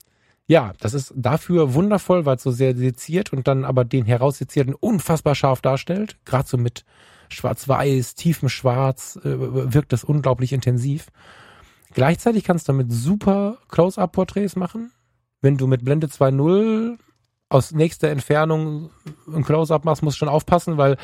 ja, 0.47 0.75
das 0.81 0.93
ist 0.93 1.15
dafür 1.17 1.73
wundervoll, 1.73 2.27
weil 2.27 2.37
es 2.37 2.43
so 2.43 2.51
sehr 2.51 2.77
seziert 2.77 3.33
und 3.33 3.49
dann 3.49 3.65
aber 3.65 3.87
den 3.87 4.05
heraussezierten 4.05 4.75
unfassbar 4.75 5.35
scharf 5.35 5.63
darstellt. 5.63 6.19
Gerade 6.27 6.47
so 6.47 6.59
mit 6.59 6.85
Schwarz-Weiß, 7.31 8.15
tiefem 8.15 8.51
Schwarz 8.51 9.19
äh, 9.25 9.73
wirkt 9.73 9.95
das 9.95 10.05
unglaublich 10.05 10.53
intensiv. 10.53 11.07
Gleichzeitig 11.95 12.45
kannst 12.45 12.69
du 12.69 12.73
damit 12.73 12.93
super 12.93 13.59
Close-Up-Porträts 13.69 14.57
machen. 14.57 14.93
Wenn 15.41 15.57
du 15.57 15.67
mit 15.67 15.85
Blende 15.85 16.09
2.0 16.09 16.99
aus 17.49 17.73
nächster 17.73 18.09
Entfernung 18.09 18.91
ein 19.33 19.45
Close-Up 19.45 19.85
machst, 19.85 20.03
musst 20.03 20.17
du 20.17 20.19
schon 20.19 20.29
aufpassen, 20.29 20.77
weil 20.77 20.97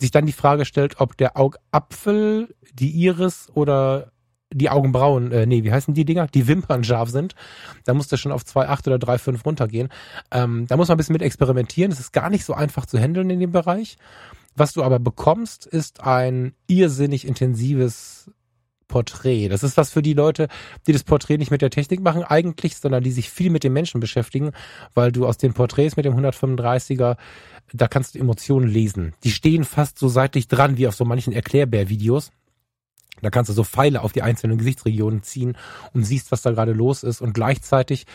sich 0.00 0.10
dann 0.10 0.26
die 0.26 0.32
Frage 0.32 0.64
stellt, 0.64 1.00
ob 1.00 1.16
der 1.18 1.36
Augapfel, 1.36 2.54
die 2.72 2.90
Iris 2.90 3.48
oder 3.52 4.12
die 4.50 4.70
Augenbrauen, 4.70 5.30
äh, 5.32 5.44
nee, 5.44 5.62
wie 5.64 5.72
heißen 5.72 5.92
die 5.92 6.06
Dinger? 6.06 6.26
Die 6.28 6.48
Wimpern 6.48 6.82
scharf 6.82 7.10
sind. 7.10 7.34
Da 7.84 7.92
musst 7.92 8.10
du 8.10 8.16
schon 8.16 8.32
auf 8.32 8.42
2,8 8.42 8.86
oder 8.86 8.96
3,5 8.96 9.44
runtergehen. 9.44 9.90
Ähm, 10.30 10.66
da 10.66 10.78
muss 10.78 10.88
man 10.88 10.94
ein 10.94 10.96
bisschen 10.96 11.12
mit 11.12 11.22
experimentieren. 11.22 11.92
Es 11.92 12.00
ist 12.00 12.12
gar 12.12 12.30
nicht 12.30 12.46
so 12.46 12.54
einfach 12.54 12.86
zu 12.86 12.98
handeln 12.98 13.28
in 13.28 13.40
dem 13.40 13.52
Bereich. 13.52 13.98
Was 14.56 14.72
du 14.72 14.82
aber 14.82 14.98
bekommst, 14.98 15.66
ist 15.66 16.02
ein 16.02 16.54
irrsinnig 16.66 17.26
intensives 17.26 18.30
Porträt. 18.88 19.48
Das 19.48 19.62
ist 19.62 19.76
was 19.76 19.90
für 19.90 20.02
die 20.02 20.14
Leute, 20.14 20.48
die 20.86 20.92
das 20.92 21.04
Porträt 21.04 21.38
nicht 21.38 21.50
mit 21.50 21.62
der 21.62 21.70
Technik 21.70 22.00
machen 22.00 22.24
eigentlich, 22.24 22.76
sondern 22.76 23.04
die 23.04 23.12
sich 23.12 23.30
viel 23.30 23.50
mit 23.50 23.62
dem 23.62 23.72
Menschen 23.74 24.00
beschäftigen, 24.00 24.52
weil 24.94 25.12
du 25.12 25.26
aus 25.26 25.38
den 25.38 25.52
Porträts 25.52 25.96
mit 25.96 26.06
dem 26.06 26.16
135er, 26.16 27.16
da 27.72 27.88
kannst 27.88 28.14
du 28.14 28.18
Emotionen 28.18 28.68
lesen. 28.68 29.14
Die 29.24 29.30
stehen 29.30 29.64
fast 29.64 29.98
so 29.98 30.08
seitlich 30.08 30.48
dran 30.48 30.78
wie 30.78 30.88
auf 30.88 30.94
so 30.94 31.04
manchen 31.04 31.32
Erklärbär-Videos. 31.32 32.30
Da 33.20 33.30
kannst 33.30 33.48
du 33.48 33.52
so 33.52 33.64
Pfeile 33.64 34.02
auf 34.02 34.12
die 34.12 34.22
einzelnen 34.22 34.58
Gesichtsregionen 34.58 35.22
ziehen 35.22 35.56
und 35.92 36.04
siehst, 36.04 36.30
was 36.32 36.42
da 36.42 36.52
gerade 36.52 36.72
los 36.72 37.02
ist 37.02 37.20
und 37.20 37.34
gleichzeitig 37.34 38.06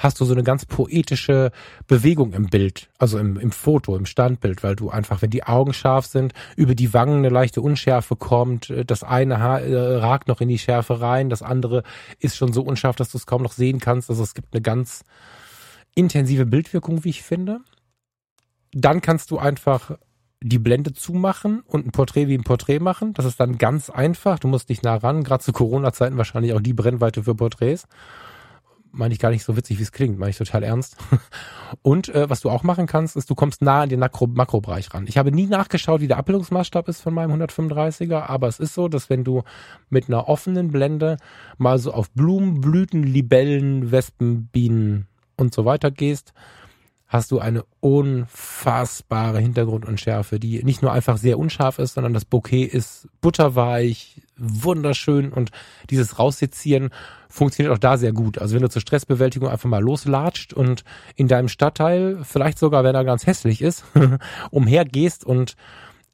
hast 0.00 0.18
du 0.18 0.24
so 0.24 0.32
eine 0.32 0.42
ganz 0.42 0.64
poetische 0.64 1.52
Bewegung 1.86 2.32
im 2.32 2.46
Bild, 2.46 2.88
also 2.98 3.18
im, 3.18 3.38
im 3.38 3.52
Foto, 3.52 3.96
im 3.96 4.06
Standbild, 4.06 4.62
weil 4.62 4.74
du 4.74 4.88
einfach, 4.88 5.20
wenn 5.20 5.30
die 5.30 5.44
Augen 5.44 5.74
scharf 5.74 6.06
sind, 6.06 6.32
über 6.56 6.74
die 6.74 6.94
Wangen 6.94 7.18
eine 7.18 7.28
leichte 7.28 7.60
Unschärfe 7.60 8.16
kommt, 8.16 8.70
äh, 8.70 8.84
das 8.84 9.04
eine 9.04 9.38
Haar 9.38 9.60
äh, 9.60 9.96
ragt 9.96 10.26
noch 10.26 10.40
in 10.40 10.48
die 10.48 10.58
Schärfe 10.58 11.02
rein, 11.02 11.28
das 11.28 11.42
andere 11.42 11.82
ist 12.18 12.36
schon 12.36 12.54
so 12.54 12.62
unscharf, 12.62 12.96
dass 12.96 13.10
du 13.10 13.18
es 13.18 13.26
kaum 13.26 13.42
noch 13.42 13.52
sehen 13.52 13.78
kannst. 13.78 14.08
Also 14.08 14.22
es 14.22 14.34
gibt 14.34 14.54
eine 14.54 14.62
ganz 14.62 15.04
intensive 15.94 16.46
Bildwirkung, 16.46 17.04
wie 17.04 17.10
ich 17.10 17.22
finde. 17.22 17.60
Dann 18.72 19.02
kannst 19.02 19.30
du 19.30 19.38
einfach 19.38 19.98
die 20.42 20.58
Blende 20.58 20.94
zumachen 20.94 21.60
und 21.66 21.86
ein 21.86 21.90
Porträt 21.90 22.28
wie 22.28 22.38
ein 22.38 22.44
Porträt 22.44 22.78
machen. 22.78 23.12
Das 23.12 23.26
ist 23.26 23.38
dann 23.38 23.58
ganz 23.58 23.90
einfach. 23.90 24.38
Du 24.38 24.48
musst 24.48 24.70
nicht 24.70 24.82
nah 24.82 24.96
ran. 24.96 25.24
Gerade 25.24 25.44
zu 25.44 25.52
Corona-Zeiten 25.52 26.16
wahrscheinlich 26.16 26.54
auch 26.54 26.62
die 26.62 26.72
Brennweite 26.72 27.24
für 27.24 27.34
Porträts 27.34 27.86
meine 28.92 29.14
ich 29.14 29.20
gar 29.20 29.30
nicht 29.30 29.44
so 29.44 29.56
witzig, 29.56 29.78
wie 29.78 29.82
es 29.82 29.92
klingt, 29.92 30.18
meine 30.18 30.30
ich 30.30 30.38
total 30.38 30.62
ernst. 30.62 30.96
Und 31.82 32.08
äh, 32.08 32.28
was 32.28 32.40
du 32.40 32.50
auch 32.50 32.62
machen 32.62 32.86
kannst, 32.86 33.16
ist, 33.16 33.30
du 33.30 33.34
kommst 33.34 33.62
nah 33.62 33.82
an 33.82 33.88
den 33.88 34.00
Makro 34.00 34.26
Makrobereich 34.26 34.92
ran. 34.92 35.06
Ich 35.06 35.18
habe 35.18 35.32
nie 35.32 35.46
nachgeschaut, 35.46 36.00
wie 36.00 36.08
der 36.08 36.18
Abbildungsmaßstab 36.18 36.88
ist 36.88 37.00
von 37.00 37.14
meinem 37.14 37.40
135er, 37.40 38.22
aber 38.22 38.48
es 38.48 38.58
ist 38.58 38.74
so, 38.74 38.88
dass 38.88 39.10
wenn 39.10 39.24
du 39.24 39.42
mit 39.88 40.08
einer 40.08 40.28
offenen 40.28 40.68
Blende 40.68 41.16
mal 41.58 41.78
so 41.78 41.92
auf 41.92 42.10
Blumen, 42.10 42.60
Blüten, 42.60 43.02
Libellen, 43.02 43.90
Wespen, 43.90 44.46
Bienen 44.46 45.06
und 45.36 45.54
so 45.54 45.64
weiter 45.64 45.90
gehst, 45.90 46.32
hast 47.10 47.32
du 47.32 47.40
eine 47.40 47.64
unfassbare 47.80 49.40
Hintergrundunschärfe, 49.40 50.38
die 50.38 50.62
nicht 50.62 50.80
nur 50.80 50.92
einfach 50.92 51.16
sehr 51.16 51.40
unscharf 51.40 51.80
ist, 51.80 51.94
sondern 51.94 52.14
das 52.14 52.24
Bouquet 52.24 52.64
ist 52.64 53.08
butterweich, 53.20 54.22
wunderschön 54.36 55.32
und 55.32 55.50
dieses 55.90 56.20
Raussezieren 56.20 56.90
funktioniert 57.28 57.74
auch 57.74 57.80
da 57.80 57.98
sehr 57.98 58.12
gut. 58.12 58.38
Also 58.38 58.54
wenn 58.54 58.62
du 58.62 58.70
zur 58.70 58.80
Stressbewältigung 58.80 59.48
einfach 59.48 59.68
mal 59.68 59.82
loslatscht 59.82 60.52
und 60.52 60.84
in 61.16 61.26
deinem 61.26 61.48
Stadtteil, 61.48 62.20
vielleicht 62.22 62.60
sogar 62.60 62.84
wenn 62.84 62.94
er 62.94 63.04
ganz 63.04 63.26
hässlich 63.26 63.60
ist, 63.60 63.84
umhergehst 64.52 65.24
und 65.24 65.56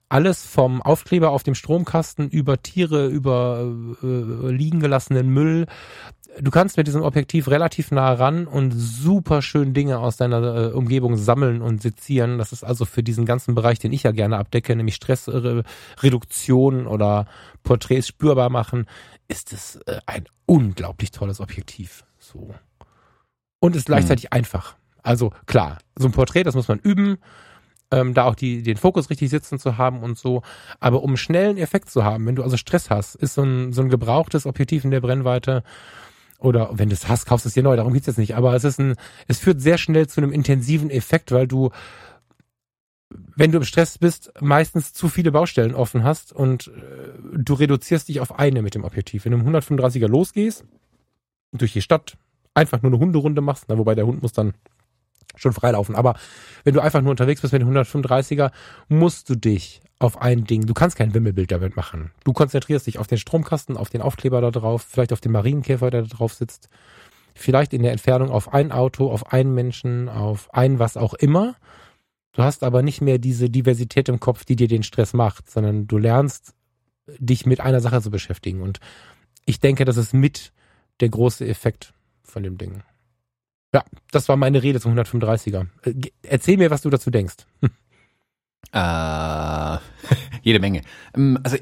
alles 0.09 0.47
vom 0.47 0.83
Aufkleber 0.83 1.31
auf 1.31 1.43
dem 1.43 1.55
Stromkasten 1.55 2.31
über 2.31 2.63
Tiere, 2.63 3.07
über 3.09 3.71
äh, 4.03 4.51
liegen 4.51 4.81
gelassenen 4.81 5.29
Müll. 5.29 5.67
Du 6.39 6.51
kannst 6.51 6.77
mit 6.77 6.87
diesem 6.87 7.03
Objektiv 7.03 7.49
relativ 7.49 7.91
nah 7.91 8.13
ran 8.13 8.47
und 8.47 8.73
super 8.73 9.41
schön 9.41 9.73
Dinge 9.73 9.99
aus 9.99 10.19
deiner 10.19 10.43
äh, 10.43 10.73
Umgebung 10.73 11.17
sammeln 11.17 11.63
und 11.63 11.81
sezieren. 11.81 12.37
Das 12.37 12.53
ist 12.53 12.63
also 12.63 12.85
für 12.85 13.03
diesen 13.03 13.25
ganzen 13.25 13.55
Bereich, 13.55 13.79
den 13.79 13.93
ich 13.93 14.03
ja 14.03 14.13
gerne 14.13 14.37
abdecke, 14.37 14.77
nämlich 14.77 14.97
Stressreduktion 14.97 16.87
oder 16.87 17.27
Porträts 17.63 18.09
spürbar 18.09 18.51
machen, 18.51 18.87
ist 19.29 19.53
es 19.55 19.77
äh, 19.87 20.01
ein 20.05 20.27
unglaublich 20.45 21.11
tolles 21.11 21.41
Objektiv. 21.41 22.05
So. 22.19 22.55
Und 23.59 23.75
ist 23.75 23.87
gleichzeitig 23.87 24.25
hm. 24.25 24.33
einfach. 24.33 24.77
Also 25.03 25.33
klar, 25.47 25.79
so 25.95 26.07
ein 26.07 26.13
Porträt, 26.13 26.43
das 26.43 26.55
muss 26.55 26.69
man 26.69 26.79
üben 26.81 27.19
ähm, 27.91 28.15
da 28.15 28.25
auch 28.25 28.35
die, 28.35 28.63
den 28.63 28.77
Fokus 28.77 29.11
richtig 29.11 29.31
sitzen 29.31 29.59
zu 29.59 29.79
haben 29.79 30.03
und 30.03 30.19
so. 30.19 30.43
Aber 30.81 31.03
um 31.03 31.17
schnellen 31.17 31.57
Effekt 31.57 31.91
zu 31.91 32.05
haben, 32.05 32.27
wenn 32.27 32.37
du 32.37 32.43
also 32.43 32.57
Stress 32.57 32.91
hast, 32.91 33.15
ist 33.15 33.35
so 33.35 33.43
ein, 33.43 33.73
so 33.73 33.83
ein 33.83 33.89
gebrauchtes 33.89 34.47
Objektiv 34.47 34.85
in 34.85 34.91
der 34.91 35.01
Brennweite 35.01 35.63
oder 36.47 36.71
wenn 36.73 36.89
du 36.89 36.95
es 36.95 37.09
hast, 37.09 37.27
kaufst 37.27 37.45
du 37.45 37.49
es 37.49 37.55
dir 37.55 37.65
neu, 37.65 37.75
darum 37.75 37.93
geht's 37.93 38.07
jetzt 38.07 38.19
nicht. 38.19 38.37
Aber 38.37 38.55
es 38.55 38.63
ist 38.63 38.79
ein, 38.79 38.95
es 39.27 39.41
führt 39.41 39.61
sehr 39.61 39.79
schnell 39.79 40.07
zu 40.07 40.21
einem 40.21 40.31
intensiven 40.31 40.91
Effekt, 40.91 41.33
weil 41.33 41.49
du, 41.49 41.71
wenn 43.35 43.51
du 43.51 43.59
im 43.59 43.65
Stress 43.65 43.99
bist, 43.99 44.33
meistens 44.41 44.93
zu 44.93 45.09
viele 45.09 45.33
Baustellen 45.33 45.75
offen 45.75 46.05
hast 46.05 46.33
und 46.33 46.69
äh, 46.69 47.37
du 47.37 47.55
reduzierst 47.55 48.09
dich 48.09 48.21
auf 48.21 48.39
eine 48.39 48.63
mit 48.63 48.77
dem 48.77 48.85
Objektiv. 48.85 49.25
Wenn 49.25 49.33
du 49.33 49.39
im 49.39 49.49
135er 49.49 50.07
losgehst, 50.07 50.65
durch 51.53 51.73
die 51.73 51.83
Stadt, 51.83 52.17
einfach 52.55 52.81
nur 52.81 52.93
eine 52.93 53.01
Hunderunde 53.01 53.41
machst, 53.41 53.65
na, 53.67 53.77
wobei 53.77 53.97
der 53.97 54.07
Hund 54.07 54.23
muss 54.23 54.33
dann 54.33 54.55
schon 55.35 55.53
freilaufen. 55.53 55.95
Aber 55.95 56.15
wenn 56.65 56.75
du 56.75 56.81
einfach 56.81 57.03
nur 57.03 57.11
unterwegs 57.11 57.41
bist 57.41 57.53
mit 57.53 57.63
dem 57.63 57.71
135er, 57.71 58.51
musst 58.89 59.29
du 59.29 59.35
dich 59.35 59.81
auf 59.99 60.21
ein 60.21 60.45
Ding, 60.45 60.67
du 60.67 60.75
kannst 60.75 60.97
kein 60.97 61.15
Wimmelbild 61.15 61.51
damit 61.51 61.77
machen. 61.77 62.11
Du 62.25 62.33
konzentrierst 62.33 62.87
dich 62.87 62.99
auf 62.99 63.07
den 63.07 63.19
Stromkasten, 63.19 63.77
auf 63.77 63.89
den 63.89 64.03
Aufkleber 64.03 64.41
da 64.41 64.51
drauf, 64.51 64.87
vielleicht 64.89 65.13
auf 65.13 65.21
den 65.21 65.33
Marienkäfer, 65.33 65.91
der 65.91 66.03
da 66.03 66.09
drauf 66.09 66.35
sitzt, 66.35 66.69
vielleicht 67.35 67.73
in 67.73 67.83
der 67.83 67.93
Entfernung 67.93 68.31
auf 68.31 68.53
ein 68.53 68.73
Auto, 68.73 69.11
auf 69.11 69.33
einen 69.33 69.55
Menschen, 69.55 70.09
auf 70.09 70.53
ein 70.53 70.79
was 70.79 70.97
auch 70.97 71.15
immer. 71.15 71.57
Du 72.33 72.43
hast 72.43 72.63
aber 72.63 72.83
nicht 72.83 73.01
mehr 73.01 73.19
diese 73.19 73.49
Diversität 73.49 74.09
im 74.11 74.21
Kopf, 74.21 74.45
die 74.45 74.57
dir 74.57 74.69
den 74.69 74.83
Stress 74.83 75.15
macht, 75.15 75.51
sondern 75.51 75.87
du 75.87 75.97
lernst, 75.97 76.55
dich 77.19 77.47
mit 77.47 77.61
einer 77.61 77.81
Sache 77.81 78.03
zu 78.03 78.11
beschäftigen. 78.11 78.61
Und 78.61 78.81
ich 79.47 79.61
denke, 79.61 79.85
das 79.85 79.97
ist 79.97 80.13
mit 80.13 80.53
der 81.01 81.09
große 81.09 81.47
Effekt 81.47 81.95
von 82.23 82.43
dem 82.43 82.59
Ding. 82.59 82.83
Ja, 83.75 83.85
das 84.11 84.29
war 84.29 84.37
meine 84.37 84.63
Rede 84.63 84.81
zum 84.81 84.97
135er. 84.97 85.67
Äh, 85.83 85.95
erzähl 86.23 86.57
mir, 86.57 86.71
was 86.71 86.83
du 86.83 86.91
dazu 86.91 87.11
denkst. 87.11 87.37
Äh, 88.73 89.79
jede 90.43 90.59
Menge. 90.59 90.83
Ähm, 91.17 91.39
also 91.43 91.57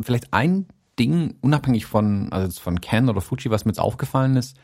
vielleicht 0.00 0.32
ein 0.32 0.66
Ding, 0.98 1.36
unabhängig 1.42 1.86
von, 1.86 2.32
also 2.32 2.60
von 2.60 2.80
Ken 2.80 3.08
oder 3.08 3.20
Fuji, 3.20 3.50
was 3.50 3.64
mir 3.64 3.70
jetzt 3.70 3.78
aufgefallen 3.78 4.36
ist, 4.36 4.56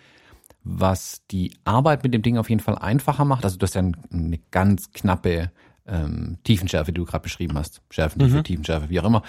was 0.64 1.22
die 1.30 1.54
Arbeit 1.64 2.02
mit 2.02 2.14
dem 2.14 2.22
Ding 2.22 2.38
auf 2.38 2.48
jeden 2.48 2.62
Fall 2.62 2.78
einfacher 2.78 3.24
macht. 3.24 3.44
Also 3.44 3.58
du 3.58 3.64
hast 3.64 3.74
ja 3.74 3.82
eine 3.82 4.38
ganz 4.50 4.90
knappe 4.92 5.52
ähm, 5.86 6.38
Tiefenschärfe, 6.44 6.92
die 6.92 6.98
du 6.98 7.04
gerade 7.04 7.22
beschrieben 7.22 7.58
hast. 7.58 7.82
Schärfentiefe, 7.90 8.38
mhm. 8.38 8.44
Tiefenschärfe, 8.44 8.88
wie 8.88 9.00
auch 9.00 9.04
immer. 9.04 9.22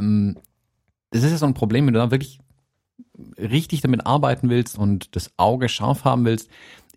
Ähm, 0.00 0.36
das 1.10 1.22
ist 1.22 1.30
ja 1.30 1.38
so 1.38 1.46
ein 1.46 1.54
Problem, 1.54 1.86
wenn 1.86 1.94
du 1.94 2.00
da 2.00 2.10
wirklich 2.10 2.40
richtig 3.38 3.80
damit 3.80 4.06
arbeiten 4.06 4.50
willst 4.50 4.78
und 4.78 5.14
das 5.16 5.30
Auge 5.36 5.68
scharf 5.68 6.04
haben 6.04 6.24
willst, 6.24 6.50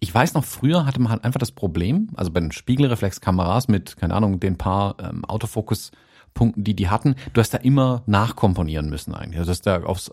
ich 0.04 0.14
weiß 0.14 0.34
noch, 0.34 0.44
früher 0.44 0.86
hatte 0.86 1.00
man 1.00 1.12
halt 1.12 1.24
einfach 1.24 1.40
das 1.40 1.52
Problem, 1.52 2.10
also 2.16 2.32
bei 2.32 2.40
den 2.40 2.52
Spiegelreflexkameras 2.52 3.68
mit, 3.68 3.98
keine 3.98 4.16
Ahnung, 4.16 4.40
den 4.40 4.58
paar 4.58 4.96
ähm, 5.00 5.24
Autofokuspunkten, 5.24 6.64
die 6.64 6.76
die 6.76 6.90
hatten, 6.90 7.16
du 7.34 7.40
hast 7.40 7.54
da 7.54 7.60
immer 7.60 8.02
nachkomponieren 8.08 8.90
müssen 8.90 9.14
eigentlich. 9.14 9.38
Also 9.38 9.50
du 9.50 9.52
hast 9.52 9.68
da 9.68 9.84
aufs 9.84 10.12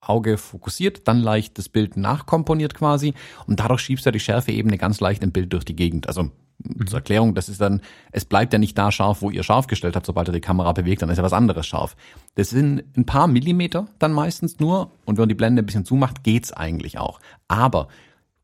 Auge 0.00 0.38
fokussiert, 0.38 1.06
dann 1.06 1.20
leicht 1.20 1.56
das 1.56 1.68
Bild 1.68 1.96
nachkomponiert 1.96 2.74
quasi 2.74 3.14
und 3.46 3.60
dadurch 3.60 3.80
schiebst 3.80 4.06
du 4.06 4.10
die 4.10 4.20
Schärfeebene 4.20 4.76
ganz 4.76 4.98
leicht 4.98 5.22
im 5.22 5.30
Bild 5.30 5.52
durch 5.52 5.64
die 5.64 5.76
Gegend. 5.76 6.08
Also 6.08 6.24
mhm. 6.24 6.86
zur 6.88 6.98
Erklärung, 6.98 7.36
das 7.36 7.48
ist 7.48 7.60
dann, 7.60 7.80
es 8.10 8.24
bleibt 8.24 8.52
ja 8.52 8.58
nicht 8.58 8.76
da 8.76 8.90
scharf, 8.90 9.22
wo 9.22 9.30
ihr 9.30 9.44
scharf 9.44 9.68
gestellt 9.68 9.94
habt, 9.94 10.06
sobald 10.06 10.28
ihr 10.28 10.32
die 10.32 10.40
Kamera 10.40 10.72
bewegt, 10.72 11.02
dann 11.02 11.10
ist 11.10 11.18
ja 11.18 11.24
was 11.24 11.32
anderes 11.32 11.66
scharf. 11.66 11.96
Das 12.34 12.50
sind 12.50 12.82
ein 12.96 13.06
paar 13.06 13.28
Millimeter 13.28 13.86
dann 14.00 14.12
meistens 14.12 14.58
nur 14.58 14.90
und 15.04 15.16
wenn 15.16 15.22
man 15.22 15.28
die 15.28 15.36
Blende 15.36 15.62
ein 15.62 15.66
bisschen 15.66 15.84
zumacht, 15.84 16.24
geht's 16.24 16.52
eigentlich 16.52 16.98
auch. 16.98 17.20
Aber 17.46 17.86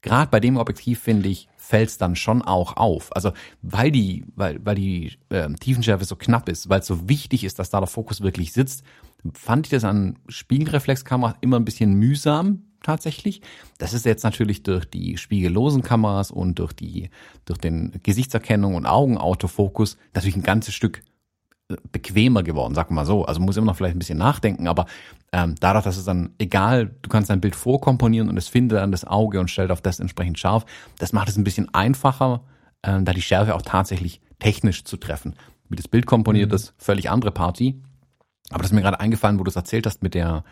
gerade 0.04 0.30
bei 0.30 0.38
dem 0.38 0.58
Objektiv 0.58 1.00
finde 1.00 1.28
ich, 1.30 1.48
fällt 1.56 1.88
es 1.88 1.98
dann 1.98 2.14
schon 2.14 2.42
auch 2.42 2.76
auf. 2.76 3.14
Also 3.16 3.32
weil 3.62 3.90
die, 3.90 4.24
weil, 4.36 4.64
weil 4.64 4.74
die 4.74 5.18
äh, 5.30 5.52
Tiefenschärfe 5.54 6.04
so 6.04 6.14
knapp 6.14 6.48
ist, 6.48 6.68
weil 6.68 6.80
es 6.80 6.86
so 6.86 7.08
wichtig 7.08 7.42
ist, 7.42 7.58
dass 7.58 7.70
da 7.70 7.80
der 7.80 7.86
Fokus 7.88 8.20
wirklich 8.20 8.52
sitzt, 8.52 8.84
fand 9.32 9.66
ich 9.66 9.70
das 9.70 9.84
an 9.84 10.18
Spiegelreflexkameras 10.28 11.36
immer 11.40 11.58
ein 11.58 11.64
bisschen 11.64 11.94
mühsam 11.94 12.64
tatsächlich. 12.82 13.40
Das 13.78 13.94
ist 13.94 14.04
jetzt 14.04 14.24
natürlich 14.24 14.62
durch 14.62 14.84
die 14.84 15.16
spiegellosen 15.16 15.80
Kameras 15.80 16.30
und 16.30 16.58
durch 16.58 16.74
die 16.74 17.08
durch 17.46 17.58
den 17.58 17.98
Gesichtserkennung 18.02 18.74
und 18.74 18.84
Augenautofokus 18.84 19.96
natürlich 20.12 20.36
ein 20.36 20.42
ganzes 20.42 20.74
Stück 20.74 21.02
bequemer 21.92 22.42
geworden, 22.42 22.74
sag 22.74 22.90
mal 22.90 23.06
so. 23.06 23.24
Also 23.24 23.40
muss 23.40 23.56
immer 23.56 23.68
noch 23.68 23.76
vielleicht 23.76 23.96
ein 23.96 24.00
bisschen 24.00 24.18
nachdenken, 24.18 24.68
aber 24.68 24.84
ähm, 25.34 25.56
dadurch, 25.58 25.82
dass 25.82 25.96
es 25.96 26.04
dann 26.04 26.32
egal, 26.38 26.94
du 27.02 27.08
kannst 27.08 27.28
dein 27.28 27.40
Bild 27.40 27.56
vorkomponieren 27.56 28.28
und 28.28 28.36
es 28.36 28.46
findet 28.46 28.78
dann 28.78 28.92
das 28.92 29.04
Auge 29.04 29.40
und 29.40 29.50
stellt 29.50 29.72
auf 29.72 29.80
das 29.80 29.98
entsprechend 29.98 30.38
scharf. 30.38 30.64
Das 30.98 31.12
macht 31.12 31.28
es 31.28 31.36
ein 31.36 31.42
bisschen 31.42 31.74
einfacher, 31.74 32.42
äh, 32.82 33.02
da 33.02 33.12
die 33.12 33.20
Schärfe 33.20 33.56
auch 33.56 33.62
tatsächlich 33.62 34.20
technisch 34.38 34.84
zu 34.84 34.96
treffen. 34.96 35.34
Wie 35.68 35.74
das 35.74 35.88
Bild 35.88 36.06
komponiert 36.06 36.50
mhm. 36.50 36.54
ist, 36.54 36.72
völlig 36.78 37.10
andere 37.10 37.32
Party. 37.32 37.82
Aber 38.50 38.62
das 38.62 38.70
ist 38.70 38.74
mir 38.74 38.82
gerade 38.82 39.00
eingefallen, 39.00 39.40
wo 39.40 39.42
du 39.42 39.48
es 39.48 39.56
erzählt 39.56 39.86
hast 39.86 40.04
mit 40.04 40.14
der 40.14 40.44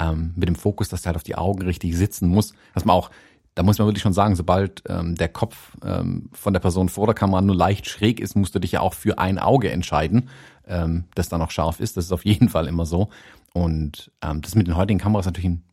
ähm, 0.00 0.32
mit 0.34 0.48
dem 0.48 0.56
Fokus, 0.56 0.88
dass 0.88 1.02
der 1.02 1.10
halt 1.10 1.16
auf 1.16 1.22
die 1.22 1.36
Augen 1.36 1.62
richtig 1.62 1.96
sitzen 1.96 2.28
muss, 2.28 2.54
dass 2.74 2.84
man 2.84 2.96
auch 2.96 3.10
da 3.54 3.62
muss 3.62 3.78
man 3.78 3.86
wirklich 3.86 4.02
schon 4.02 4.12
sagen, 4.12 4.34
sobald 4.34 4.82
ähm, 4.88 5.14
der 5.14 5.28
Kopf 5.28 5.76
ähm, 5.84 6.28
von 6.32 6.52
der 6.52 6.58
Person 6.58 6.88
vor 6.88 7.06
der 7.06 7.14
Kamera 7.14 7.40
nur 7.40 7.54
leicht 7.54 7.88
schräg 7.88 8.18
ist, 8.18 8.34
musst 8.34 8.52
du 8.56 8.58
dich 8.58 8.72
ja 8.72 8.80
auch 8.80 8.94
für 8.94 9.18
ein 9.20 9.38
Auge 9.38 9.70
entscheiden, 9.70 10.28
ähm, 10.66 11.04
das 11.14 11.28
dann 11.28 11.40
auch 11.40 11.52
scharf 11.52 11.78
ist. 11.78 11.96
Das 11.96 12.06
ist 12.06 12.12
auf 12.12 12.24
jeden 12.24 12.48
Fall 12.48 12.66
immer 12.66 12.84
so. 12.84 13.10
Und 13.54 14.10
ähm, 14.20 14.42
das 14.42 14.50
ist 14.50 14.56
mit 14.56 14.66
den 14.66 14.76
heutigen 14.76 14.98
Kameras 14.98 15.24
natürlich 15.24 15.48
ein 15.48 15.64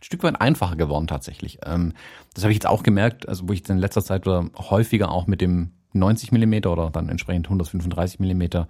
Stück 0.00 0.22
weit 0.22 0.40
einfacher 0.40 0.76
geworden 0.76 1.06
tatsächlich. 1.06 1.58
Ähm, 1.66 1.92
das 2.32 2.44
habe 2.44 2.52
ich 2.52 2.56
jetzt 2.56 2.66
auch 2.66 2.82
gemerkt, 2.82 3.28
also 3.28 3.48
wo 3.48 3.52
ich 3.52 3.68
in 3.68 3.76
letzter 3.76 4.02
Zeit 4.02 4.26
oder 4.26 4.48
häufiger 4.56 5.10
auch 5.10 5.26
mit 5.26 5.40
dem 5.40 5.72
90 5.92 6.32
Millimeter 6.32 6.72
oder 6.72 6.90
dann 6.90 7.08
entsprechend 7.08 7.46
135 7.46 8.20
Millimeter 8.20 8.68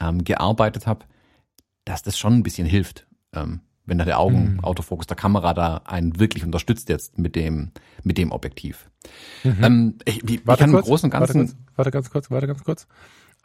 ähm, 0.00 0.22
gearbeitet 0.22 0.86
habe, 0.86 1.06
dass 1.84 2.02
das 2.02 2.18
schon 2.18 2.34
ein 2.34 2.42
bisschen 2.42 2.66
hilft. 2.66 3.06
Ähm, 3.32 3.60
wenn 3.86 3.98
da 3.98 4.04
der 4.04 4.18
Augenautofokus 4.18 5.06
mhm. 5.06 5.08
der 5.08 5.16
Kamera 5.16 5.54
da 5.54 5.82
einen 5.84 6.18
wirklich 6.18 6.44
unterstützt 6.44 6.88
jetzt 6.88 7.18
mit 7.18 7.36
dem 7.36 7.72
mit 8.02 8.18
dem 8.18 8.32
Objektiv. 8.32 8.88
Mhm. 9.42 9.56
Ähm, 9.62 9.98
ich, 10.04 10.24
ich 10.24 10.46
warte 10.46 10.62
kann 10.62 10.72
kurz, 10.72 10.86
im 10.86 10.88
Großen 10.88 11.06
und 11.06 11.10
Ganzen 11.10 11.40
warte, 11.40 11.56
warte 11.76 11.90
ganz 11.90 12.10
kurz, 12.10 12.30
warte 12.30 12.46
ganz 12.46 12.64
kurz. 12.64 12.86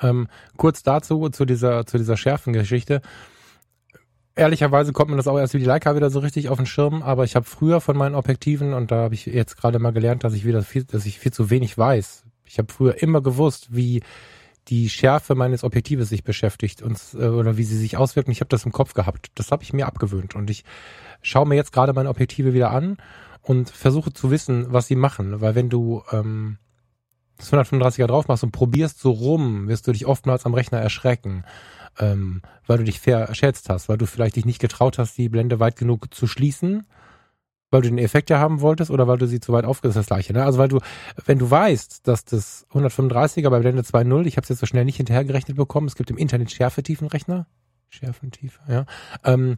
Ähm, 0.01 0.27
kurz 0.55 0.83
dazu 0.83 1.29
zu 1.29 1.45
dieser 1.45 1.85
zu 1.85 1.97
dieser 1.97 2.15
Schärfengeschichte. 2.15 3.01
Ehrlicherweise 4.35 4.93
kommt 4.93 5.09
man 5.09 5.17
das 5.17 5.27
auch 5.27 5.37
erst 5.37 5.53
wie 5.53 5.59
die 5.59 5.65
Leica 5.65 5.95
wieder 5.95 6.09
so 6.09 6.19
richtig 6.19 6.49
auf 6.49 6.57
den 6.57 6.65
Schirm, 6.65 7.01
aber 7.01 7.23
ich 7.25 7.35
habe 7.35 7.45
früher 7.45 7.81
von 7.81 7.97
meinen 7.97 8.15
Objektiven 8.15 8.73
und 8.73 8.91
da 8.91 9.03
habe 9.03 9.13
ich 9.13 9.25
jetzt 9.25 9.57
gerade 9.57 9.79
mal 9.79 9.91
gelernt, 9.91 10.23
dass 10.23 10.33
ich 10.33 10.45
wieder 10.45 10.61
viel, 10.61 10.83
dass 10.85 11.05
ich 11.05 11.19
viel 11.19 11.33
zu 11.33 11.49
wenig 11.49 11.77
weiß. 11.77 12.23
Ich 12.45 12.57
habe 12.57 12.71
früher 12.71 13.01
immer 13.01 13.21
gewusst, 13.21 13.75
wie 13.75 14.01
die 14.69 14.89
Schärfe 14.89 15.35
meines 15.35 15.63
Objektives 15.63 16.09
sich 16.09 16.23
beschäftigt 16.23 16.81
und 16.81 16.99
äh, 17.13 17.27
oder 17.27 17.57
wie 17.57 17.63
sie 17.63 17.77
sich 17.77 17.97
auswirken. 17.97 18.31
Ich 18.31 18.39
habe 18.39 18.49
das 18.49 18.65
im 18.65 18.71
Kopf 18.71 18.93
gehabt. 18.93 19.31
Das 19.35 19.51
habe 19.51 19.63
ich 19.63 19.73
mir 19.73 19.87
abgewöhnt 19.87 20.35
und 20.35 20.49
ich 20.49 20.63
schaue 21.21 21.47
mir 21.47 21.55
jetzt 21.55 21.73
gerade 21.73 21.93
meine 21.93 22.09
Objektive 22.09 22.53
wieder 22.53 22.71
an 22.71 22.97
und 23.41 23.69
versuche 23.69 24.13
zu 24.13 24.31
wissen, 24.31 24.67
was 24.71 24.87
sie 24.87 24.95
machen. 24.95 25.41
Weil 25.41 25.55
wenn 25.55 25.69
du 25.69 26.03
ähm, 26.11 26.57
das 27.37 27.51
135er 27.51 28.05
drauf 28.05 28.27
machst 28.27 28.43
und 28.43 28.51
probierst 28.51 28.99
so 28.99 29.11
rum, 29.11 29.67
wirst 29.67 29.87
du 29.87 29.91
dich 29.91 30.05
oftmals 30.05 30.45
am 30.45 30.53
Rechner 30.53 30.79
erschrecken, 30.79 31.45
ähm, 31.99 32.41
weil 32.65 32.79
du 32.79 32.83
dich 32.85 32.99
verschätzt 32.99 33.69
hast, 33.69 33.89
weil 33.89 33.97
du 33.97 34.05
vielleicht 34.05 34.35
dich 34.35 34.45
nicht 34.45 34.59
getraut 34.59 34.97
hast, 34.97 35.17
die 35.17 35.29
Blende 35.29 35.59
weit 35.59 35.75
genug 35.75 36.13
zu 36.13 36.27
schließen 36.27 36.85
weil 37.71 37.81
du 37.81 37.89
den 37.89 37.97
Effekt 37.97 38.29
ja 38.29 38.39
haben 38.39 38.61
wolltest 38.61 38.91
oder 38.91 39.07
weil 39.07 39.17
du 39.17 39.27
sie 39.27 39.39
zu 39.39 39.53
weit 39.53 39.65
aufgesetzt 39.65 39.97
hast, 39.97 40.09
das 40.09 40.15
gleiche. 40.15 40.33
Ne? 40.33 40.43
Also 40.43 40.57
weil 40.57 40.69
du, 40.69 40.79
wenn 41.25 41.39
du 41.39 41.49
weißt, 41.49 42.07
dass 42.07 42.25
das 42.25 42.65
135er 42.71 43.49
bei 43.49 43.59
Blende 43.59 43.81
2.0, 43.83 44.25
ich 44.25 44.37
habe 44.37 44.43
es 44.43 44.49
jetzt 44.49 44.59
so 44.59 44.65
schnell 44.65 44.85
nicht 44.85 44.97
hinterhergerechnet 44.97 45.57
bekommen, 45.57 45.87
es 45.87 45.95
gibt 45.95 46.09
im 46.09 46.17
Internet 46.17 46.51
Schärfetiefenrechner, 46.51 47.47
Schärfentiefe, 47.89 48.59
ja. 48.67 48.85
Ähm, 49.23 49.55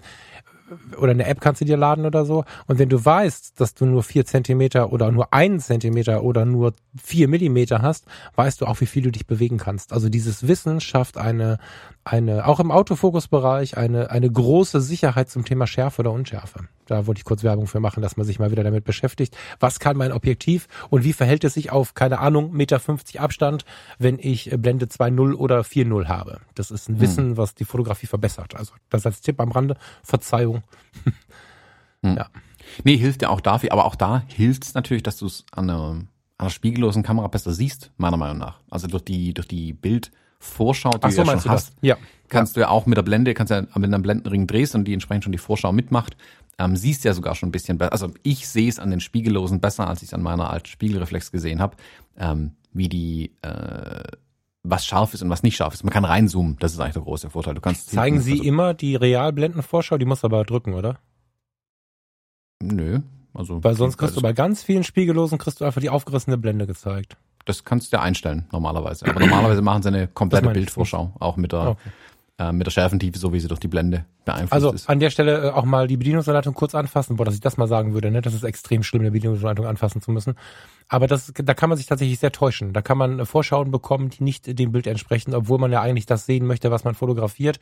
oder 0.97 1.11
eine 1.11 1.25
App 1.25 1.41
kannst 1.41 1.61
du 1.61 1.65
dir 1.65 1.77
laden 1.77 2.05
oder 2.05 2.25
so. 2.25 2.43
Und 2.67 2.79
wenn 2.79 2.89
du 2.89 3.03
weißt, 3.03 3.59
dass 3.59 3.73
du 3.73 3.85
nur 3.85 4.03
vier 4.03 4.25
Zentimeter 4.25 4.91
oder 4.91 5.11
nur 5.11 5.33
einen 5.33 5.59
Zentimeter 5.59 6.23
oder 6.23 6.45
nur 6.45 6.73
vier 7.01 7.27
Millimeter 7.27 7.81
hast, 7.81 8.05
weißt 8.35 8.61
du 8.61 8.65
auch, 8.65 8.81
wie 8.81 8.85
viel 8.85 9.03
du 9.03 9.11
dich 9.11 9.27
bewegen 9.27 9.57
kannst. 9.57 9.93
Also 9.93 10.09
dieses 10.09 10.47
Wissen 10.47 10.81
schafft 10.81 11.17
eine, 11.17 11.57
eine, 12.03 12.47
auch 12.47 12.59
im 12.59 12.71
Autofokusbereich, 12.71 13.77
eine, 13.77 14.09
eine 14.11 14.29
große 14.29 14.81
Sicherheit 14.81 15.29
zum 15.29 15.45
Thema 15.45 15.67
Schärfe 15.67 16.01
oder 16.01 16.11
Unschärfe. 16.11 16.61
Da 16.91 17.07
wollte 17.07 17.19
ich 17.19 17.25
kurz 17.25 17.43
Werbung 17.43 17.67
für 17.67 17.79
machen, 17.79 18.01
dass 18.01 18.17
man 18.17 18.25
sich 18.25 18.39
mal 18.39 18.51
wieder 18.51 18.63
damit 18.63 18.83
beschäftigt. 18.83 19.37
Was 19.59 19.79
kann 19.79 19.95
mein 19.95 20.11
Objektiv 20.11 20.67
und 20.89 21.03
wie 21.03 21.13
verhält 21.13 21.43
es 21.43 21.53
sich 21.53 21.71
auf, 21.71 21.93
keine 21.93 22.19
Ahnung, 22.19 22.51
Meter 22.51 22.79
50 22.79 23.21
Abstand, 23.21 23.63
wenn 23.97 24.19
ich 24.19 24.51
Blende 24.57 24.87
2.0 24.87 25.35
oder 25.35 25.61
4.0 25.61 26.07
habe? 26.07 26.41
Das 26.53 26.69
ist 26.69 26.89
ein 26.89 26.95
hm. 26.95 27.01
Wissen, 27.01 27.37
was 27.37 27.55
die 27.55 27.65
Fotografie 27.65 28.07
verbessert. 28.07 28.55
Also 28.55 28.73
das 28.89 29.05
als 29.05 29.21
Tipp 29.21 29.39
am 29.39 29.51
Rande. 29.51 29.77
Verzeihung. 30.03 30.60
Hm. 32.03 32.17
Ja. 32.17 32.27
Nee, 32.83 32.97
hilft 32.97 33.21
ja 33.21 33.29
auch 33.29 33.41
dafür, 33.41 33.71
aber 33.71 33.85
auch 33.85 33.95
da 33.95 34.23
hilft 34.27 34.63
es 34.63 34.73
natürlich, 34.73 35.03
dass 35.03 35.17
du 35.17 35.25
es 35.25 35.45
an 35.51 35.69
einer, 35.69 35.81
an 35.81 36.07
einer 36.37 36.49
spiegellosen 36.49 37.03
Kamera 37.03 37.27
besser 37.27 37.53
siehst, 37.53 37.91
meiner 37.97 38.17
Meinung 38.17 38.37
nach. 38.37 38.59
Also 38.69 38.87
durch 38.87 39.03
die, 39.03 39.33
durch 39.33 39.47
die 39.47 39.73
Bildvorschau, 39.73 40.91
die 40.91 41.11
so, 41.11 41.23
du 41.23 41.29
ja 41.29 41.39
schon 41.39 41.51
hast, 41.51 41.73
ja. 41.81 41.97
kannst 42.29 42.55
du 42.55 42.61
ja 42.61 42.69
auch 42.69 42.85
mit 42.85 42.97
der 42.97 43.03
Blende, 43.03 43.33
kannst 43.33 43.51
ja, 43.51 43.63
wenn 43.75 43.91
du 43.91 43.95
einen 43.95 44.03
Blendenring 44.03 44.47
drehst 44.47 44.75
und 44.75 44.85
die 44.85 44.93
entsprechend 44.93 45.25
schon 45.25 45.33
die 45.33 45.37
Vorschau 45.37 45.71
mitmacht, 45.71 46.15
ähm, 46.57 46.75
siehst 46.75 47.03
ja 47.03 47.13
sogar 47.13 47.35
schon 47.35 47.49
ein 47.49 47.51
bisschen 47.51 47.77
besser. 47.77 47.91
Also 47.91 48.11
ich 48.23 48.47
sehe 48.47 48.69
es 48.69 48.79
an 48.79 48.91
den 48.91 48.99
Spiegellosen 48.99 49.59
besser, 49.59 49.87
als 49.87 50.01
ich 50.01 50.09
es 50.09 50.13
an 50.13 50.21
meiner 50.21 50.49
alten 50.49 50.67
Spiegelreflex 50.67 51.31
gesehen 51.31 51.59
habe, 51.59 51.75
ähm, 52.17 52.51
wie 52.73 52.89
die, 52.89 53.31
äh, 53.41 54.03
was 54.63 54.85
scharf 54.85 55.13
ist 55.13 55.21
und 55.23 55.29
was 55.29 55.43
nicht 55.43 55.55
scharf 55.55 55.73
ist. 55.73 55.83
Man 55.83 55.91
kann 55.93 56.05
reinzoomen, 56.05 56.57
das 56.59 56.73
ist 56.73 56.79
eigentlich 56.79 56.93
der 56.93 57.01
große 57.03 57.29
Vorteil. 57.29 57.55
Du 57.55 57.61
kannst 57.61 57.89
Zeigen 57.89 58.19
Sie 58.21 58.33
also, 58.33 58.43
immer 58.43 58.73
die 58.73 58.95
Realblendenvorschau, 58.95 59.97
die 59.97 60.05
musst 60.05 60.23
du 60.23 60.27
aber 60.27 60.43
drücken, 60.43 60.73
oder? 60.73 60.99
Nö, 62.61 62.99
also 63.33 63.63
Weil 63.63 63.75
sonst 63.75 63.97
kriegst 63.97 64.15
du 64.17 64.21
bei 64.21 64.33
ganz 64.33 64.61
vielen 64.63 64.83
Spiegellosen 64.83 65.37
kriegst 65.37 65.61
du 65.61 65.65
einfach 65.65 65.81
die 65.81 65.89
aufgerissene 65.89 66.37
Blende 66.37 66.67
gezeigt. 66.67 67.17
das 67.45 67.63
kannst 67.63 67.91
du 67.91 67.97
ja 67.97 68.03
einstellen 68.03 68.45
normalerweise. 68.51 69.07
Aber 69.07 69.19
normalerweise 69.19 69.61
machen 69.61 69.81
sie 69.81 69.87
eine 69.89 70.07
komplette. 70.07 70.49
Bildvorschau, 70.49 71.13
auch 71.19 71.37
mit 71.37 71.53
der 71.53 71.69
Okay. 71.69 71.89
Äh, 72.41 72.51
mit 72.51 72.65
der 72.65 72.71
Schärfentiefe, 72.71 73.19
so 73.19 73.31
wie 73.33 73.39
sie 73.39 73.47
durch 73.47 73.59
die 73.59 73.67
Blende 73.67 74.05
beeinflusst 74.25 74.53
Also 74.53 74.71
ist. 74.73 74.89
an 74.89 74.99
der 74.99 75.09
Stelle 75.09 75.47
äh, 75.47 75.51
auch 75.51 75.65
mal 75.65 75.87
die 75.87 75.97
Bedienungsanleitung 75.97 76.53
kurz 76.53 76.73
anfassen, 76.75 77.15
boah, 77.17 77.25
dass 77.25 77.35
ich 77.35 77.41
das 77.41 77.57
mal 77.57 77.67
sagen 77.67 77.93
würde, 77.93 78.09
ne? 78.09 78.21
Das 78.21 78.33
ist 78.33 78.43
extrem 78.43 78.83
schlimm, 78.83 79.01
eine 79.01 79.11
Bedienungsanleitung 79.11 79.65
anfassen 79.65 80.01
zu 80.01 80.11
müssen. 80.11 80.35
Aber 80.87 81.07
das, 81.07 81.31
da 81.35 81.53
kann 81.53 81.69
man 81.69 81.77
sich 81.77 81.85
tatsächlich 81.87 82.19
sehr 82.19 82.31
täuschen. 82.31 82.73
Da 82.73 82.81
kann 82.81 82.97
man 82.97 83.19
äh, 83.19 83.25
Vorschauen 83.25 83.69
bekommen, 83.71 84.09
die 84.09 84.23
nicht 84.23 84.57
dem 84.59 84.71
Bild 84.71 84.87
entsprechen, 84.87 85.33
obwohl 85.35 85.59
man 85.59 85.71
ja 85.71 85.81
eigentlich 85.81 86.05
das 86.05 86.25
sehen 86.25 86.45
möchte, 86.47 86.71
was 86.71 86.83
man 86.83 86.95
fotografiert. 86.95 87.59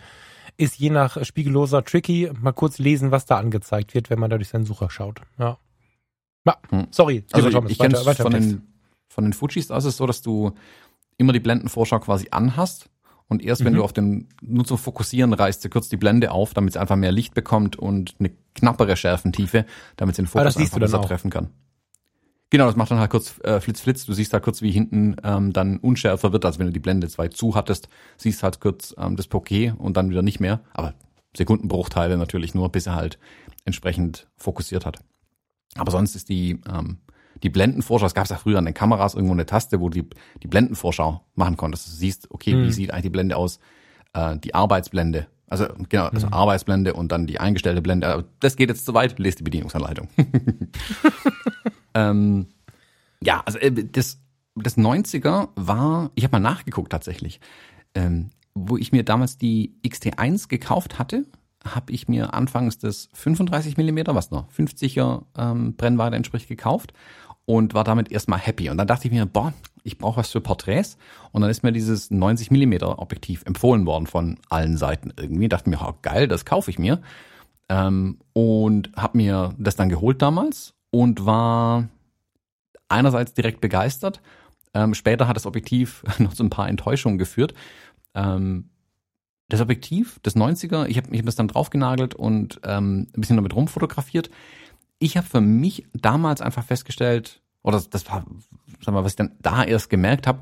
Ist 0.57 0.77
je 0.79 0.89
nach 0.89 1.23
Spiegelloser 1.23 1.83
tricky. 1.83 2.31
Mal 2.39 2.53
kurz 2.53 2.79
lesen, 2.79 3.11
was 3.11 3.25
da 3.25 3.37
angezeigt 3.37 3.93
wird, 3.93 4.09
wenn 4.09 4.19
man 4.19 4.29
da 4.29 4.37
durch 4.37 4.49
seinen 4.49 4.65
Sucher 4.65 4.89
schaut. 4.89 5.21
Ja. 5.37 5.57
ja 6.45 6.55
Hm. 6.69 6.87
sorry, 6.91 7.23
Also 7.31 7.47
lieber 7.49 7.65
ich, 7.65 7.71
ich 7.73 7.79
weiter- 7.79 8.05
weiter 8.05 8.23
von 8.23 8.31
den, 8.33 8.61
von 9.07 9.23
den 9.25 9.33
Fujis, 9.33 9.67
da 9.67 9.77
ist 9.77 9.85
es 9.85 9.97
so, 9.97 10.05
dass 10.07 10.21
du 10.21 10.51
immer 11.17 11.33
die 11.33 11.39
Blendenvorschau 11.39 11.99
quasi 11.99 12.27
anhast 12.31 12.89
und 13.29 13.41
erst 13.43 13.63
wenn 13.63 13.71
Mhm. 13.73 13.77
du 13.77 13.83
auf 13.85 13.93
den, 13.93 14.27
nur 14.41 14.65
zum 14.65 14.77
Fokussieren 14.77 15.31
reißt 15.33 15.63
du 15.63 15.69
kurz 15.69 15.87
die 15.87 15.97
Blende 15.97 16.31
auf, 16.31 16.53
damit 16.53 16.71
es 16.73 16.77
einfach 16.77 16.97
mehr 16.97 17.11
Licht 17.13 17.33
bekommt 17.33 17.77
und 17.77 18.15
eine 18.19 18.31
knappere 18.55 18.97
Schärfentiefe, 18.97 19.65
damit 19.95 20.13
es 20.13 20.17
den 20.17 20.25
Ah, 20.25 20.29
Fokus 20.29 20.55
siehst 20.55 20.73
einfach 20.73 20.79
besser 20.79 20.99
auch. 20.99 21.05
treffen 21.05 21.29
kann. 21.31 21.49
Genau, 22.51 22.65
das 22.65 22.75
macht 22.75 22.89
dann 22.89 22.97
halt 22.99 23.11
kurz 23.11 23.39
äh, 23.43 23.61
Flitz, 23.61 23.79
Flitz. 23.81 24.05
Du 24.07 24.13
siehst 24.13 24.33
halt 24.33 24.43
kurz, 24.43 24.63
wie 24.63 24.71
hinten 24.71 25.15
ähm, 25.23 25.53
dann 25.53 25.77
unschärfer 25.77 26.33
wird, 26.33 26.45
als 26.45 26.57
wenn 26.57 26.65
du 26.65 26.73
die 26.73 26.79
Blende 26.79 27.07
zwei 27.07 27.27
zu 27.27 27.53
hattest. 27.53 27.89
Siehst 28.17 28.41
halt 28.41 28.59
kurz 28.59 28.95
ähm, 28.97 29.15
das 29.15 29.27
Bokeh 29.27 29.71
und 29.77 29.95
dann 29.97 30.09
wieder 30.09 30.23
nicht 30.23 30.39
mehr. 30.39 30.61
Aber 30.73 30.95
Sekundenbruchteile 31.37 32.17
natürlich 32.17 32.55
nur, 32.55 32.69
bis 32.71 32.87
er 32.87 32.95
halt 32.95 33.19
entsprechend 33.65 34.27
fokussiert 34.35 34.87
hat. 34.87 34.97
Aber 35.75 35.91
sonst 35.91 36.15
ist 36.15 36.27
die, 36.29 36.59
ähm, 36.67 36.97
die 37.43 37.49
Blendenvorschau, 37.49 38.05
es 38.05 38.13
gab 38.13 38.27
ja 38.29 38.37
früher 38.37 38.57
an 38.57 38.65
den 38.65 38.73
Kameras 38.73 39.13
irgendwo 39.15 39.33
eine 39.33 39.45
Taste, 39.45 39.79
wo 39.79 39.89
du 39.89 40.01
die, 40.03 40.09
die 40.43 40.47
Blendenvorschau 40.47 41.21
machen 41.35 41.57
konntest. 41.57 41.87
Du 41.87 41.91
siehst, 41.91 42.29
okay, 42.31 42.55
Mhm. 42.55 42.63
wie 42.67 42.71
sieht 42.71 42.91
eigentlich 42.91 43.03
die 43.03 43.09
Blende 43.09 43.37
aus? 43.37 43.59
Äh, 44.13 44.37
die 44.37 44.53
Arbeitsblende. 44.55 45.27
Also 45.47 45.65
genau, 45.89 46.05
also 46.05 46.27
Arbeitsblende 46.29 46.93
und 46.93 47.11
dann 47.11 47.25
die 47.25 47.39
eingestellte 47.39 47.81
Blende. 47.81 48.07
Aber 48.07 48.25
Das 48.39 48.55
geht 48.55 48.69
jetzt 48.69 48.85
zu 48.85 48.93
weit, 48.93 49.17
lest 49.17 49.39
die 49.39 49.43
Bedienungsanleitung. 49.43 50.07
ähm, 51.93 52.47
ja, 53.23 53.41
also 53.45 53.57
äh, 53.59 53.71
das, 53.71 54.19
das 54.55 54.77
90er 54.77 55.49
war, 55.55 56.11
ich 56.15 56.23
habe 56.23 56.33
mal 56.33 56.39
nachgeguckt 56.39 56.91
tatsächlich, 56.91 57.39
ähm, 57.95 58.29
wo 58.53 58.77
ich 58.77 58.91
mir 58.91 59.03
damals 59.03 59.37
die 59.37 59.75
XT1 59.87 60.47
gekauft 60.49 60.99
hatte, 60.99 61.25
habe 61.65 61.91
ich 61.91 62.07
mir 62.07 62.33
anfangs 62.33 62.77
das 62.77 63.09
35 63.13 63.75
Millimeter, 63.77 64.15
was 64.15 64.31
noch 64.31 64.49
50er 64.51 65.23
ähm, 65.37 65.75
Brennweite 65.75 66.15
entspricht, 66.15 66.47
gekauft 66.47 66.93
und 67.49 67.73
war 67.73 67.83
damit 67.83 68.11
erstmal 68.11 68.37
happy. 68.37 68.69
Und 68.69 68.77
dann 68.77 68.85
dachte 68.85 69.07
ich 69.07 69.11
mir, 69.11 69.25
boah, 69.25 69.55
ich 69.81 69.97
brauche 69.97 70.17
was 70.17 70.29
für 70.29 70.39
Porträts. 70.39 70.99
Und 71.31 71.41
dann 71.41 71.49
ist 71.49 71.63
mir 71.63 71.71
dieses 71.71 72.11
90 72.11 72.51
Millimeter 72.51 72.99
Objektiv 72.99 73.43
empfohlen 73.47 73.87
worden 73.87 74.05
von 74.05 74.37
allen 74.49 74.77
Seiten 74.77 75.11
irgendwie. 75.17 75.49
Dachte 75.49 75.67
mir, 75.67 75.79
oh, 75.81 75.95
geil, 76.03 76.27
das 76.27 76.45
kaufe 76.45 76.69
ich 76.69 76.77
mir. 76.77 77.01
Ähm, 77.67 78.19
und 78.33 78.91
habe 78.95 79.17
mir 79.17 79.55
das 79.57 79.75
dann 79.75 79.89
geholt 79.89 80.21
damals 80.21 80.75
und 80.91 81.25
war 81.25 81.89
einerseits 82.87 83.33
direkt 83.33 83.61
begeistert. 83.61 84.21
Ähm, 84.75 84.93
später 84.93 85.27
hat 85.27 85.35
das 85.35 85.47
Objektiv 85.47 86.03
noch 86.19 86.35
zu 86.35 86.43
ein 86.43 86.51
paar 86.51 86.69
Enttäuschungen 86.69 87.17
geführt. 87.17 87.55
Ähm, 88.13 88.69
das 89.47 89.59
Objektiv, 89.59 90.19
das 90.21 90.35
90er, 90.35 90.85
ich 90.85 90.97
habe 90.97 91.07
ich 91.09 91.17
hab 91.17 91.25
das 91.25 91.35
dann 91.35 91.47
draufgenagelt 91.47 92.13
und 92.13 92.61
ähm, 92.63 93.07
ein 93.15 93.21
bisschen 93.21 93.37
damit 93.37 93.55
rumfotografiert. 93.55 94.29
Ich 94.99 95.17
habe 95.17 95.27
für 95.27 95.41
mich 95.41 95.85
damals 95.93 96.41
einfach 96.41 96.63
festgestellt, 96.63 97.41
oder 97.63 97.81
das, 97.89 98.07
war, 98.09 98.25
sag 98.81 98.93
mal, 98.93 99.03
was 99.03 99.13
ich 99.13 99.17
dann 99.17 99.35
da 99.41 99.63
erst 99.63 99.89
gemerkt 99.89 100.27
habe, 100.27 100.41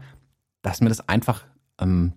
dass 0.62 0.82
mir 0.82 0.90
das 0.90 1.08
einfach 1.08 1.46
ähm, 1.80 2.14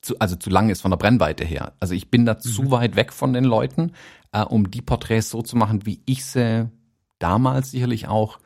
zu, 0.00 0.18
also 0.18 0.36
zu 0.36 0.50
lang 0.50 0.70
ist 0.70 0.82
von 0.82 0.90
der 0.90 0.98
Brennweite 0.98 1.44
her. 1.44 1.72
Also 1.80 1.94
ich 1.94 2.10
bin 2.10 2.24
da 2.24 2.38
zu 2.38 2.70
weit 2.70 2.96
weg 2.96 3.12
von 3.12 3.32
den 3.32 3.44
Leuten, 3.44 3.92
äh, 4.32 4.42
um 4.42 4.70
die 4.70 4.82
Porträts 4.82 5.30
so 5.30 5.42
zu 5.42 5.56
machen, 5.56 5.86
wie 5.86 6.00
ich 6.06 6.24
sie 6.24 6.70
damals 7.18 7.70
sicherlich 7.70 8.06
auch 8.06 8.38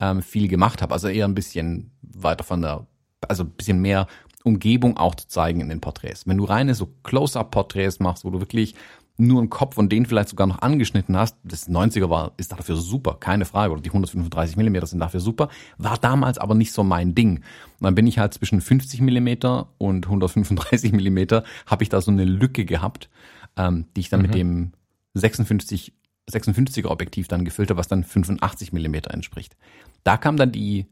ähm, 0.00 0.22
viel 0.22 0.48
gemacht 0.48 0.82
habe. 0.82 0.92
Also 0.92 1.08
eher 1.08 1.26
ein 1.26 1.34
bisschen 1.34 1.92
weiter 2.02 2.44
von 2.44 2.62
der, 2.62 2.86
also 3.26 3.44
ein 3.44 3.50
bisschen 3.50 3.80
mehr 3.80 4.06
Umgebung 4.44 4.96
auch 4.96 5.14
zu 5.14 5.28
zeigen 5.28 5.60
in 5.60 5.68
den 5.68 5.80
Porträts. 5.80 6.26
Wenn 6.26 6.38
du 6.38 6.44
reine 6.44 6.74
so 6.74 6.86
Close-Up-Porträts 7.02 8.00
machst, 8.00 8.24
wo 8.24 8.30
du 8.30 8.40
wirklich 8.40 8.74
nur 9.18 9.40
einen 9.40 9.50
Kopf 9.50 9.78
und 9.78 9.90
den 9.90 10.06
vielleicht 10.06 10.28
sogar 10.28 10.46
noch 10.46 10.60
angeschnitten 10.60 11.16
hast, 11.16 11.36
das 11.42 11.68
90er 11.68 12.10
war, 12.10 12.32
ist 12.36 12.52
dafür 12.52 12.76
super, 12.76 13.16
keine 13.18 13.44
Frage, 13.44 13.72
oder 13.72 13.80
die 13.80 13.90
135 13.90 14.56
Millimeter 14.56 14.86
sind 14.86 15.00
dafür 15.00 15.20
super, 15.20 15.48
war 15.78 15.96
damals 15.98 16.38
aber 16.38 16.54
nicht 16.54 16.72
so 16.72 16.84
mein 16.84 17.14
Ding. 17.14 17.36
Und 17.36 17.84
dann 17.84 17.94
bin 17.94 18.06
ich 18.06 18.18
halt 18.18 18.34
zwischen 18.34 18.60
50 18.60 19.00
Millimeter 19.00 19.68
und 19.78 20.06
135 20.06 20.92
Millimeter, 20.92 21.44
habe 21.66 21.82
ich 21.82 21.88
da 21.88 22.00
so 22.00 22.10
eine 22.10 22.24
Lücke 22.24 22.64
gehabt, 22.64 23.08
ähm, 23.56 23.86
die 23.96 24.00
ich 24.00 24.08
dann 24.10 24.22
mit 24.22 24.34
dem 24.34 24.72
56 25.14 25.92
56er 26.30 26.88
Objektiv 26.88 27.28
dann 27.28 27.44
gefüllt 27.44 27.70
habe, 27.70 27.78
was 27.78 27.88
dann 27.88 28.04
85 28.04 28.72
Millimeter 28.72 29.12
entspricht. 29.14 29.56
Da 30.02 30.16
kam 30.16 30.36
dann 30.36 30.52
die 30.52 30.86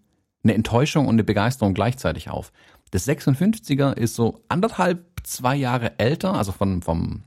eine 0.45 0.55
Enttäuschung 0.55 1.07
und 1.07 1.14
eine 1.14 1.25
Begeisterung 1.25 1.75
gleichzeitig 1.75 2.31
auf. 2.31 2.53
Das 2.91 3.09
56er 3.09 3.95
ist 3.95 4.14
so 4.14 4.45
anderthalb, 4.49 5.05
zwei 5.25 5.57
Jahre 5.57 5.99
älter, 5.99 6.35
also 6.35 6.53
von, 6.53 6.83
vom, 6.83 7.22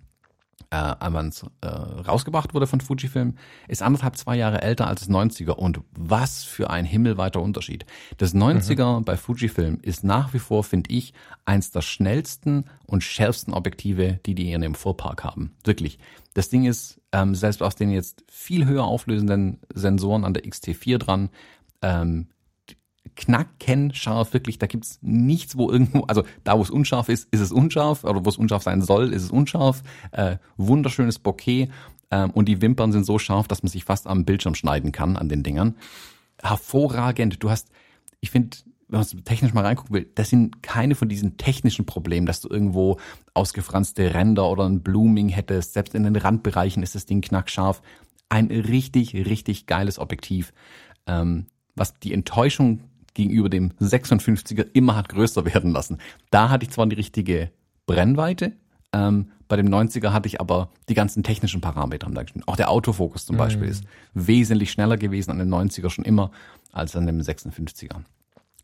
äh, 0.70 1.28
es 1.28 1.46
äh, 1.62 1.68
rausgebracht 1.68 2.54
wurde 2.54 2.68
von 2.68 2.82
Fujifilm, 2.82 3.36
ist 3.68 3.82
anderthalb, 3.82 4.18
zwei 4.18 4.36
Jahre 4.36 4.62
älter 4.62 4.88
als 4.88 5.02
das 5.02 5.10
90er. 5.10 5.52
Und 5.52 5.82
was 5.92 6.44
für 6.44 6.70
ein 6.70 6.86
himmelweiter 6.86 7.42
Unterschied. 7.42 7.86
Das 8.18 8.34
90er 8.34 9.04
bei 9.04 9.18
Fujifilm 9.18 9.80
ist 9.82 10.04
nach 10.04 10.34
wie 10.34 10.40
vor, 10.40 10.64
finde 10.64 10.92
ich, 10.92 11.14
eins 11.46 11.72
der 11.72 11.82
schnellsten 11.82 12.66
und 12.86 13.04
schärfsten 13.04 13.54
Objektive, 13.54 14.20
die 14.26 14.36
die 14.36 14.52
in 14.52 14.62
dem 14.62 14.76
Fullpark 14.76 15.24
haben. 15.24 15.56
Wirklich. 15.64 16.00
Das 16.34 16.50
Ding 16.50 16.66
ist, 16.66 17.02
ähm, 17.12 17.34
selbst 17.36 17.64
aus 17.64 17.76
den 17.76 17.90
jetzt 17.90 18.24
viel 18.30 18.66
höher 18.66 18.84
auflösenden 18.84 19.60
Sensoren 19.74 20.24
an 20.24 20.34
der 20.34 20.44
XT4 20.44 20.98
dran, 20.98 21.30
ähm, 21.82 22.28
knacken 23.18 23.94
scharf, 23.94 24.34
wirklich, 24.34 24.60
da 24.60 24.68
gibt's 24.68 25.00
nichts, 25.02 25.58
wo 25.58 25.70
irgendwo, 25.70 26.02
also 26.04 26.24
da, 26.44 26.58
wo 26.58 26.62
es 26.62 26.70
unscharf 26.70 27.10
ist, 27.10 27.28
ist 27.32 27.42
es 27.42 27.52
unscharf, 27.52 28.04
oder 28.04 28.24
wo 28.24 28.30
es 28.30 28.38
unscharf 28.38 28.64
sein 28.64 28.82
soll, 28.82 29.12
ist 29.12 29.24
es 29.24 29.32
unscharf. 29.32 29.84
Äh, 30.12 30.38
wunderschönes 30.56 31.20
Bokeh 31.20 31.68
ähm, 32.12 32.30
und 32.32 32.48
die 32.48 32.62
Wimpern 32.62 32.92
sind 32.92 33.06
so 33.06 33.20
scharf, 33.20 33.48
dass 33.48 33.64
man 33.64 33.70
sich 33.70 33.84
fast 33.84 34.08
am 34.08 34.24
Bildschirm 34.24 34.56
schneiden 34.56 34.92
kann 34.92 35.18
an 35.18 35.30
den 35.30 35.44
Dingern. 35.44 35.76
Hervorragend. 36.42 37.44
Du 37.44 37.50
hast, 37.50 37.70
ich 38.22 38.30
finde, 38.30 38.58
wenn 38.88 39.00
man 39.00 39.08
so 39.08 39.20
technisch 39.20 39.54
mal 39.54 39.66
reingucken 39.66 39.96
will, 39.96 40.08
das 40.16 40.30
sind 40.30 40.62
keine 40.62 40.96
von 40.96 41.10
diesen 41.10 41.38
technischen 41.38 41.86
Problemen, 41.86 42.28
dass 42.28 42.40
du 42.40 42.50
irgendwo 42.50 42.98
ausgefranste 43.34 44.14
Ränder 44.14 44.50
oder 44.50 44.70
ein 44.70 44.84
Blooming 44.84 45.30
hättest. 45.30 45.74
Selbst 45.74 45.96
in 45.96 46.04
den 46.04 46.16
Randbereichen 46.16 46.84
ist 46.84 46.96
das 46.96 47.08
Ding 47.08 47.22
knackscharf. 47.22 47.82
Ein 48.30 48.48
richtig, 48.52 49.16
richtig 49.16 49.66
geiles 49.66 49.98
Objektiv, 49.98 50.54
ähm, 51.08 51.48
was 51.76 51.98
die 52.00 52.14
Enttäuschung 52.14 52.82
gegenüber 53.18 53.50
dem 53.50 53.72
56er 53.82 54.68
immer 54.74 54.96
hat 54.96 55.10
größer 55.10 55.44
werden 55.46 55.72
lassen. 55.72 55.98
Da 56.30 56.50
hatte 56.50 56.66
ich 56.66 56.72
zwar 56.72 56.88
die 56.88 56.96
richtige 56.96 57.52
Brennweite, 57.86 58.54
ähm, 58.94 59.32
bei 59.48 59.56
dem 59.56 59.68
90er 59.68 60.12
hatte 60.12 60.28
ich 60.28 60.42
aber 60.42 60.70
die 60.90 60.94
ganzen 60.94 61.24
technischen 61.24 61.62
Parameter. 61.62 62.10
Auch 62.48 62.56
der 62.58 62.70
Autofokus 62.70 63.26
zum 63.26 63.38
Beispiel 63.38 63.68
ist 63.68 63.86
wesentlich 64.14 64.72
schneller 64.72 64.98
gewesen 64.98 65.32
an 65.32 65.40
dem 65.40 65.50
90er 65.50 65.90
schon 65.90 66.06
immer 66.06 66.32
als 66.72 66.96
an 66.96 67.08
dem 67.08 67.20
56er. 67.20 68.02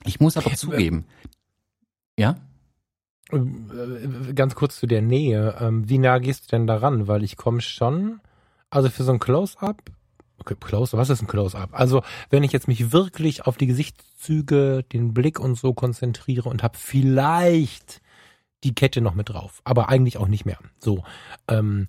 Ich 0.06 0.20
muss 0.20 0.36
aber 0.38 0.54
zugeben, 0.56 1.06
ja, 2.18 2.36
Äh, 3.32 4.34
Ganz 4.34 4.56
kurz 4.56 4.78
zu 4.78 4.86
der 4.86 5.02
Nähe. 5.02 5.56
Ähm, 5.60 5.90
Wie 5.90 5.98
nah 5.98 6.20
gehst 6.20 6.46
du 6.46 6.56
denn 6.56 6.68
daran? 6.68 7.08
Weil 7.08 7.24
ich 7.24 7.38
komme 7.38 7.62
schon, 7.62 8.20
also 8.70 8.90
für 8.90 9.04
so 9.04 9.14
ein 9.14 9.20
Close-Up, 9.20 9.82
Close, 10.44 10.98
was 10.98 11.10
ist 11.10 11.22
ein 11.22 11.28
Close-Up? 11.28 11.70
Also 11.74 12.02
wenn 12.30 12.44
ich 12.44 12.52
jetzt 12.52 12.68
mich 12.68 12.92
wirklich 12.92 13.46
auf 13.46 13.58
die 13.58 13.68
Gesichtszüge, 13.68 14.84
den 14.92 15.14
Blick 15.14 15.40
und 15.40 15.56
so 15.58 15.74
konzentriere 15.74 16.50
und 16.50 16.64
habe 16.64 16.78
vielleicht 16.78 18.02
die 18.64 18.76
Kette 18.76 19.02
noch 19.02 19.16
mit 19.16 19.30
drauf, 19.30 19.62
aber 19.64 19.90
eigentlich 19.90 20.18
auch 20.18 20.28
nicht 20.28 20.46
mehr. 20.46 20.60
So, 20.80 21.04
ähm, 21.48 21.88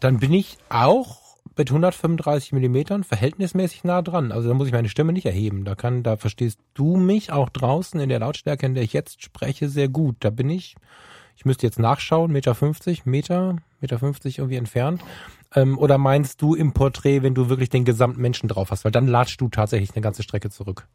dann 0.00 0.18
bin 0.18 0.32
ich 0.32 0.58
auch 0.68 1.28
mit 1.56 1.70
135 1.70 2.52
Millimetern 2.52 3.04
verhältnismäßig 3.04 3.84
nah 3.84 4.00
dran. 4.00 4.32
Also 4.32 4.48
da 4.48 4.54
muss 4.54 4.68
ich 4.68 4.72
meine 4.72 4.88
Stimme 4.88 5.12
nicht 5.12 5.26
erheben. 5.26 5.64
Da 5.64 5.74
kann, 5.74 6.02
da 6.02 6.16
verstehst 6.16 6.60
du 6.74 6.96
mich 6.96 7.32
auch 7.32 7.48
draußen 7.48 7.98
in 8.00 8.08
der 8.08 8.20
Lautstärke, 8.20 8.64
in 8.64 8.74
der 8.74 8.84
ich 8.84 8.92
jetzt 8.92 9.22
spreche, 9.22 9.68
sehr 9.68 9.88
gut. 9.88 10.16
Da 10.20 10.30
bin 10.30 10.48
ich, 10.48 10.76
ich 11.36 11.44
müsste 11.44 11.66
jetzt 11.66 11.78
nachschauen, 11.78 12.32
Meter 12.32 12.54
50, 12.54 13.06
Meter, 13.06 13.56
Meter 13.80 13.98
50 13.98 14.38
irgendwie 14.38 14.56
entfernt. 14.56 15.02
Ähm, 15.54 15.78
oder 15.78 15.96
meinst 15.98 16.42
du 16.42 16.54
im 16.54 16.72
Porträt, 16.72 17.22
wenn 17.22 17.34
du 17.34 17.48
wirklich 17.48 17.70
den 17.70 17.84
gesamten 17.84 18.20
Menschen 18.20 18.48
drauf 18.48 18.70
hast? 18.70 18.84
Weil 18.84 18.92
dann 18.92 19.06
latschst 19.06 19.40
du 19.40 19.48
tatsächlich 19.48 19.94
eine 19.94 20.02
ganze 20.02 20.22
Strecke 20.22 20.50
zurück. 20.50 20.86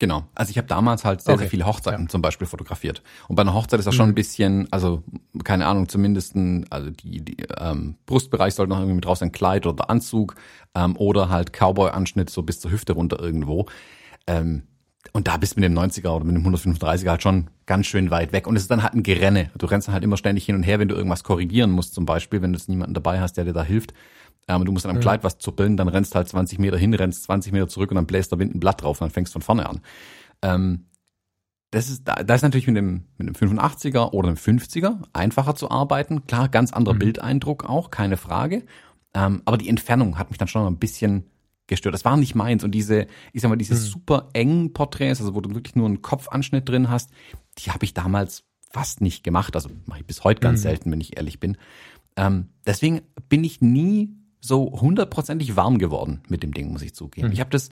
Genau. 0.00 0.24
Also 0.36 0.50
ich 0.50 0.58
habe 0.58 0.68
damals 0.68 1.04
halt 1.04 1.22
sehr, 1.22 1.34
Okay. 1.34 1.42
sehr 1.42 1.50
viele 1.50 1.66
Hochzeiten 1.66 2.04
Ja. 2.04 2.08
zum 2.08 2.22
Beispiel 2.22 2.46
fotografiert. 2.46 3.02
Und 3.26 3.34
bei 3.34 3.42
einer 3.42 3.52
Hochzeit 3.54 3.80
ist 3.80 3.86
das 3.86 3.96
schon 3.96 4.06
Mhm. 4.06 4.12
ein 4.12 4.14
bisschen, 4.14 4.68
also 4.72 5.02
keine 5.42 5.66
Ahnung, 5.66 5.88
zumindest 5.88 6.36
ein, 6.36 6.66
also 6.70 6.90
die, 6.90 7.20
die 7.24 7.36
ähm, 7.58 7.96
Brustbereich 8.06 8.54
sollte 8.54 8.70
noch 8.70 8.78
irgendwie 8.78 8.94
mit 8.94 9.06
raus, 9.06 9.22
ein 9.22 9.32
Kleid 9.32 9.66
oder 9.66 9.90
Anzug 9.90 10.36
ähm, 10.76 10.96
oder 10.96 11.30
halt 11.30 11.52
Cowboy-Anschnitt 11.52 12.30
so 12.30 12.42
bis 12.44 12.60
zur 12.60 12.70
Hüfte 12.70 12.92
runter 12.92 13.18
irgendwo. 13.18 13.66
Ähm, 14.28 14.62
und 15.12 15.28
da 15.28 15.36
bist 15.36 15.56
du 15.56 15.60
mit 15.60 15.70
dem 15.70 15.78
90er 15.78 16.08
oder 16.10 16.24
mit 16.24 16.34
dem 16.36 16.44
135er 16.46 17.08
halt 17.08 17.22
schon 17.22 17.50
ganz 17.66 17.86
schön 17.86 18.10
weit 18.10 18.32
weg. 18.32 18.46
Und 18.46 18.56
es 18.56 18.62
ist 18.62 18.70
dann 18.70 18.82
halt 18.82 18.94
ein 18.94 19.02
Gerenne. 19.02 19.50
Du 19.56 19.66
rennst 19.66 19.88
dann 19.88 19.94
halt 19.94 20.04
immer 20.04 20.16
ständig 20.16 20.44
hin 20.44 20.54
und 20.54 20.62
her, 20.64 20.78
wenn 20.78 20.88
du 20.88 20.94
irgendwas 20.96 21.24
korrigieren 21.24 21.70
musst, 21.70 21.94
zum 21.94 22.04
Beispiel, 22.04 22.42
wenn 22.42 22.52
du 22.52 22.58
jetzt 22.58 22.68
niemanden 22.68 22.94
dabei 22.94 23.20
hast, 23.20 23.34
der 23.34 23.44
dir 23.44 23.52
da 23.52 23.62
hilft. 23.62 23.94
Ähm, 24.48 24.64
du 24.64 24.72
musst 24.72 24.84
an 24.86 24.90
einem 24.90 24.98
Mhm. 24.98 25.02
Kleid 25.02 25.24
was 25.24 25.38
zuppeln, 25.38 25.76
dann 25.76 25.88
rennst 25.88 26.14
halt 26.14 26.28
20 26.28 26.58
Meter 26.58 26.76
hin, 26.76 26.92
rennst 26.94 27.22
20 27.24 27.52
Meter 27.52 27.68
zurück 27.68 27.90
und 27.90 27.96
dann 27.96 28.06
bläst 28.06 28.32
der 28.32 28.38
Wind 28.38 28.54
ein 28.54 28.60
Blatt 28.60 28.82
drauf 28.82 29.00
und 29.00 29.06
dann 29.06 29.12
fängst 29.12 29.32
von 29.32 29.42
vorne 29.42 29.68
an. 29.68 29.80
Ähm, 30.42 30.86
das 31.70 31.90
ist, 31.90 32.08
da, 32.08 32.14
da 32.16 32.34
ist 32.34 32.42
natürlich 32.42 32.66
mit 32.66 32.76
dem, 32.76 33.04
mit 33.18 33.28
dem 33.28 33.34
85er 33.34 34.12
oder 34.12 34.28
dem 34.32 34.36
50er 34.36 35.02
einfacher 35.12 35.54
zu 35.54 35.70
arbeiten. 35.70 36.26
Klar, 36.26 36.48
ganz 36.48 36.72
anderer 36.72 36.94
Mhm. 36.94 36.98
Bildeindruck 37.00 37.64
auch, 37.68 37.90
keine 37.90 38.16
Frage. 38.16 38.64
Ähm, 39.14 39.42
aber 39.44 39.58
die 39.58 39.68
Entfernung 39.68 40.18
hat 40.18 40.30
mich 40.30 40.38
dann 40.38 40.48
schon 40.48 40.66
ein 40.66 40.78
bisschen 40.78 41.24
gestört. 41.68 41.94
Das 41.94 42.04
war 42.04 42.16
nicht 42.16 42.34
meins. 42.34 42.64
Und 42.64 42.72
diese, 42.72 43.06
ich 43.32 43.42
sag 43.42 43.48
mal, 43.48 43.56
diese 43.56 43.74
Mhm. 43.74 43.78
super 43.78 44.28
engen 44.32 44.72
Porträts, 44.72 45.20
also 45.20 45.34
wo 45.34 45.40
du 45.40 45.54
wirklich 45.54 45.76
nur 45.76 45.86
einen 45.86 46.02
Kopfanschnitt 46.02 46.68
drin 46.68 46.90
hast, 46.90 47.10
die 47.58 47.70
habe 47.70 47.84
ich 47.84 47.94
damals 47.94 48.44
fast 48.70 49.00
nicht 49.00 49.22
gemacht. 49.22 49.54
Also 49.54 49.70
mache 49.86 50.00
ich 50.00 50.06
bis 50.06 50.24
heute 50.24 50.40
ganz 50.40 50.60
Mhm. 50.60 50.62
selten, 50.62 50.90
wenn 50.90 51.00
ich 51.00 51.16
ehrlich 51.16 51.38
bin. 51.38 51.56
Ähm, 52.16 52.48
deswegen 52.66 53.02
bin 53.28 53.44
ich 53.44 53.60
nie 53.60 54.10
so 54.40 54.80
hundertprozentig 54.80 55.56
warm 55.56 55.78
geworden 55.78 56.22
mit 56.28 56.42
dem 56.42 56.52
Ding, 56.52 56.72
muss 56.72 56.82
ich 56.82 56.94
zugeben. 56.94 57.28
Mhm. 57.28 57.32
Ich 57.32 57.40
habe 57.40 57.50
das 57.50 57.70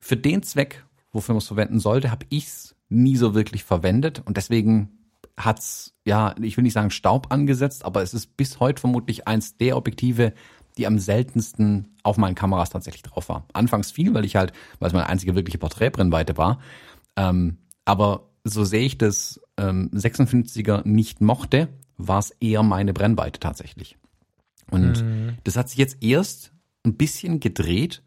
für 0.00 0.16
den 0.16 0.42
Zweck, 0.42 0.84
wofür 1.12 1.34
man 1.34 1.38
es 1.38 1.46
verwenden 1.46 1.78
sollte, 1.80 2.10
habe 2.10 2.26
ich's 2.30 2.74
nie 2.88 3.16
so 3.16 3.34
wirklich 3.34 3.64
verwendet 3.64 4.22
und 4.24 4.36
deswegen 4.36 4.90
hat's 5.36 5.94
ja, 6.04 6.34
ich 6.42 6.56
will 6.56 6.62
nicht 6.64 6.72
sagen 6.72 6.90
Staub 6.90 7.28
angesetzt, 7.30 7.84
aber 7.84 8.02
es 8.02 8.14
ist 8.14 8.36
bis 8.36 8.60
heute 8.60 8.80
vermutlich 8.80 9.26
eins 9.28 9.56
der 9.56 9.76
Objektive, 9.76 10.32
die 10.78 10.86
am 10.86 10.98
seltensten 10.98 11.96
auf 12.02 12.16
meinen 12.16 12.34
Kameras 12.34 12.70
tatsächlich 12.70 13.02
drauf 13.02 13.28
war. 13.28 13.46
Anfangs 13.52 13.90
viel, 13.90 14.14
weil 14.14 14.24
ich 14.24 14.36
halt, 14.36 14.52
weil 14.78 14.88
es 14.88 14.92
meine 14.92 15.08
einzige 15.08 15.34
wirkliche 15.34 15.58
Porträtbrennweite 15.58 16.36
war. 16.36 16.60
Ähm, 17.16 17.58
aber 17.84 18.30
so 18.44 18.64
sehr 18.64 18.80
ich 18.80 18.98
das 18.98 19.40
ähm, 19.56 19.90
56er 19.92 20.86
nicht 20.86 21.20
mochte, 21.20 21.68
war 21.96 22.18
es 22.18 22.30
eher 22.40 22.62
meine 22.62 22.92
Brennweite 22.92 23.40
tatsächlich. 23.40 23.98
Und 24.70 25.02
Mhm. 25.04 25.36
das 25.44 25.56
hat 25.56 25.68
sich 25.68 25.78
jetzt 25.78 26.02
erst 26.02 26.52
ein 26.84 26.96
bisschen 26.96 27.40
gedreht, 27.40 28.02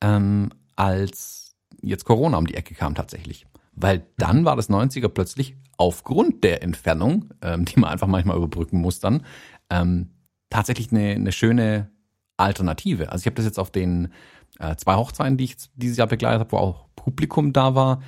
ähm, 0.00 0.50
als 0.76 1.54
jetzt 1.82 2.04
Corona 2.04 2.38
um 2.38 2.46
die 2.46 2.54
Ecke 2.54 2.74
kam 2.74 2.94
tatsächlich. 2.94 3.46
Weil 3.72 4.06
dann 4.16 4.44
war 4.44 4.56
das 4.56 4.70
90er 4.70 5.08
plötzlich 5.08 5.56
aufgrund 5.76 6.44
der 6.44 6.62
Entfernung, 6.62 7.30
ähm, 7.42 7.64
die 7.64 7.78
man 7.80 7.90
einfach 7.90 8.06
manchmal 8.06 8.36
überbrücken 8.36 8.80
muss 8.80 9.00
dann, 9.00 9.24
ähm, 9.68 10.10
tatsächlich 10.48 10.92
eine, 10.92 11.10
eine 11.10 11.32
schöne 11.32 11.90
Alternative. 12.36 13.10
Also 13.10 13.22
ich 13.22 13.26
habe 13.26 13.36
das 13.36 13.44
jetzt 13.44 13.58
auf 13.58 13.70
den 13.70 14.12
äh, 14.58 14.76
zwei 14.76 14.96
Hochzeiten, 14.96 15.36
die 15.36 15.44
ich 15.44 15.56
dieses 15.74 15.96
Jahr 15.96 16.06
begleitet 16.06 16.40
habe, 16.40 16.52
wo 16.52 16.56
auch 16.58 16.86
Publikum 16.96 17.52
da 17.52 17.74
war, 17.74 18.00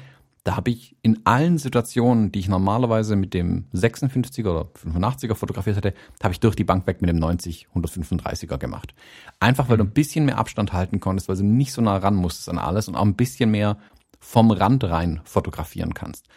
da 0.46 0.54
habe 0.54 0.70
ich 0.70 0.94
in 1.02 1.22
allen 1.24 1.58
Situationen, 1.58 2.30
die 2.30 2.38
ich 2.38 2.48
normalerweise 2.48 3.16
mit 3.16 3.34
dem 3.34 3.64
56er 3.74 4.48
oder 4.48 4.68
85er 4.76 5.34
fotografiert 5.34 5.76
hätte, 5.76 5.92
habe 6.22 6.32
ich 6.34 6.38
durch 6.38 6.54
die 6.54 6.62
Bank 6.62 6.86
weg 6.86 7.00
mit 7.00 7.10
dem 7.10 7.16
90, 7.16 7.66
135er 7.74 8.56
gemacht. 8.56 8.94
Einfach 9.40 9.68
weil 9.68 9.76
du 9.76 9.82
ein 9.82 9.90
bisschen 9.90 10.24
mehr 10.24 10.38
Abstand 10.38 10.72
halten 10.72 11.00
konntest, 11.00 11.28
weil 11.28 11.36
du 11.36 11.42
nicht 11.42 11.72
so 11.72 11.82
nah 11.82 11.96
ran 11.96 12.14
musstest 12.14 12.48
an 12.48 12.58
alles 12.58 12.86
und 12.86 12.94
auch 12.94 13.04
ein 13.04 13.16
bisschen 13.16 13.50
mehr 13.50 13.76
vom 14.20 14.52
Rand 14.52 14.84
rein 14.84 15.20
fotografieren 15.24 15.94
kannst. 15.94 16.28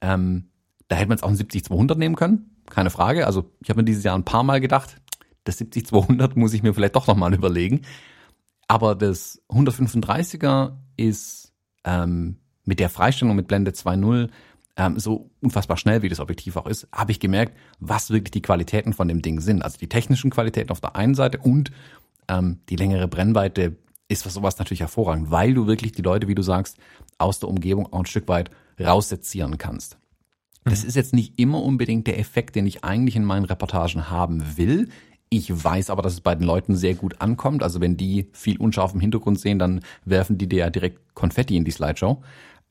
Ähm, 0.00 0.48
da 0.88 0.96
hätte 0.96 1.08
man 1.08 1.18
jetzt 1.18 1.24
auch 1.24 1.28
ein 1.28 1.36
70-200 1.36 1.96
nehmen 1.96 2.16
können, 2.16 2.56
keine 2.70 2.88
Frage. 2.88 3.26
Also 3.26 3.52
ich 3.60 3.68
habe 3.68 3.80
mir 3.80 3.84
dieses 3.84 4.02
Jahr 4.02 4.16
ein 4.16 4.24
paar 4.24 4.44
Mal 4.44 4.62
gedacht, 4.62 4.96
das 5.48 5.60
70-200 5.60 6.38
muss 6.38 6.52
ich 6.52 6.62
mir 6.62 6.74
vielleicht 6.74 6.94
doch 6.94 7.06
nochmal 7.06 7.34
überlegen. 7.34 7.82
Aber 8.68 8.94
das 8.94 9.42
135er 9.48 10.76
ist 10.96 11.52
ähm, 11.84 12.36
mit 12.64 12.80
der 12.80 12.90
Freistellung 12.90 13.34
mit 13.34 13.48
Blende 13.48 13.70
2.0 13.70 14.28
ähm, 14.76 14.98
so 14.98 15.30
unfassbar 15.40 15.76
schnell, 15.76 16.02
wie 16.02 16.08
das 16.08 16.20
Objektiv 16.20 16.56
auch 16.56 16.66
ist, 16.66 16.86
habe 16.92 17.12
ich 17.12 17.18
gemerkt, 17.18 17.56
was 17.80 18.10
wirklich 18.10 18.30
die 18.30 18.42
Qualitäten 18.42 18.92
von 18.92 19.08
dem 19.08 19.22
Ding 19.22 19.40
sind. 19.40 19.62
Also 19.62 19.78
die 19.78 19.88
technischen 19.88 20.30
Qualitäten 20.30 20.70
auf 20.70 20.80
der 20.80 20.94
einen 20.96 21.14
Seite 21.14 21.38
und 21.38 21.72
ähm, 22.28 22.60
die 22.68 22.76
längere 22.76 23.08
Brennweite 23.08 23.76
ist 24.08 24.22
für 24.22 24.30
sowas 24.30 24.58
natürlich 24.58 24.80
hervorragend, 24.80 25.30
weil 25.30 25.54
du 25.54 25.66
wirklich 25.66 25.92
die 25.92 26.02
Leute, 26.02 26.28
wie 26.28 26.34
du 26.34 26.42
sagst, 26.42 26.76
aus 27.16 27.40
der 27.40 27.48
Umgebung 27.48 27.92
auch 27.92 28.00
ein 28.00 28.06
Stück 28.06 28.28
weit 28.28 28.50
raussezieren 28.78 29.58
kannst. 29.58 29.98
Das 30.64 30.84
ist 30.84 30.96
jetzt 30.96 31.14
nicht 31.14 31.38
immer 31.38 31.62
unbedingt 31.62 32.06
der 32.06 32.18
Effekt, 32.18 32.54
den 32.54 32.66
ich 32.66 32.84
eigentlich 32.84 33.16
in 33.16 33.24
meinen 33.24 33.44
Reportagen 33.44 34.10
haben 34.10 34.56
will. 34.56 34.88
Ich 35.30 35.64
weiß 35.64 35.90
aber, 35.90 36.02
dass 36.02 36.14
es 36.14 36.20
bei 36.20 36.34
den 36.34 36.46
Leuten 36.46 36.76
sehr 36.76 36.94
gut 36.94 37.20
ankommt. 37.20 37.62
Also 37.62 37.80
wenn 37.80 37.96
die 37.96 38.28
viel 38.32 38.58
unscharf 38.58 38.94
im 38.94 39.00
Hintergrund 39.00 39.38
sehen, 39.38 39.58
dann 39.58 39.80
werfen 40.04 40.38
die 40.38 40.48
dir 40.48 40.60
ja 40.60 40.70
direkt 40.70 41.14
Konfetti 41.14 41.56
in 41.56 41.64
die 41.64 41.70
Slideshow. 41.70 42.22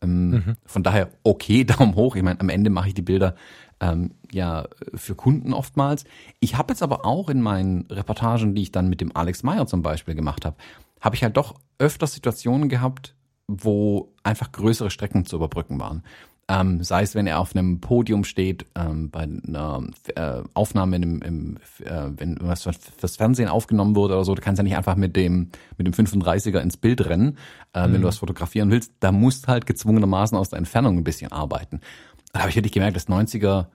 Ähm, 0.01 0.55
Von 0.65 0.83
daher 0.83 1.09
okay, 1.23 1.63
Daumen 1.65 1.95
hoch. 1.95 2.15
Ich 2.15 2.23
meine, 2.23 2.39
am 2.39 2.49
Ende 2.49 2.69
mache 2.69 2.89
ich 2.89 2.93
die 2.93 3.01
Bilder 3.01 3.35
ähm, 3.79 4.11
ja 4.31 4.67
für 4.93 5.15
Kunden 5.15 5.53
oftmals. 5.53 6.05
Ich 6.39 6.57
habe 6.57 6.73
jetzt 6.73 6.83
aber 6.83 7.05
auch 7.05 7.29
in 7.29 7.41
meinen 7.41 7.85
Reportagen, 7.91 8.55
die 8.55 8.63
ich 8.63 8.71
dann 8.71 8.89
mit 8.89 9.01
dem 9.01 9.15
Alex 9.15 9.43
Meyer 9.43 9.67
zum 9.67 9.81
Beispiel 9.81 10.15
gemacht 10.15 10.45
habe, 10.45 10.57
habe 10.99 11.15
ich 11.15 11.23
halt 11.23 11.37
doch 11.37 11.55
öfter 11.79 12.07
Situationen 12.07 12.69
gehabt, 12.69 13.15
wo 13.47 14.13
einfach 14.23 14.51
größere 14.51 14.89
Strecken 14.89 15.25
zu 15.25 15.35
überbrücken 15.35 15.79
waren. 15.79 16.03
Ähm, 16.49 16.81
sei 16.81 17.01
es, 17.01 17.13
wenn 17.13 17.27
er 17.27 17.39
auf 17.39 17.53
einem 17.53 17.81
Podium 17.81 18.23
steht, 18.23 18.65
ähm, 18.75 19.09
bei 19.09 19.23
einer 19.23 19.83
äh, 20.15 20.43
Aufnahme 20.53 20.95
in 20.95 21.03
einem, 21.03 21.21
im, 21.21 21.57
äh, 21.83 22.09
wenn 22.15 22.37
was 22.39 22.63
fürs 22.63 23.17
Fernsehen 23.17 23.49
aufgenommen 23.49 23.97
wurde 23.97 24.13
oder 24.13 24.23
so, 24.23 24.33
du 24.33 24.41
kannst 24.41 24.57
ja 24.57 24.63
nicht 24.63 24.77
einfach 24.77 24.95
mit 24.95 25.17
dem 25.17 25.49
mit 25.77 25.87
dem 25.87 25.93
35er 25.93 26.59
ins 26.59 26.77
Bild 26.77 27.05
rennen, 27.05 27.37
äh, 27.73 27.83
wenn 27.83 28.01
du 28.01 28.07
was 28.07 28.19
fotografieren 28.19 28.71
willst. 28.71 28.93
Da 29.01 29.11
musst 29.11 29.49
halt 29.49 29.65
gezwungenermaßen 29.65 30.37
aus 30.37 30.49
der 30.49 30.59
Entfernung 30.59 30.97
ein 30.97 31.03
bisschen 31.03 31.33
arbeiten. 31.33 31.81
Da 32.31 32.39
habe 32.39 32.49
ich 32.49 32.55
wirklich 32.55 32.73
gemerkt, 32.73 32.95
das 32.95 33.09
90er, 33.09 33.67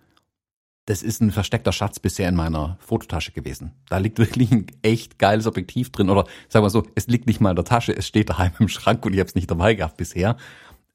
das 0.86 1.02
ist 1.02 1.20
ein 1.20 1.30
versteckter 1.30 1.72
Schatz 1.72 2.00
bisher 2.00 2.28
in 2.28 2.34
meiner 2.34 2.76
Fototasche 2.80 3.32
gewesen. 3.32 3.72
Da 3.88 3.98
liegt 3.98 4.18
wirklich 4.18 4.50
ein 4.50 4.66
echt 4.82 5.18
geiles 5.18 5.46
Objektiv 5.46 5.90
drin. 5.92 6.10
Oder 6.10 6.26
sagen 6.48 6.64
wir 6.64 6.70
so, 6.70 6.84
es 6.94 7.06
liegt 7.06 7.26
nicht 7.26 7.40
mal 7.40 7.50
in 7.50 7.56
der 7.56 7.64
Tasche, 7.64 7.96
es 7.96 8.06
steht 8.06 8.30
daheim 8.30 8.52
im 8.58 8.68
Schrank 8.68 9.04
und 9.04 9.12
ich 9.12 9.20
habe 9.20 9.28
es 9.28 9.34
nicht 9.34 9.50
dabei 9.50 9.74
gehabt 9.74 9.96
bisher. 9.96 10.36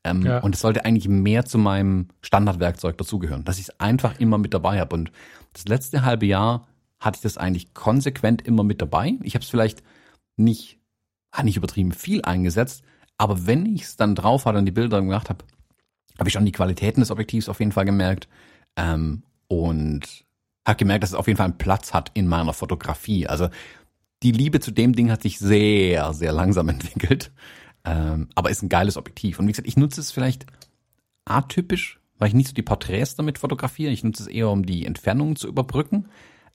Ähm, 0.10 0.26
Ja. 0.26 0.40
Und 0.40 0.56
es 0.56 0.62
sollte 0.62 0.86
eigentlich 0.86 1.08
mehr 1.08 1.46
zu 1.46 1.58
meinem 1.58 2.08
Standardwerkzeug 2.22 2.98
dazugehören, 2.98 3.44
dass 3.44 3.58
ich 3.58 3.70
es 3.70 3.80
einfach 3.80 4.20
immer 4.20 4.38
mit 4.38 4.54
dabei 4.54 4.80
habe. 4.80 4.96
Und 4.96 5.12
das 5.54 5.68
letzte 5.68 6.04
halbe 6.04 6.26
Jahr 6.26 6.68
hatte 7.00 7.18
ich 7.18 7.22
das 7.22 7.38
eigentlich 7.38 7.74
konsequent 7.74 8.42
immer 8.42 8.64
mit 8.64 8.82
dabei. 8.82 9.16
Ich 9.24 9.36
habe 9.36 9.44
es 9.44 9.50
vielleicht 9.50 9.84
nicht, 10.36 10.80
ah, 11.32 11.44
nicht 11.44 11.58
übertrieben 11.58 11.92
viel 11.92 12.22
eingesetzt, 12.24 12.84
aber 13.18 13.46
wenn 13.48 13.66
ich 13.66 13.84
es 13.84 13.98
dann 13.98 14.16
drauf 14.16 14.46
hatte 14.46 14.60
und 14.60 14.66
die 14.66 14.72
Bilder 14.72 15.02
gemacht 15.02 15.30
habe, 15.30 15.44
habe 16.18 16.30
ich 16.30 16.34
schon 16.34 16.46
die 16.46 16.52
Qualitäten 16.52 17.02
des 17.02 17.12
Objektivs 17.12 17.50
auf 17.50 17.60
jeden 17.60 17.72
Fall 17.72 17.86
gemerkt 17.86 18.28
ähm, 18.76 19.24
und 19.48 20.26
habe 20.68 20.78
gemerkt, 20.78 21.04
dass 21.04 21.12
es 21.12 21.16
auf 21.16 21.28
jeden 21.28 21.38
Fall 21.38 21.46
einen 21.46 21.58
Platz 21.58 21.94
hat 21.94 22.12
in 22.14 22.28
meiner 22.28 22.54
Fotografie. 22.54 23.28
Also 23.28 23.50
die 24.24 24.32
Liebe 24.32 24.60
zu 24.60 24.72
dem 24.72 24.94
Ding 24.94 25.12
hat 25.12 25.22
sich 25.22 25.40
sehr, 25.40 26.14
sehr 26.14 26.32
langsam 26.32 26.70
entwickelt, 26.70 27.32
ähm, 27.88 28.28
aber 28.36 28.50
ist 28.50 28.64
ein 28.64 28.70
geiles 28.70 28.98
Objektiv. 28.98 29.40
Und 29.40 29.48
wie 29.48 29.52
gesagt, 29.52 29.68
ich 29.68 29.78
nutze 29.78 30.02
es 30.02 30.12
vielleicht 30.12 30.46
atypisch, 31.24 32.00
weil 32.18 32.28
ich 32.28 32.34
nicht 32.34 32.50
so 32.50 32.54
die 32.54 32.62
Porträts 32.62 33.16
damit 33.16 33.38
fotografiere. 33.38 33.92
Ich 33.92 34.04
nutze 34.04 34.24
es 34.24 34.28
eher, 34.28 34.50
um 34.50 34.66
die 34.66 34.86
Entfernungen 34.86 35.38
zu 35.38 35.48
überbrücken. 35.48 36.10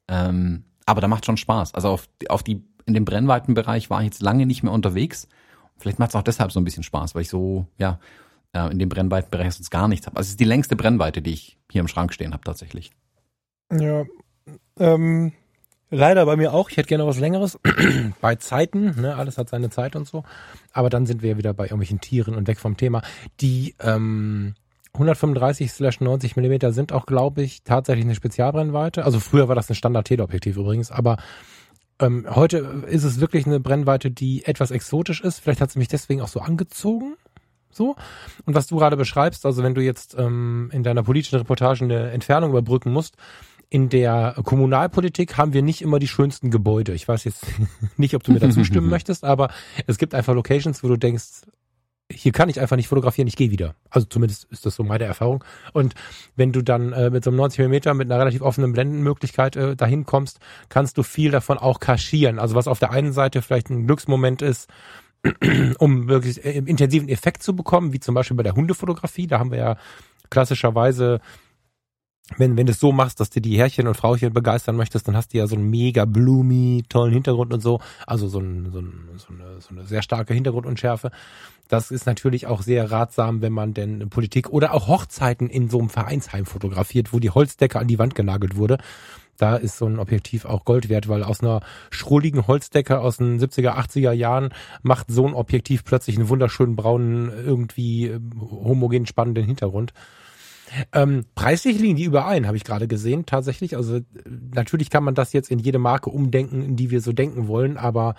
Ähm, 0.08 0.64
aber 0.84 1.00
da 1.00 1.08
macht 1.08 1.24
schon 1.24 1.38
Spaß. 1.38 1.74
Also 1.74 1.88
auf, 1.88 2.08
auf 2.28 2.42
die, 2.42 2.62
in 2.84 2.92
dem 2.92 3.06
Brennweitenbereich 3.06 3.88
war 3.88 4.00
ich 4.00 4.06
jetzt 4.06 4.22
lange 4.22 4.44
nicht 4.44 4.62
mehr 4.62 4.72
unterwegs. 4.72 5.26
Vielleicht 5.78 5.98
macht 5.98 6.10
es 6.10 6.16
auch 6.16 6.22
deshalb 6.22 6.52
so 6.52 6.60
ein 6.60 6.64
bisschen 6.64 6.82
Spaß, 6.82 7.14
weil 7.14 7.22
ich 7.22 7.30
so, 7.30 7.66
ja, 7.78 7.98
äh, 8.52 8.70
in 8.70 8.78
dem 8.78 8.90
Brennweitenbereich 8.90 9.54
sonst 9.54 9.70
gar 9.70 9.88
nichts 9.88 10.06
habe. 10.06 10.18
Also 10.18 10.26
es 10.26 10.32
ist 10.32 10.40
die 10.40 10.44
längste 10.44 10.76
Brennweite, 10.76 11.22
die 11.22 11.32
ich 11.32 11.56
hier 11.70 11.80
im 11.80 11.88
Schrank 11.88 12.12
stehen 12.12 12.34
habe 12.34 12.44
tatsächlich. 12.44 12.90
Ja, 13.72 14.04
ähm, 14.78 15.32
leider 15.92 16.26
bei 16.26 16.36
mir 16.36 16.52
auch. 16.52 16.70
Ich 16.70 16.76
hätte 16.76 16.88
gerne 16.88 17.06
was 17.06 17.20
Längeres. 17.20 17.58
bei 18.20 18.34
Zeiten, 18.36 19.00
ne, 19.00 19.14
alles 19.14 19.38
hat 19.38 19.48
seine 19.48 19.70
Zeit 19.70 19.94
und 19.94 20.08
so. 20.08 20.24
Aber 20.72 20.90
dann 20.90 21.06
sind 21.06 21.22
wir 21.22 21.30
ja 21.30 21.38
wieder 21.38 21.54
bei 21.54 21.64
irgendwelchen 21.64 22.00
Tieren 22.00 22.34
und 22.34 22.48
weg 22.48 22.58
vom 22.58 22.76
Thema. 22.76 23.02
Die 23.40 23.76
ähm, 23.80 24.54
135/90 24.94 26.32
Millimeter 26.36 26.72
sind 26.72 26.92
auch, 26.92 27.06
glaube 27.06 27.42
ich, 27.42 27.62
tatsächlich 27.62 28.04
eine 28.04 28.14
Spezialbrennweite. 28.14 29.04
Also 29.04 29.20
früher 29.20 29.48
war 29.48 29.54
das 29.54 29.70
ein 29.70 29.74
Standard-Teleobjektiv 29.74 30.56
übrigens, 30.56 30.90
aber 30.90 31.18
ähm, 32.00 32.26
heute 32.28 32.84
ist 32.88 33.04
es 33.04 33.20
wirklich 33.20 33.46
eine 33.46 33.60
Brennweite, 33.60 34.10
die 34.10 34.44
etwas 34.44 34.70
exotisch 34.70 35.20
ist. 35.20 35.40
Vielleicht 35.40 35.60
hat 35.60 35.70
sie 35.70 35.78
mich 35.78 35.88
deswegen 35.88 36.20
auch 36.20 36.28
so 36.28 36.40
angezogen. 36.40 37.14
So. 37.70 37.96
Und 38.44 38.54
was 38.54 38.66
du 38.66 38.76
gerade 38.76 38.96
beschreibst, 38.96 39.46
also 39.46 39.62
wenn 39.62 39.74
du 39.74 39.80
jetzt 39.80 40.14
ähm, 40.18 40.70
in 40.72 40.82
deiner 40.82 41.02
politischen 41.02 41.38
Reportage 41.38 41.84
eine 41.84 42.10
Entfernung 42.10 42.50
überbrücken 42.50 42.92
musst, 42.92 43.16
in 43.72 43.88
der 43.88 44.34
Kommunalpolitik 44.44 45.38
haben 45.38 45.54
wir 45.54 45.62
nicht 45.62 45.80
immer 45.80 45.98
die 45.98 46.06
schönsten 46.06 46.50
Gebäude. 46.50 46.92
Ich 46.92 47.08
weiß 47.08 47.24
jetzt 47.24 47.46
nicht, 47.96 48.14
ob 48.14 48.22
du 48.22 48.32
mir 48.32 48.38
da 48.38 48.50
zustimmen 48.50 48.90
möchtest, 48.90 49.24
aber 49.24 49.48
es 49.86 49.96
gibt 49.96 50.14
einfach 50.14 50.34
Locations, 50.34 50.84
wo 50.84 50.88
du 50.88 50.98
denkst, 50.98 51.46
hier 52.10 52.32
kann 52.32 52.50
ich 52.50 52.60
einfach 52.60 52.76
nicht 52.76 52.88
fotografieren, 52.88 53.28
ich 53.28 53.36
gehe 53.36 53.50
wieder. 53.50 53.74
Also 53.88 54.06
zumindest 54.06 54.44
ist 54.50 54.66
das 54.66 54.74
so 54.74 54.84
meine 54.84 55.04
Erfahrung. 55.04 55.42
Und 55.72 55.94
wenn 56.36 56.52
du 56.52 56.60
dann 56.60 56.92
äh, 56.92 57.08
mit 57.08 57.24
so 57.24 57.30
einem 57.30 57.38
90 57.38 57.66
mm 57.66 57.96
mit 57.96 58.12
einer 58.12 58.18
relativ 58.18 58.42
offenen 58.42 58.74
Blendenmöglichkeit 58.74 59.56
äh, 59.56 59.74
dahin 59.74 60.04
kommst, 60.04 60.40
kannst 60.68 60.98
du 60.98 61.02
viel 61.02 61.30
davon 61.30 61.56
auch 61.56 61.80
kaschieren. 61.80 62.38
Also 62.38 62.54
was 62.54 62.68
auf 62.68 62.78
der 62.78 62.90
einen 62.90 63.14
Seite 63.14 63.40
vielleicht 63.40 63.70
ein 63.70 63.86
Glücksmoment 63.86 64.42
ist, 64.42 64.68
um 65.78 66.08
wirklich 66.08 66.44
äh, 66.44 66.58
intensiven 66.58 67.08
Effekt 67.08 67.42
zu 67.42 67.56
bekommen, 67.56 67.94
wie 67.94 68.00
zum 68.00 68.14
Beispiel 68.14 68.36
bei 68.36 68.42
der 68.42 68.54
Hundefotografie. 68.54 69.28
Da 69.28 69.38
haben 69.38 69.50
wir 69.50 69.58
ja 69.58 69.76
klassischerweise 70.28 71.22
wenn, 72.36 72.56
wenn 72.56 72.66
du 72.66 72.72
es 72.72 72.80
so 72.80 72.92
machst, 72.92 73.20
dass 73.20 73.30
du 73.30 73.40
die 73.40 73.58
Herrchen 73.58 73.88
und 73.88 73.96
Frauchen 73.96 74.32
begeistern 74.32 74.76
möchtest, 74.76 75.08
dann 75.08 75.16
hast 75.16 75.34
du 75.34 75.38
ja 75.38 75.46
so 75.46 75.56
einen 75.56 75.68
mega 75.68 76.04
bloomy, 76.04 76.84
tollen 76.88 77.12
Hintergrund 77.12 77.52
und 77.52 77.60
so. 77.60 77.80
Also 78.06 78.28
so, 78.28 78.38
ein, 78.38 78.70
so, 78.72 78.78
ein, 78.78 79.08
so, 79.16 79.32
eine, 79.32 79.60
so 79.60 79.70
eine 79.70 79.84
sehr 79.84 80.02
starke 80.02 80.32
Hintergrundunschärfe. 80.32 81.10
Das 81.68 81.90
ist 81.90 82.06
natürlich 82.06 82.46
auch 82.46 82.62
sehr 82.62 82.90
ratsam, 82.90 83.42
wenn 83.42 83.52
man 83.52 83.74
denn 83.74 84.08
Politik 84.08 84.50
oder 84.50 84.74
auch 84.74 84.88
Hochzeiten 84.88 85.48
in 85.48 85.68
so 85.68 85.78
einem 85.78 85.88
Vereinsheim 85.88 86.46
fotografiert, 86.46 87.12
wo 87.12 87.18
die 87.18 87.30
Holzdecke 87.30 87.78
an 87.78 87.88
die 87.88 87.98
Wand 87.98 88.14
genagelt 88.14 88.56
wurde. 88.56 88.78
Da 89.38 89.56
ist 89.56 89.78
so 89.78 89.86
ein 89.86 89.98
Objektiv 89.98 90.44
auch 90.44 90.64
Gold 90.64 90.88
wert, 90.88 91.08
weil 91.08 91.24
aus 91.24 91.40
einer 91.40 91.62
schrulligen 91.90 92.46
Holzdecke 92.46 93.00
aus 93.00 93.16
den 93.16 93.40
70er, 93.40 93.76
80er 93.76 94.12
Jahren 94.12 94.50
macht 94.82 95.10
so 95.10 95.26
ein 95.26 95.34
Objektiv 95.34 95.84
plötzlich 95.84 96.16
einen 96.16 96.28
wunderschönen 96.28 96.76
braunen, 96.76 97.28
irgendwie 97.28 98.06
äh, 98.06 98.20
homogen 98.40 99.06
spannenden 99.06 99.44
Hintergrund. 99.44 99.92
Ähm, 100.92 101.24
preislich 101.34 101.78
liegen 101.78 101.96
die 101.96 102.04
überein, 102.04 102.46
habe 102.46 102.56
ich 102.56 102.64
gerade 102.64 102.88
gesehen, 102.88 103.26
tatsächlich. 103.26 103.76
Also 103.76 104.00
natürlich 104.54 104.90
kann 104.90 105.04
man 105.04 105.14
das 105.14 105.32
jetzt 105.32 105.50
in 105.50 105.58
jede 105.58 105.78
Marke 105.78 106.10
umdenken, 106.10 106.62
in 106.62 106.76
die 106.76 106.90
wir 106.90 107.00
so 107.00 107.12
denken 107.12 107.48
wollen, 107.48 107.76
aber 107.76 108.14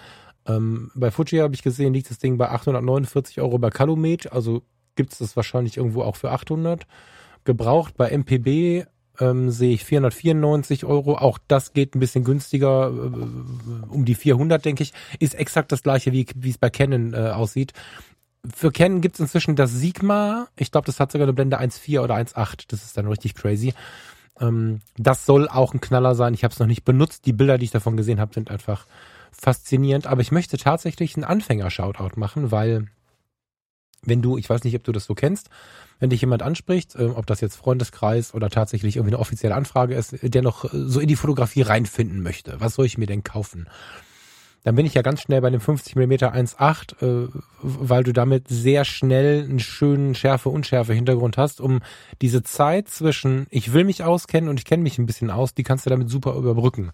ähm, 0.46 0.92
bei 0.96 1.12
Fuji 1.12 1.40
habe 1.40 1.56
ich 1.56 1.64
gesehen, 1.64 1.94
liegt 1.94 2.10
das 2.10 2.20
Ding 2.20 2.38
bei 2.38 2.50
849 2.50 3.40
Euro 3.42 3.58
bei 3.58 3.70
Calumet, 3.70 4.32
also 4.32 4.64
gibt 4.96 5.14
es 5.14 5.20
das 5.20 5.36
wahrscheinlich 5.36 5.78
irgendwo 5.78 6.02
auch 6.02 6.16
für 6.16 6.32
800. 6.32 6.86
Gebraucht 7.46 7.98
bei 7.98 8.10
MPB 8.16 8.86
ähm, 9.20 9.52
sehe 9.52 9.74
ich 9.74 9.84
494 9.84 10.86
Euro. 10.86 11.16
Auch 11.16 11.38
das 11.48 11.74
geht 11.74 11.96
ein 11.96 12.00
bisschen 12.00 12.24
günstiger, 12.24 12.88
äh, 12.88 13.90
um 13.90 14.06
die 14.06 14.16
400, 14.16 14.64
denke 14.64 14.84
ich. 14.84 14.94
Ist 15.20 15.36
exakt 15.36 15.72
das 15.72 15.84
gleiche, 15.84 16.12
wie 16.12 16.26
wie 16.36 16.50
es 16.50 16.58
bei 16.58 16.70
Canon 16.70 17.14
äh, 17.14 17.18
aussieht 17.18 17.74
für 18.52 18.72
Canon 18.72 19.02
gibt 19.02 19.16
es 19.16 19.22
inzwischen 19.22 19.56
das 19.56 19.72
Sigma. 19.72 20.48
Ich 20.58 20.72
glaube, 20.72 20.86
das 20.86 21.00
hat 21.00 21.12
sogar 21.12 21.26
eine 21.26 21.34
Blende 21.34 21.60
1.4 21.60 22.02
oder 22.02 22.16
1.8. 22.16 22.66
Das 22.68 22.84
ist 22.84 22.98
dann 22.98 23.08
richtig 23.08 23.36
crazy. 23.36 23.74
Ähm, 24.40 24.82
das 24.98 25.26
soll 25.26 25.48
auch 25.48 25.74
ein 25.74 25.82
Knaller 25.82 26.16
sein. 26.16 26.34
Ich 26.34 26.44
habe 26.44 26.54
es 26.54 26.60
noch 26.60 26.68
nicht 26.68 26.84
benutzt. 26.84 27.26
Die 27.26 27.34
Bilder, 27.34 27.58
die 27.58 27.66
ich 27.66 27.72
davon 27.72 27.96
gesehen 27.96 28.20
habe, 28.20 28.34
sind 28.34 28.52
einfach 28.52 28.86
faszinierend. 29.32 30.08
Aber 30.08 30.22
ich 30.22 30.32
möchte 30.32 30.58
tatsächlich 30.58 31.16
einen 31.16 31.24
Anfänger-Shoutout 31.24 32.20
machen, 32.20 32.52
weil 32.52 32.88
wenn 34.06 34.22
du, 34.22 34.38
ich 34.38 34.50
weiß 34.50 34.66
nicht, 34.66 34.76
ob 34.76 34.84
du 34.84 34.92
das 34.92 35.06
so 35.06 35.16
kennst, 35.16 35.50
wenn 36.00 36.10
dich 36.10 36.20
jemand 36.20 36.44
anspricht, 36.44 36.96
äh, 36.96 37.06
ob 37.06 37.26
das 37.26 37.40
jetzt 37.40 37.56
Freundeskreis 37.56 38.34
oder 38.34 38.50
tatsächlich 38.50 38.98
irgendwie 38.98 39.14
eine 39.14 39.20
offizielle 39.20 39.56
Anfrage 39.56 39.96
ist, 39.96 40.18
der 40.22 40.42
noch 40.42 40.70
so 40.74 41.00
in 41.00 41.08
die 41.08 41.16
Fotografie 41.16 41.62
reinfinden 41.62 42.22
möchte. 42.22 42.60
Was 42.60 42.76
soll 42.76 42.86
ich 42.86 42.98
mir 42.98 43.08
denn 43.08 43.24
kaufen? 43.24 43.68
Dann 44.64 44.76
bin 44.76 44.86
ich 44.86 44.94
ja 44.94 45.02
ganz 45.02 45.22
schnell 45.22 45.42
bei 45.42 45.50
dem 45.50 45.60
50 45.60 45.96
mm 45.96 46.12
1.8, 46.12 47.26
äh, 47.26 47.30
weil 47.62 48.04
du 48.04 48.14
damit 48.14 48.48
sehr 48.48 48.86
schnell 48.86 49.44
einen 49.44 49.60
schönen 49.60 50.16
Schärfe-Unschärfe-Hintergrund 50.16 51.38
hast, 51.38 51.60
um 51.60 51.82
diese 52.22 52.44
Zeit 52.44 52.88
zwischen 52.88 53.46
ich 53.50 53.74
will 53.74 53.84
mich 53.84 54.04
auskennen 54.04 54.50
und 54.50 54.60
ich 54.60 54.66
kenne 54.66 54.84
mich 54.84 54.98
ein 54.98 55.06
bisschen 55.06 55.32
aus, 55.32 55.54
die 55.54 55.64
kannst 55.64 55.86
du 55.86 55.90
damit 55.90 56.10
super 56.10 56.36
überbrücken. 56.36 56.92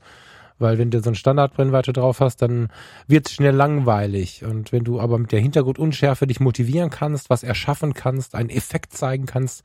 Weil 0.57 0.77
wenn 0.77 0.91
du 0.91 0.99
so 0.99 1.09
eine 1.09 1.15
Standardbrennweite 1.15 1.93
drauf 1.93 2.19
hast, 2.19 2.41
dann 2.41 2.67
wird 3.07 3.27
es 3.27 3.33
schnell 3.33 3.55
langweilig. 3.55 4.43
Und 4.43 4.73
wenn 4.73 4.83
du 4.83 4.99
aber 4.99 5.17
mit 5.17 5.31
der 5.31 5.39
Hintergrundunschärfe 5.39 6.27
dich 6.27 6.41
motivieren 6.41 6.89
kannst, 6.89 7.29
was 7.29 7.43
erschaffen 7.43 7.93
kannst, 7.93 8.35
einen 8.35 8.49
Effekt 8.49 8.91
zeigen 8.91 9.25
kannst, 9.25 9.63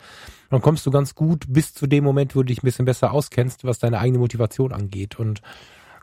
dann 0.50 0.62
kommst 0.62 0.86
du 0.86 0.92
ganz 0.92 1.16
gut 1.16 1.46
bis 1.48 1.74
zu 1.74 1.88
dem 1.88 2.04
Moment, 2.04 2.36
wo 2.36 2.40
du 2.40 2.46
dich 2.46 2.62
ein 2.62 2.66
bisschen 2.66 2.84
besser 2.84 3.12
auskennst, 3.12 3.64
was 3.64 3.80
deine 3.80 3.98
eigene 3.98 4.20
Motivation 4.20 4.72
angeht. 4.72 5.18
Und 5.18 5.42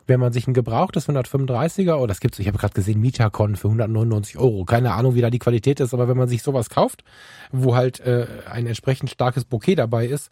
wenn 0.06 0.20
man 0.20 0.32
sich 0.32 0.46
ein 0.46 0.54
gebrauchtes 0.54 1.08
135er, 1.08 1.94
oder 1.96 2.08
das 2.08 2.20
gibt's, 2.20 2.38
ich 2.38 2.48
habe 2.48 2.58
gerade 2.58 2.74
gesehen, 2.74 3.00
Mitacon 3.00 3.56
für 3.56 3.68
199 3.68 4.38
Euro, 4.38 4.64
keine 4.64 4.92
Ahnung, 4.92 5.14
wie 5.14 5.20
da 5.20 5.30
die 5.30 5.38
Qualität 5.38 5.80
ist, 5.80 5.94
aber 5.94 6.08
wenn 6.08 6.16
man 6.16 6.28
sich 6.28 6.42
sowas 6.42 6.70
kauft, 6.70 7.04
wo 7.50 7.74
halt 7.74 8.00
äh, 8.00 8.26
ein 8.50 8.66
entsprechend 8.66 9.10
starkes 9.10 9.44
Bouquet 9.44 9.76
dabei 9.76 10.06
ist, 10.06 10.30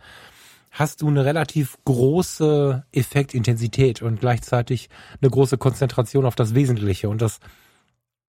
hast 0.71 1.03
du 1.03 1.09
eine 1.09 1.25
relativ 1.25 1.77
große 1.85 2.85
Effektintensität 2.93 4.03
und 4.03 4.21
gleichzeitig 4.21 4.89
eine 5.21 5.31
große 5.31 5.59
Konzentration 5.59 6.25
auf 6.25 6.37
das 6.37 6.55
Wesentliche. 6.55 7.09
Und 7.09 7.23
das, 7.23 7.41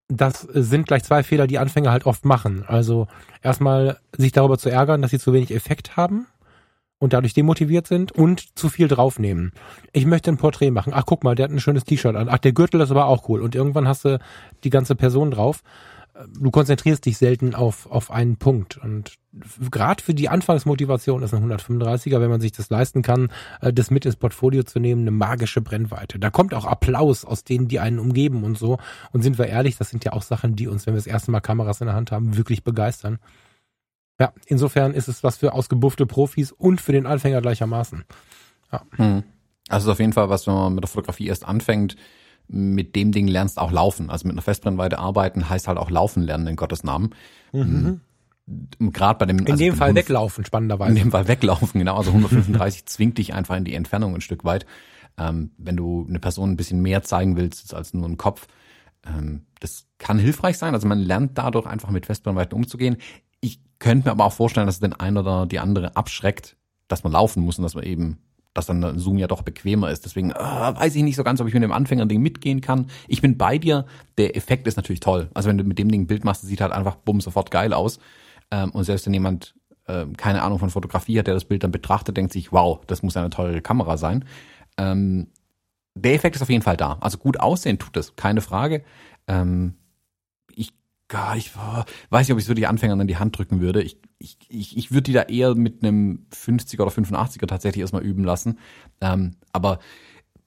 das 0.07 0.41
sind 0.41 0.87
gleich 0.87 1.03
zwei 1.03 1.23
Fehler, 1.23 1.45
die 1.45 1.59
Anfänger 1.59 1.91
halt 1.91 2.05
oft 2.05 2.25
machen. 2.25 2.63
Also 2.67 3.07
erstmal 3.43 3.99
sich 4.17 4.31
darüber 4.31 4.57
zu 4.57 4.69
ärgern, 4.69 5.01
dass 5.01 5.11
sie 5.11 5.19
zu 5.19 5.33
wenig 5.33 5.53
Effekt 5.53 5.97
haben 5.97 6.25
und 7.01 7.13
dadurch 7.13 7.33
demotiviert 7.33 7.87
sind 7.87 8.11
und 8.11 8.57
zu 8.57 8.69
viel 8.69 8.87
draufnehmen. 8.87 9.53
Ich 9.91 10.05
möchte 10.05 10.29
ein 10.29 10.37
Porträt 10.37 10.69
machen. 10.69 10.93
Ach, 10.95 11.03
guck 11.03 11.23
mal, 11.23 11.33
der 11.33 11.45
hat 11.45 11.51
ein 11.51 11.59
schönes 11.59 11.83
T-Shirt 11.83 12.15
an. 12.15 12.29
Ach, 12.29 12.37
der 12.37 12.53
Gürtel 12.53 12.79
ist 12.79 12.91
aber 12.91 13.07
auch 13.07 13.27
cool. 13.27 13.41
Und 13.41 13.55
irgendwann 13.55 13.87
hast 13.87 14.05
du 14.05 14.19
die 14.63 14.69
ganze 14.69 14.93
Person 14.93 15.31
drauf. 15.31 15.63
Du 16.39 16.51
konzentrierst 16.51 17.03
dich 17.03 17.17
selten 17.17 17.55
auf, 17.55 17.89
auf 17.89 18.11
einen 18.11 18.35
Punkt. 18.35 18.77
Und 18.77 19.15
gerade 19.71 20.03
für 20.03 20.13
die 20.13 20.29
Anfangsmotivation 20.29 21.23
ist 21.23 21.33
ein 21.33 21.43
135er, 21.43 22.21
wenn 22.21 22.29
man 22.29 22.39
sich 22.39 22.51
das 22.51 22.69
leisten 22.69 23.01
kann, 23.01 23.29
äh, 23.61 23.73
das 23.73 23.89
mit 23.89 24.05
ins 24.05 24.15
Portfolio 24.15 24.61
zu 24.61 24.79
nehmen, 24.79 25.01
eine 25.01 25.11
magische 25.11 25.61
Brennweite. 25.61 26.19
Da 26.19 26.29
kommt 26.29 26.53
auch 26.53 26.65
Applaus 26.65 27.25
aus 27.25 27.43
denen, 27.43 27.67
die 27.67 27.79
einen 27.79 27.97
umgeben 27.97 28.43
und 28.43 28.59
so. 28.59 28.77
Und 29.11 29.23
sind 29.23 29.39
wir 29.39 29.47
ehrlich, 29.47 29.75
das 29.75 29.89
sind 29.89 30.05
ja 30.05 30.13
auch 30.13 30.21
Sachen, 30.21 30.55
die 30.55 30.67
uns, 30.67 30.85
wenn 30.85 30.93
wir 30.93 30.99
das 30.99 31.07
erste 31.07 31.31
Mal 31.31 31.39
Kameras 31.39 31.81
in 31.81 31.87
der 31.87 31.95
Hand 31.95 32.11
haben, 32.11 32.37
wirklich 32.37 32.63
begeistern. 32.63 33.17
Ja, 34.21 34.33
insofern 34.45 34.93
ist 34.93 35.07
es 35.07 35.23
was 35.23 35.37
für 35.37 35.51
ausgebuffte 35.51 36.05
Profis 36.05 36.51
und 36.51 36.79
für 36.79 36.91
den 36.91 37.07
Anfänger 37.07 37.41
gleichermaßen. 37.41 38.03
Ja. 38.71 38.83
Hm. 38.97 39.23
Also 39.67 39.89
ist 39.89 39.93
auf 39.93 39.99
jeden 39.99 40.13
Fall 40.13 40.29
was, 40.29 40.45
wenn 40.45 40.53
man 40.53 40.75
mit 40.75 40.83
der 40.83 40.89
Fotografie 40.89 41.25
erst 41.25 41.43
anfängt, 41.43 41.95
mit 42.47 42.95
dem 42.95 43.11
Ding 43.11 43.27
lernst 43.27 43.57
auch 43.57 43.71
laufen. 43.71 44.11
Also 44.11 44.27
mit 44.27 44.35
einer 44.35 44.43
Festbrennweite 44.43 44.99
arbeiten 44.99 45.49
heißt 45.49 45.67
halt 45.67 45.79
auch 45.79 45.89
laufen 45.89 46.21
lernen 46.21 46.45
in 46.45 46.55
Gottes 46.55 46.83
Namen. 46.83 47.15
Mhm. 47.51 47.99
Hm. 48.77 48.91
Gerade 48.91 49.17
bei 49.17 49.25
dem 49.25 49.39
in 49.39 49.47
also 49.47 49.57
dem 49.57 49.75
Fall 49.75 49.95
weglaufen 49.95 50.45
spannenderweise. 50.45 50.91
In 50.91 50.97
dem 50.97 51.11
Fall 51.11 51.27
weglaufen 51.27 51.79
genau. 51.79 51.97
Also 51.97 52.11
135 52.11 52.85
zwingt 52.85 53.17
dich 53.17 53.33
einfach 53.33 53.55
in 53.55 53.65
die 53.65 53.73
Entfernung 53.73 54.13
ein 54.13 54.21
Stück 54.21 54.43
weit. 54.43 54.67
Ähm, 55.17 55.49
wenn 55.57 55.77
du 55.77 56.05
eine 56.07 56.19
Person 56.19 56.51
ein 56.51 56.57
bisschen 56.57 56.79
mehr 56.83 57.01
zeigen 57.01 57.37
willst 57.37 57.73
als 57.73 57.95
nur 57.95 58.05
einen 58.05 58.17
Kopf, 58.17 58.45
ähm, 59.03 59.47
das 59.59 59.87
kann 59.97 60.19
hilfreich 60.19 60.59
sein. 60.59 60.75
Also 60.75 60.87
man 60.87 60.99
lernt 60.99 61.39
dadurch 61.39 61.65
einfach 61.65 61.89
mit 61.89 62.05
Festbrennweiten 62.05 62.55
umzugehen. 62.55 62.97
Könnte 63.81 64.07
mir 64.07 64.11
aber 64.11 64.25
auch 64.25 64.33
vorstellen, 64.33 64.67
dass 64.67 64.75
es 64.75 64.79
den 64.79 64.93
einen 64.93 65.17
oder 65.17 65.47
die 65.47 65.57
andere 65.57 65.95
abschreckt, 65.95 66.55
dass 66.87 67.03
man 67.03 67.13
laufen 67.13 67.41
muss 67.41 67.57
und 67.57 67.63
dass 67.63 67.73
man 67.73 67.83
eben, 67.83 68.19
dass 68.53 68.67
dann 68.67 68.99
Zoom 68.99 69.17
ja 69.17 69.25
doch 69.25 69.41
bequemer 69.41 69.89
ist. 69.89 70.05
Deswegen 70.05 70.29
äh, 70.29 70.35
weiß 70.35 70.93
ich 70.95 71.01
nicht 71.01 71.15
so 71.15 71.23
ganz, 71.23 71.41
ob 71.41 71.47
ich 71.47 71.53
mit 71.55 71.63
dem 71.63 71.71
Anfänger-Ding 71.71 72.21
mitgehen 72.21 72.61
kann. 72.61 72.91
Ich 73.07 73.21
bin 73.21 73.39
bei 73.39 73.57
dir. 73.57 73.87
Der 74.19 74.37
Effekt 74.37 74.67
ist 74.67 74.75
natürlich 74.75 74.99
toll. 74.99 75.31
Also 75.33 75.49
wenn 75.49 75.57
du 75.57 75.63
mit 75.63 75.79
dem 75.79 75.89
Ding 75.89 76.01
ein 76.01 76.07
Bild 76.07 76.23
machst, 76.23 76.43
sieht 76.43 76.61
halt 76.61 76.71
einfach 76.71 76.95
bumm 76.95 77.21
sofort 77.21 77.49
geil 77.49 77.73
aus. 77.73 77.97
Ähm, 78.51 78.69
und 78.69 78.83
selbst 78.83 79.07
wenn 79.07 79.15
jemand 79.15 79.55
äh, 79.87 80.05
keine 80.15 80.43
Ahnung 80.43 80.59
von 80.59 80.69
Fotografie 80.69 81.17
hat, 81.17 81.25
der 81.25 81.33
das 81.33 81.45
Bild 81.45 81.63
dann 81.63 81.71
betrachtet, 81.71 82.15
denkt 82.15 82.33
sich, 82.33 82.51
wow, 82.51 82.81
das 82.85 83.01
muss 83.01 83.17
eine 83.17 83.31
teure 83.31 83.61
Kamera 83.61 83.97
sein. 83.97 84.25
Ähm, 84.77 85.31
der 85.95 86.13
Effekt 86.13 86.35
ist 86.35 86.43
auf 86.43 86.51
jeden 86.51 86.61
Fall 86.61 86.77
da. 86.77 86.99
Also 87.01 87.17
gut 87.17 87.39
aussehen 87.39 87.79
tut 87.79 87.97
es, 87.97 88.15
keine 88.15 88.41
Frage. 88.41 88.83
Ähm, 89.27 89.73
gar, 91.11 91.35
ich 91.35 91.51
weiß 91.55 92.27
nicht, 92.27 92.33
ob 92.33 92.39
ich 92.39 92.45
so 92.45 92.53
die 92.53 92.67
Anfänger 92.67 92.93
an 92.93 93.07
die 93.07 93.17
Hand 93.17 93.37
drücken 93.37 93.59
würde. 93.59 93.83
Ich, 93.83 93.97
ich, 94.17 94.37
ich, 94.49 94.77
ich 94.77 94.91
würde 94.91 95.03
die 95.03 95.13
da 95.13 95.23
eher 95.23 95.53
mit 95.55 95.83
einem 95.83 96.25
50er 96.33 96.81
oder 96.81 96.91
85er 96.91 97.47
tatsächlich 97.47 97.81
erstmal 97.81 98.03
üben 98.03 98.23
lassen. 98.23 98.57
Ähm, 99.01 99.35
aber 99.51 99.79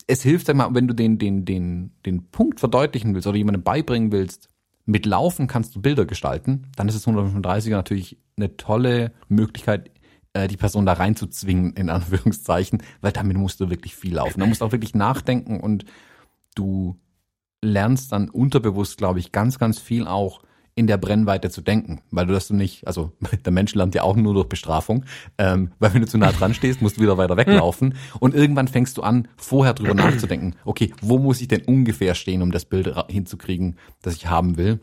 es 0.06 0.22
hilft, 0.22 0.46
sag 0.46 0.56
mal, 0.56 0.74
wenn 0.74 0.88
du 0.88 0.94
den, 0.94 1.18
den, 1.18 1.44
den, 1.44 1.92
den 2.06 2.30
Punkt 2.30 2.60
verdeutlichen 2.60 3.14
willst 3.14 3.26
oder 3.26 3.36
jemandem 3.36 3.62
beibringen 3.62 4.10
willst, 4.10 4.48
mit 4.86 5.06
Laufen 5.06 5.46
kannst 5.46 5.76
du 5.76 5.82
Bilder 5.82 6.06
gestalten, 6.06 6.68
dann 6.76 6.88
ist 6.88 6.94
das 6.94 7.06
135er 7.06 7.70
natürlich 7.70 8.18
eine 8.36 8.56
tolle 8.56 9.12
Möglichkeit, 9.28 9.90
äh, 10.32 10.48
die 10.48 10.56
Person 10.56 10.86
da 10.86 10.94
reinzuzwingen, 10.94 11.74
in 11.74 11.90
Anführungszeichen, 11.90 12.82
weil 13.02 13.12
damit 13.12 13.36
musst 13.36 13.60
du 13.60 13.68
wirklich 13.68 13.94
viel 13.94 14.14
laufen. 14.14 14.40
Da 14.40 14.46
musst 14.46 14.62
du 14.62 14.64
auch 14.64 14.72
wirklich 14.72 14.94
nachdenken 14.94 15.60
und 15.60 15.84
du 16.54 16.98
lernst 17.60 18.12
dann 18.12 18.30
unterbewusst, 18.30 18.96
glaube 18.96 19.18
ich, 19.18 19.30
ganz, 19.30 19.58
ganz 19.58 19.78
viel 19.78 20.06
auch 20.06 20.42
in 20.76 20.86
der 20.86 20.96
Brennweite 20.96 21.50
zu 21.50 21.60
denken, 21.60 22.00
weil 22.10 22.26
du 22.26 22.32
das 22.32 22.50
nicht, 22.50 22.86
also 22.86 23.12
der 23.44 23.52
Mensch 23.52 23.74
lernt 23.74 23.94
ja 23.94 24.02
auch 24.02 24.16
nur 24.16 24.34
durch 24.34 24.48
Bestrafung, 24.48 25.04
ähm, 25.38 25.70
weil 25.78 25.94
wenn 25.94 26.02
du 26.02 26.08
zu 26.08 26.18
nah 26.18 26.32
dran 26.32 26.54
stehst, 26.54 26.82
musst 26.82 26.96
du 26.96 27.02
wieder 27.02 27.16
weiter 27.16 27.36
weglaufen 27.36 27.94
und 28.20 28.34
irgendwann 28.34 28.68
fängst 28.68 28.96
du 28.96 29.02
an, 29.02 29.28
vorher 29.36 29.74
drüber 29.74 29.94
nachzudenken, 29.94 30.54
okay, 30.64 30.92
wo 31.00 31.18
muss 31.18 31.40
ich 31.40 31.48
denn 31.48 31.62
ungefähr 31.62 32.14
stehen, 32.14 32.42
um 32.42 32.50
das 32.50 32.64
Bild 32.64 32.92
hinzukriegen, 33.08 33.76
das 34.02 34.16
ich 34.16 34.26
haben 34.26 34.56
will? 34.56 34.80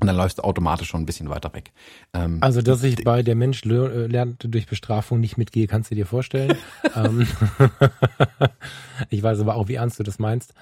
Und 0.00 0.06
dann 0.06 0.16
läufst 0.16 0.38
du 0.38 0.42
automatisch 0.42 0.88
schon 0.88 1.02
ein 1.02 1.06
bisschen 1.06 1.28
weiter 1.28 1.52
weg. 1.52 1.72
Ähm, 2.14 2.38
also, 2.40 2.62
dass 2.62 2.82
ich 2.82 3.04
bei 3.04 3.22
der 3.22 3.34
Mensch 3.34 3.64
äh, 3.66 4.06
lernt 4.06 4.42
durch 4.48 4.66
Bestrafung 4.66 5.20
nicht 5.20 5.36
mitgehe, 5.36 5.66
kannst 5.66 5.90
du 5.90 5.94
dir 5.94 6.06
vorstellen. 6.06 6.56
Ähm, 6.96 7.28
ich 9.10 9.22
weiß 9.22 9.38
aber 9.38 9.54
auch, 9.54 9.68
wie 9.68 9.74
ernst 9.74 10.00
du 10.00 10.02
das 10.02 10.18
meinst. 10.18 10.54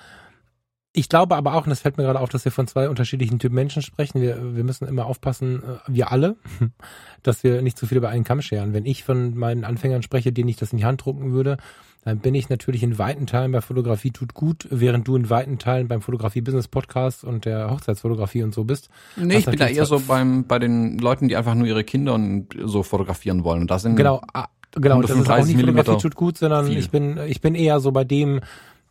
Ich 0.94 1.08
glaube 1.08 1.36
aber 1.36 1.54
auch, 1.54 1.64
und 1.64 1.70
das 1.70 1.80
fällt 1.80 1.98
mir 1.98 2.04
gerade 2.04 2.20
auf, 2.20 2.30
dass 2.30 2.44
wir 2.44 2.52
von 2.52 2.66
zwei 2.66 2.88
unterschiedlichen 2.88 3.38
Typen 3.38 3.54
Menschen 3.54 3.82
sprechen. 3.82 4.20
Wir, 4.22 4.56
wir 4.56 4.64
müssen 4.64 4.88
immer 4.88 5.06
aufpassen, 5.06 5.62
äh, 5.62 5.76
wir 5.86 6.10
alle, 6.10 6.36
dass 7.22 7.44
wir 7.44 7.62
nicht 7.62 7.78
zu 7.78 7.86
viel 7.86 7.98
über 7.98 8.08
einen 8.08 8.24
Kamm 8.24 8.40
scheren. 8.42 8.72
Wenn 8.72 8.86
ich 8.86 9.04
von 9.04 9.36
meinen 9.36 9.64
Anfängern 9.64 10.02
spreche, 10.02 10.32
denen 10.32 10.48
ich 10.48 10.56
das 10.56 10.72
in 10.72 10.78
die 10.78 10.84
Hand 10.84 11.04
drucken 11.04 11.32
würde, 11.32 11.58
dann 12.04 12.20
bin 12.20 12.34
ich 12.34 12.48
natürlich 12.48 12.82
in 12.82 12.98
weiten 12.98 13.26
Teilen 13.26 13.52
bei 13.52 13.60
Fotografie 13.60 14.10
tut 14.10 14.32
gut, 14.32 14.66
während 14.70 15.06
du 15.06 15.16
in 15.16 15.28
weiten 15.28 15.58
Teilen 15.58 15.88
beim 15.88 16.00
Fotografie 16.00 16.40
Business 16.40 16.68
Podcast 16.68 17.22
und 17.22 17.44
der 17.44 17.70
Hochzeitsfotografie 17.70 18.42
und 18.42 18.54
so 18.54 18.64
bist. 18.64 18.88
Nee, 19.16 19.38
ich 19.38 19.44
bin 19.44 19.58
da 19.58 19.66
eher 19.66 19.84
so 19.84 20.00
beim, 20.00 20.44
bei 20.44 20.58
den 20.58 20.98
Leuten, 20.98 21.28
die 21.28 21.36
einfach 21.36 21.54
nur 21.54 21.66
ihre 21.66 21.84
Kinder 21.84 22.14
und 22.14 22.46
so 22.64 22.82
fotografieren 22.82 23.44
wollen. 23.44 23.60
Und 23.60 23.70
das 23.70 23.82
sind 23.82 23.96
genau, 23.96 24.22
ah, 24.32 24.46
genau, 24.72 25.02
das 25.02 25.10
ist 25.10 25.28
auch 25.28 25.44
nicht 25.44 25.60
Fotografie 25.60 26.00
tut 26.00 26.14
gut, 26.14 26.38
sondern 26.38 26.66
viel. 26.66 26.78
ich 26.78 26.90
bin, 26.90 27.18
ich 27.26 27.40
bin 27.40 27.54
eher 27.54 27.78
so 27.80 27.92
bei 27.92 28.04
dem, 28.04 28.40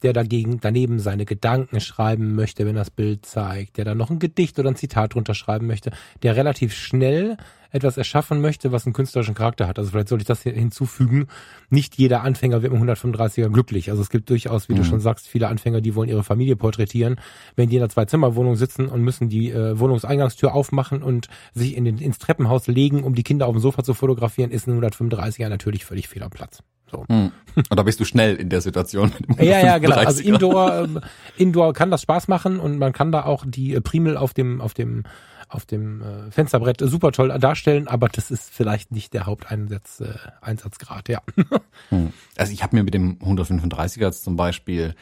der 0.04 0.14
dagegen 0.14 0.60
daneben 0.62 1.00
seine 1.00 1.26
Gedanken 1.26 1.80
schreiben 1.80 2.36
möchte, 2.36 2.66
wenn 2.66 2.76
das 2.76 2.92
Bild 2.92 3.26
zeigt, 3.26 3.78
der 3.78 3.86
dann 3.86 3.98
noch 3.98 4.10
ein 4.10 4.20
Gedicht 4.20 4.60
oder 4.60 4.70
ein 4.70 4.76
Zitat 4.76 5.16
drunter 5.16 5.34
schreiben 5.34 5.68
möchte, 5.68 5.92
der 6.24 6.36
relativ 6.36 6.74
schnell 6.74 7.38
etwas 7.72 7.98
erschaffen 7.98 8.42
möchte, 8.42 8.72
was 8.72 8.86
einen 8.86 8.94
künstlerischen 8.94 9.36
Charakter 9.36 9.68
hat. 9.68 9.78
Also 9.78 9.92
vielleicht 9.92 10.08
sollte 10.10 10.22
ich 10.22 10.28
das 10.28 10.44
hier 10.44 10.54
hinzufügen. 10.54 11.28
Nicht 11.70 11.98
jeder 11.98 12.24
Anfänger 12.24 12.62
wird 12.62 12.74
mit 12.74 12.82
135er 12.82 13.50
glücklich. 13.50 13.90
Also 13.90 14.02
es 14.02 14.10
gibt 14.10 14.30
durchaus, 14.30 14.70
wie 14.70 14.74
mhm. 14.74 14.78
du 14.78 14.84
schon 14.86 15.00
sagst, 15.00 15.28
viele 15.28 15.48
Anfänger, 15.48 15.82
die 15.82 15.96
wollen 15.96 16.10
ihre 16.10 16.24
Familie 16.24 16.56
porträtieren. 16.56 17.20
Wenn 17.56 17.70
die 17.70 17.76
in 17.76 17.82
einer 17.82 17.90
Zwei-Zimmer-Wohnung 17.90 18.56
sitzen 18.56 18.88
und 18.88 19.02
müssen 19.02 19.30
die 19.30 19.52
äh, 19.52 19.78
Wohnungseingangstür 19.80 20.54
aufmachen 20.54 21.04
und 21.04 21.28
sich 21.54 21.76
in 21.76 21.86
den, 21.86 21.98
ins 21.98 22.20
Treppenhaus 22.20 22.68
legen, 22.68 23.04
um 23.04 23.16
die 23.16 23.24
Kinder 23.24 23.48
auf 23.48 23.54
dem 23.54 23.62
Sofa 23.62 23.84
zu 23.84 23.94
fotografieren, 23.94 24.52
ist 24.52 24.68
ein 24.68 24.80
135er 24.80 25.50
natürlich 25.50 25.86
völlig 25.86 26.08
fehl 26.08 26.24
am 26.24 26.30
Platz. 26.30 26.64
So. 26.90 27.06
Hm. 27.10 27.32
Und 27.56 27.76
da 27.78 27.84
bist 27.84 28.00
du 28.00 28.06
schnell 28.06 28.36
in 28.36 28.50
der 28.50 28.62
Situation. 28.62 29.12
ja, 29.40 29.60
ja, 29.60 29.78
genau. 29.78 29.96
Also 29.96 30.22
Indoor, 30.22 30.84
äh, 30.84 30.88
Indoor 31.38 31.74
kann 31.74 31.92
das 31.92 32.02
Spaß 32.04 32.28
machen 32.28 32.60
und 32.60 32.78
man 32.78 32.94
kann 32.94 33.12
da 33.12 33.26
auch 33.26 33.44
die 33.46 33.74
äh, 33.74 33.82
Primel 33.82 34.18
auf 34.18 34.34
dem, 34.34 34.62
auf 34.62 34.74
dem 34.74 35.04
auf 35.50 35.66
dem 35.66 36.02
äh, 36.02 36.32
Fensterbrett 36.32 36.82
super 36.82 37.14
toll 37.14 37.30
darstellen, 37.40 37.88
aber 37.88 38.10
das 38.10 38.32
ist 38.32 38.50
vielleicht 38.54 38.92
nicht 38.92 39.14
der 39.14 39.26
Haupteinsatz, 39.26 40.02
äh, 40.02 40.14
Einsatzgrad, 40.42 41.08
ja. 41.10 41.22
Hm. 41.90 42.12
Also 42.36 42.52
ich 42.52 42.64
habe 42.64 42.76
mir 42.76 42.84
mit 42.84 42.94
dem 42.94 43.18
135er 43.20 44.12
zum 44.12 44.36
Beispiel 44.36 44.94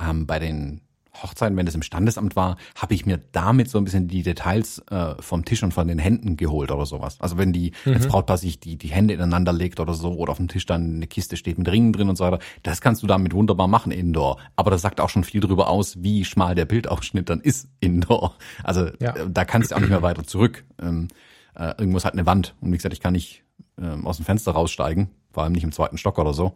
ähm, 0.00 0.26
bei 0.26 0.38
den 0.38 0.82
Hochzeiten, 1.22 1.56
wenn 1.56 1.66
das 1.66 1.74
im 1.74 1.82
Standesamt 1.82 2.36
war, 2.36 2.56
habe 2.76 2.94
ich 2.94 3.06
mir 3.06 3.18
damit 3.32 3.70
so 3.70 3.78
ein 3.78 3.84
bisschen 3.84 4.08
die 4.08 4.22
Details 4.22 4.82
äh, 4.90 5.14
vom 5.20 5.44
Tisch 5.44 5.62
und 5.62 5.72
von 5.72 5.88
den 5.88 5.98
Händen 5.98 6.36
geholt 6.36 6.70
oder 6.70 6.86
sowas. 6.86 7.20
Also 7.20 7.38
wenn 7.38 7.52
die 7.52 7.72
mhm. 7.84 7.94
als 7.94 8.06
Brautpaar 8.08 8.38
sich 8.38 8.60
die, 8.60 8.76
die 8.76 8.88
Hände 8.88 9.14
ineinander 9.14 9.52
legt 9.52 9.80
oder 9.80 9.94
so 9.94 10.14
oder 10.14 10.32
auf 10.32 10.38
dem 10.38 10.48
Tisch 10.48 10.66
dann 10.66 10.96
eine 10.96 11.06
Kiste 11.06 11.36
steht 11.36 11.58
mit 11.58 11.68
Ringen 11.68 11.92
drin 11.92 12.08
und 12.08 12.16
so 12.16 12.24
weiter, 12.24 12.38
das 12.62 12.80
kannst 12.80 13.02
du 13.02 13.06
damit 13.06 13.34
wunderbar 13.34 13.68
machen 13.68 13.92
indoor. 13.92 14.38
Aber 14.56 14.70
das 14.70 14.82
sagt 14.82 15.00
auch 15.00 15.08
schon 15.08 15.24
viel 15.24 15.40
darüber 15.40 15.68
aus, 15.68 16.02
wie 16.02 16.24
schmal 16.24 16.54
der 16.54 16.64
Bildausschnitt 16.64 17.28
dann 17.28 17.40
ist 17.40 17.68
indoor. 17.80 18.36
Also 18.62 18.88
ja. 19.00 19.16
äh, 19.16 19.30
da 19.30 19.44
kannst 19.44 19.70
du 19.70 19.76
auch 19.76 19.80
nicht 19.80 19.90
mehr 19.90 20.02
weiter 20.02 20.24
zurück. 20.24 20.64
Ähm, 20.80 21.08
äh, 21.54 21.74
irgendwo 21.78 21.96
ist 21.98 22.04
halt 22.04 22.14
eine 22.14 22.26
Wand. 22.26 22.54
Und 22.60 22.72
wie 22.72 22.76
gesagt, 22.76 22.92
ich 22.92 23.00
kann 23.00 23.12
nicht 23.12 23.42
ähm, 23.80 24.06
aus 24.06 24.16
dem 24.16 24.24
Fenster 24.24 24.52
raussteigen, 24.52 25.10
vor 25.30 25.42
allem 25.42 25.52
nicht 25.52 25.64
im 25.64 25.72
zweiten 25.72 25.98
Stock 25.98 26.18
oder 26.18 26.32
so. 26.32 26.54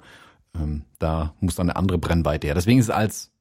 Ähm, 0.55 0.83
da 0.99 1.35
muss 1.41 1.57
dann 1.57 1.69
eine 1.71 1.77
andere 1.77 1.99
Brennweite 1.99 2.47
her. 2.47 2.55
Deswegen 2.55 2.79
ist 2.79 2.87
es 2.87 2.91
als 2.91 3.32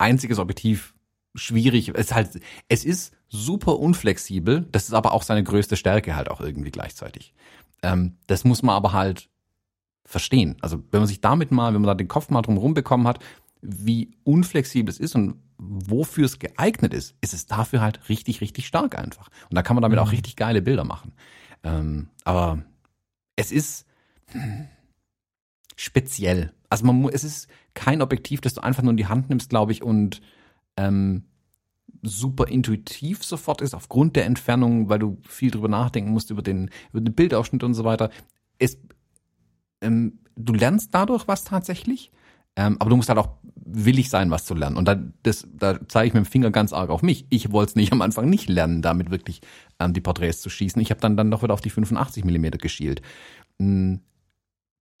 einziges 0.00 0.38
Objektiv 0.38 0.94
schwierig. 1.34 1.88
Es 1.90 2.06
ist 2.06 2.14
halt, 2.14 2.40
es 2.68 2.84
ist 2.84 3.14
super 3.28 3.78
unflexibel. 3.78 4.66
Das 4.72 4.84
ist 4.84 4.94
aber 4.94 5.12
auch 5.12 5.22
seine 5.22 5.44
größte 5.44 5.76
Stärke 5.76 6.16
halt 6.16 6.30
auch 6.30 6.40
irgendwie 6.40 6.70
gleichzeitig. 6.70 7.34
Ähm, 7.82 8.16
das 8.26 8.44
muss 8.44 8.62
man 8.62 8.74
aber 8.74 8.92
halt 8.92 9.28
verstehen. 10.04 10.56
Also 10.60 10.82
wenn 10.90 11.00
man 11.00 11.06
sich 11.06 11.20
damit 11.20 11.52
mal, 11.52 11.72
wenn 11.72 11.82
man 11.82 11.88
da 11.88 11.94
den 11.94 12.08
Kopf 12.08 12.30
mal 12.30 12.42
drum 12.42 12.56
rumbekommen 12.56 13.06
hat, 13.06 13.20
wie 13.62 14.10
unflexibel 14.24 14.90
es 14.90 14.98
ist 14.98 15.14
und 15.14 15.36
wofür 15.58 16.24
es 16.24 16.38
geeignet 16.38 16.94
ist, 16.94 17.14
ist 17.20 17.34
es 17.34 17.46
dafür 17.46 17.80
halt 17.80 18.08
richtig, 18.08 18.40
richtig 18.40 18.66
stark 18.66 18.98
einfach. 18.98 19.28
Und 19.50 19.54
da 19.54 19.62
kann 19.62 19.76
man 19.76 19.82
damit 19.82 19.98
mhm. 19.98 20.04
auch 20.04 20.12
richtig 20.12 20.36
geile 20.36 20.62
Bilder 20.62 20.84
machen. 20.84 21.12
Ähm, 21.62 22.08
aber 22.24 22.62
es 23.36 23.52
ist 23.52 23.86
speziell. 25.80 26.52
Also 26.68 26.84
man 26.84 27.08
es 27.08 27.24
ist 27.24 27.48
kein 27.72 28.02
Objektiv, 28.02 28.42
das 28.42 28.54
du 28.54 28.62
einfach 28.62 28.82
nur 28.82 28.90
in 28.90 28.98
die 28.98 29.06
Hand 29.06 29.30
nimmst, 29.30 29.48
glaube 29.48 29.72
ich, 29.72 29.82
und 29.82 30.20
ähm, 30.76 31.24
super 32.02 32.48
intuitiv 32.48 33.24
sofort 33.24 33.62
ist, 33.62 33.74
aufgrund 33.74 34.14
der 34.14 34.26
Entfernung, 34.26 34.90
weil 34.90 34.98
du 34.98 35.18
viel 35.26 35.50
drüber 35.50 35.68
nachdenken 35.68 36.10
musst 36.10 36.30
über 36.30 36.42
den, 36.42 36.70
über 36.90 37.00
den 37.00 37.14
Bildausschnitt 37.14 37.64
und 37.64 37.74
so 37.74 37.84
weiter. 37.84 38.10
Es, 38.58 38.78
ähm, 39.80 40.20
du 40.36 40.52
lernst 40.52 40.94
dadurch 40.94 41.26
was 41.28 41.44
tatsächlich, 41.44 42.12
ähm, 42.56 42.76
aber 42.78 42.90
du 42.90 42.96
musst 42.96 43.08
halt 43.08 43.18
auch 43.18 43.38
willig 43.54 44.10
sein, 44.10 44.30
was 44.30 44.44
zu 44.44 44.54
lernen. 44.54 44.76
Und 44.76 44.86
da, 44.86 44.96
das, 45.22 45.48
da 45.50 45.78
zeige 45.88 46.08
ich 46.08 46.14
mit 46.14 46.24
dem 46.24 46.30
Finger 46.30 46.50
ganz 46.50 46.74
arg 46.74 46.90
auf 46.90 47.02
mich. 47.02 47.26
Ich 47.30 47.52
wollte 47.52 47.70
es 47.70 47.76
nicht 47.76 47.92
am 47.92 48.02
Anfang 48.02 48.28
nicht 48.28 48.50
lernen, 48.50 48.82
damit 48.82 49.10
wirklich 49.10 49.40
ähm, 49.78 49.94
die 49.94 50.02
Porträts 50.02 50.42
zu 50.42 50.50
schießen. 50.50 50.80
Ich 50.82 50.90
habe 50.90 51.00
dann, 51.00 51.16
dann 51.16 51.30
noch 51.30 51.42
wieder 51.42 51.54
auf 51.54 51.62
die 51.62 51.70
85 51.70 52.24
Millimeter 52.24 52.58
geschielt. 52.58 53.00
Hm, 53.58 54.00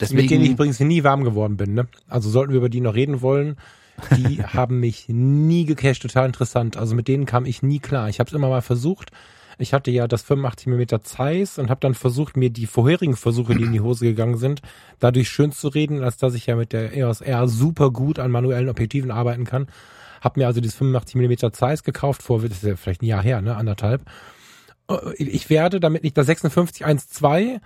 Deswegen, 0.00 0.22
mit 0.22 0.30
denen 0.30 0.44
ich 0.44 0.50
übrigens 0.52 0.80
nie 0.80 1.04
warm 1.04 1.24
geworden 1.24 1.56
bin. 1.56 1.74
Ne? 1.74 1.86
Also 2.08 2.30
sollten 2.30 2.52
wir 2.52 2.58
über 2.58 2.68
die 2.68 2.80
noch 2.80 2.94
reden 2.94 3.20
wollen, 3.20 3.56
die 4.16 4.42
haben 4.44 4.80
mich 4.80 5.06
nie 5.08 5.66
gecached, 5.66 6.02
total 6.02 6.26
interessant. 6.26 6.76
Also 6.76 6.94
mit 6.94 7.08
denen 7.08 7.26
kam 7.26 7.44
ich 7.44 7.62
nie 7.62 7.80
klar. 7.80 8.08
Ich 8.08 8.18
habe 8.18 8.28
es 8.28 8.34
immer 8.34 8.48
mal 8.48 8.62
versucht. 8.62 9.10
Ich 9.58 9.74
hatte 9.74 9.90
ja 9.90 10.08
das 10.08 10.22
85 10.22 10.68
mm 10.68 11.02
Zeiss 11.02 11.58
und 11.58 11.68
habe 11.68 11.80
dann 11.80 11.92
versucht, 11.92 12.34
mir 12.34 12.48
die 12.48 12.66
vorherigen 12.66 13.14
Versuche, 13.14 13.54
die 13.54 13.64
in 13.64 13.72
die 13.72 13.80
Hose 13.80 14.06
gegangen 14.06 14.38
sind, 14.38 14.62
dadurch 15.00 15.28
schön 15.28 15.52
zu 15.52 15.68
reden, 15.68 16.02
als 16.02 16.16
dass 16.16 16.32
ich 16.32 16.46
ja 16.46 16.56
mit 16.56 16.72
der 16.72 16.96
EOS 16.96 17.20
R 17.20 17.46
super 17.46 17.90
gut 17.90 18.18
an 18.18 18.30
manuellen 18.30 18.70
Objektiven 18.70 19.10
arbeiten 19.10 19.44
kann. 19.44 19.66
Hab 20.22 20.38
mir 20.38 20.46
also 20.46 20.62
dieses 20.62 20.76
85 20.76 21.16
mm 21.16 21.52
Zeiss 21.52 21.84
gekauft, 21.84 22.22
vor, 22.22 22.40
das 22.40 22.52
ist 22.52 22.62
ja 22.62 22.76
vielleicht 22.76 23.02
ein 23.02 23.06
Jahr 23.06 23.22
her, 23.22 23.42
ne, 23.42 23.54
anderthalb. 23.54 24.02
Äh, 24.88 25.14
ich 25.16 25.50
werde 25.50 25.78
damit 25.78 26.04
nicht 26.04 26.16
das 26.16 26.26
5612 26.26 27.60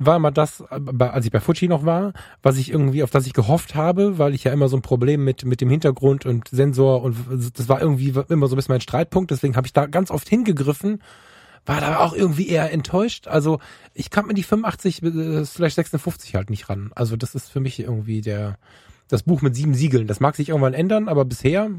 war 0.00 0.16
immer 0.16 0.30
das, 0.30 0.62
als 0.62 1.26
ich 1.26 1.30
bei 1.30 1.40
Fuji 1.40 1.68
noch 1.68 1.84
war, 1.84 2.14
was 2.42 2.56
ich 2.56 2.70
irgendwie, 2.70 3.02
auf 3.02 3.10
das 3.10 3.26
ich 3.26 3.34
gehofft 3.34 3.74
habe, 3.74 4.18
weil 4.18 4.34
ich 4.34 4.44
ja 4.44 4.52
immer 4.52 4.68
so 4.68 4.76
ein 4.76 4.82
Problem 4.82 5.24
mit, 5.24 5.44
mit 5.44 5.60
dem 5.60 5.68
Hintergrund 5.68 6.24
und 6.26 6.48
Sensor 6.48 7.02
und 7.02 7.16
das 7.54 7.68
war 7.68 7.80
irgendwie 7.80 8.14
immer 8.28 8.48
so 8.48 8.54
ein 8.54 8.56
bisschen 8.56 8.72
mein 8.72 8.80
Streitpunkt, 8.80 9.30
deswegen 9.30 9.56
habe 9.56 9.66
ich 9.66 9.74
da 9.74 9.86
ganz 9.86 10.10
oft 10.10 10.28
hingegriffen, 10.28 11.02
war 11.66 11.80
da 11.80 11.98
auch 11.98 12.14
irgendwie 12.14 12.48
eher 12.48 12.72
enttäuscht. 12.72 13.28
Also 13.28 13.60
ich 13.92 14.08
kam 14.08 14.26
mit 14.26 14.38
die 14.38 14.42
85, 14.42 15.02
äh, 15.02 15.44
vielleicht 15.44 15.76
56 15.76 16.34
halt 16.34 16.48
nicht 16.48 16.70
ran. 16.70 16.90
Also 16.94 17.16
das 17.16 17.34
ist 17.34 17.50
für 17.50 17.60
mich 17.60 17.78
irgendwie 17.78 18.22
der, 18.22 18.56
das 19.08 19.24
Buch 19.24 19.42
mit 19.42 19.54
sieben 19.54 19.74
Siegeln. 19.74 20.06
Das 20.06 20.20
mag 20.20 20.34
sich 20.34 20.48
irgendwann 20.48 20.72
ändern, 20.72 21.08
aber 21.08 21.26
bisher 21.26 21.70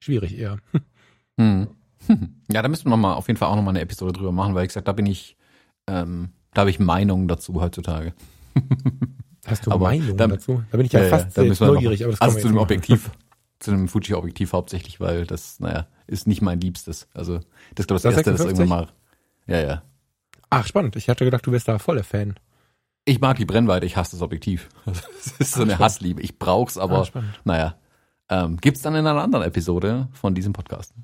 schwierig 0.00 0.38
eher. 0.38 0.58
Hm. 1.38 1.68
Ja, 2.50 2.62
da 2.62 2.68
müssen 2.68 2.88
wir 2.88 2.96
mal 2.96 3.12
auf 3.14 3.28
jeden 3.28 3.36
Fall 3.36 3.48
auch 3.48 3.56
noch 3.56 3.62
mal 3.62 3.70
eine 3.70 3.82
Episode 3.82 4.12
drüber 4.12 4.32
machen, 4.32 4.54
weil 4.54 4.62
ich 4.62 4.68
gesagt, 4.68 4.88
da 4.88 4.92
bin 4.92 5.04
ich 5.04 5.36
ähm, 5.86 6.30
da 6.56 6.60
habe 6.62 6.70
ich 6.70 6.78
Meinungen 6.78 7.28
dazu 7.28 7.60
heutzutage. 7.60 8.14
Hast 9.46 9.66
du 9.66 9.72
aber 9.72 9.88
Meinungen 9.88 10.16
da, 10.16 10.26
dazu? 10.26 10.64
Da 10.70 10.78
bin 10.78 10.86
ich 10.86 10.92
ja, 10.92 11.02
ja 11.02 11.10
fast 11.10 11.36
ja, 11.36 11.44
neugierig. 11.44 12.02
aber 12.02 12.12
das 12.12 12.20
also 12.22 12.38
zu 12.40 12.48
dem 12.48 12.56
Objektiv, 12.56 13.10
zu 13.58 13.72
dem 13.72 13.88
Fuji-Objektiv 13.88 14.54
hauptsächlich, 14.54 14.98
weil 14.98 15.26
das, 15.26 15.60
naja, 15.60 15.86
ist 16.06 16.26
nicht 16.26 16.40
mein 16.40 16.58
Liebstes. 16.58 17.08
Also 17.12 17.40
das 17.74 17.84
ist 17.84 17.86
glaube 17.88 17.98
ich 17.98 18.02
das, 18.02 18.14
das 18.14 18.16
erste, 18.16 18.30
das 18.32 18.40
irgendwann 18.40 18.68
mal. 18.68 18.88
Ja, 19.46 19.60
ja. 19.60 19.82
Ach, 20.48 20.66
spannend. 20.66 20.96
Ich 20.96 21.10
hatte 21.10 21.26
gedacht, 21.26 21.46
du 21.46 21.52
wärst 21.52 21.68
da 21.68 21.78
voller 21.78 22.04
Fan. 22.04 22.34
Ich 23.04 23.20
mag 23.20 23.36
die 23.36 23.44
Brennweite, 23.44 23.84
ich 23.84 23.98
hasse 23.98 24.12
das 24.12 24.22
Objektiv. 24.22 24.70
Das 24.86 25.32
ist 25.38 25.52
so 25.52 25.60
Ach, 25.60 25.62
eine 25.62 25.72
spannend. 25.72 25.78
Hassliebe. 25.78 26.22
Ich 26.22 26.38
brauch's, 26.38 26.78
aber 26.78 27.06
Ach, 27.12 27.22
naja. 27.44 27.76
Ähm, 28.30 28.56
gibt's 28.56 28.80
dann 28.80 28.94
in 28.94 29.06
einer 29.06 29.22
anderen 29.22 29.44
Episode 29.44 30.08
von 30.12 30.34
diesem 30.34 30.54
Podcast. 30.54 30.94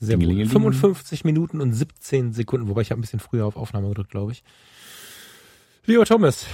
Sehr 0.00 0.18
gut. 0.18 0.26
55 0.26 1.24
Minuten 1.24 1.60
und 1.60 1.72
17 1.72 2.32
Sekunden, 2.32 2.68
wobei 2.68 2.82
ich 2.82 2.90
habe 2.90 3.00
ein 3.00 3.02
bisschen 3.02 3.20
früher 3.20 3.46
auf 3.46 3.56
Aufnahme 3.56 3.88
gedrückt, 3.88 4.10
glaube 4.10 4.32
ich. 4.32 4.42
Lieber 5.86 6.06
Thomas, 6.06 6.46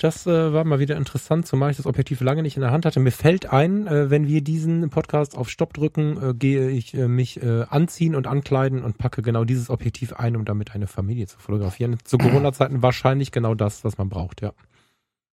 das 0.00 0.28
äh, 0.28 0.52
war 0.52 0.62
mal 0.62 0.78
wieder 0.78 0.96
interessant, 0.96 1.44
zumal 1.44 1.72
ich 1.72 1.76
das 1.76 1.86
Objektiv 1.86 2.20
lange 2.20 2.42
nicht 2.42 2.56
in 2.56 2.60
der 2.60 2.70
Hand 2.70 2.86
hatte. 2.86 3.00
Mir 3.00 3.10
fällt 3.10 3.52
ein, 3.52 3.88
äh, 3.88 4.10
wenn 4.10 4.28
wir 4.28 4.42
diesen 4.42 4.88
Podcast 4.90 5.36
auf 5.36 5.50
Stopp 5.50 5.74
drücken, 5.74 6.22
äh, 6.22 6.34
gehe 6.34 6.70
ich 6.70 6.94
äh, 6.94 7.08
mich 7.08 7.42
äh, 7.42 7.64
anziehen 7.68 8.14
und 8.14 8.28
ankleiden 8.28 8.84
und 8.84 8.96
packe 8.96 9.22
genau 9.22 9.44
dieses 9.44 9.70
Objektiv 9.70 10.12
ein, 10.12 10.36
um 10.36 10.44
damit 10.44 10.72
eine 10.72 10.86
Familie 10.86 11.26
zu 11.26 11.36
fotografieren. 11.38 11.96
Zu 12.04 12.16
Corona-Zeiten 12.16 12.80
wahrscheinlich 12.80 13.32
genau 13.32 13.56
das, 13.56 13.82
was 13.82 13.98
man 13.98 14.08
braucht, 14.08 14.40
ja. 14.40 14.52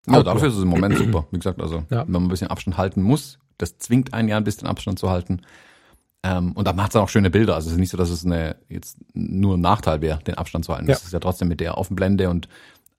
Ja, 0.07 0.23
dafür 0.23 0.49
ist 0.49 0.55
es 0.55 0.63
im 0.63 0.69
Moment 0.69 0.97
super. 0.97 1.27
Wie 1.31 1.39
gesagt, 1.39 1.61
also 1.61 1.83
ja. 1.91 2.05
wenn 2.05 2.13
man 2.13 2.25
ein 2.25 2.29
bisschen 2.29 2.49
Abstand 2.49 2.79
halten 2.79 3.03
muss, 3.03 3.39
das 3.59 3.79
zwingt 3.79 4.15
einen 4.15 4.29
ja 4.29 4.37
ein 4.37 4.45
bisschen 4.45 4.69
Abstand 4.69 4.99
zu 4.99 5.11
halten. 5.11 5.43
Ähm, 6.23 6.53
und 6.53 6.67
da 6.67 6.73
macht 6.73 6.91
es 6.91 6.93
dann 6.95 7.03
auch 7.03 7.09
schöne 7.09 7.31
Bilder. 7.31 7.55
Also 7.55 7.69
es 7.69 7.75
ist 7.75 7.81
nicht 7.81 7.91
so, 7.91 7.97
dass 7.97 8.11
es 8.11 8.25
eine, 8.25 8.57
jetzt 8.69 8.99
nur 9.15 9.57
ein 9.57 9.61
Nachteil 9.61 10.01
wäre, 10.03 10.19
den 10.19 10.35
Abstand 10.35 10.65
zu 10.65 10.73
halten. 10.73 10.87
Ja. 10.87 10.95
Das 10.95 11.05
ist 11.05 11.13
ja 11.13 11.21
trotzdem 11.21 11.49
mit 11.49 11.61
der 11.61 11.79
Offenblende 11.79 12.29
und 12.29 12.49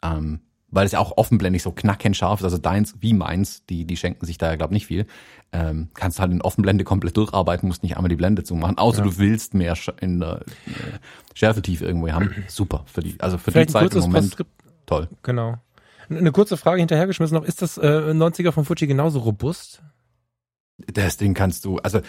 ähm, 0.04 0.42
weil 0.72 0.86
es 0.86 0.94
ja 0.94 1.00
auch 1.00 1.18
offenblendig 1.18 1.62
so 1.62 1.72
knackend 1.72 2.16
scharf 2.16 2.40
ist, 2.40 2.46
also 2.46 2.58
deins 2.58 2.96
wie 3.02 3.14
meins, 3.14 3.66
die, 3.66 3.86
die 3.86 3.98
schenken 3.98 4.26
sich 4.26 4.38
da 4.38 4.50
ja, 4.50 4.56
glaube 4.56 4.74
nicht 4.74 4.88
viel, 4.88 5.06
ähm, 5.52 5.90
kannst 5.94 6.20
halt 6.20 6.32
in 6.32 6.42
Offenblende 6.42 6.86
komplett 6.86 7.18
durcharbeiten, 7.18 7.68
musst 7.68 7.84
nicht 7.84 7.98
einmal 7.98 8.10
die 8.10 8.16
Blende 8.16 8.44
zumachen, 8.44 8.78
außer 8.78 9.00
ja. 9.00 9.04
du 9.04 9.18
willst 9.18 9.54
mehr 9.54 9.76
in 10.00 10.22
der 10.22 10.38
äh, 10.38 11.00
Schärfetiefe 11.34 11.86
irgendwo 11.86 12.10
haben. 12.10 12.34
Super, 12.48 12.86
für 12.88 13.02
die, 13.02 13.20
also 13.20 13.38
für 13.38 13.52
Vielleicht 13.52 13.70
die 13.70 13.74
Zeit 13.74 13.94
im 13.94 14.00
Moment 14.00 14.24
Postskript. 14.24 14.52
toll. 14.86 15.10
Genau. 15.24 15.58
Eine 16.10 16.32
kurze 16.32 16.58
Frage 16.58 16.80
hinterhergeschmissen 16.80 17.38
noch, 17.38 17.46
ist 17.46 17.62
das 17.62 17.78
äh, 17.78 17.82
90er 17.82 18.52
von 18.52 18.66
Fuji 18.66 18.88
genauso 18.88 19.20
robust? 19.20 19.84
Das 20.78 21.18
Ding 21.18 21.34
kannst 21.34 21.66
du, 21.66 21.78
also 21.78 22.02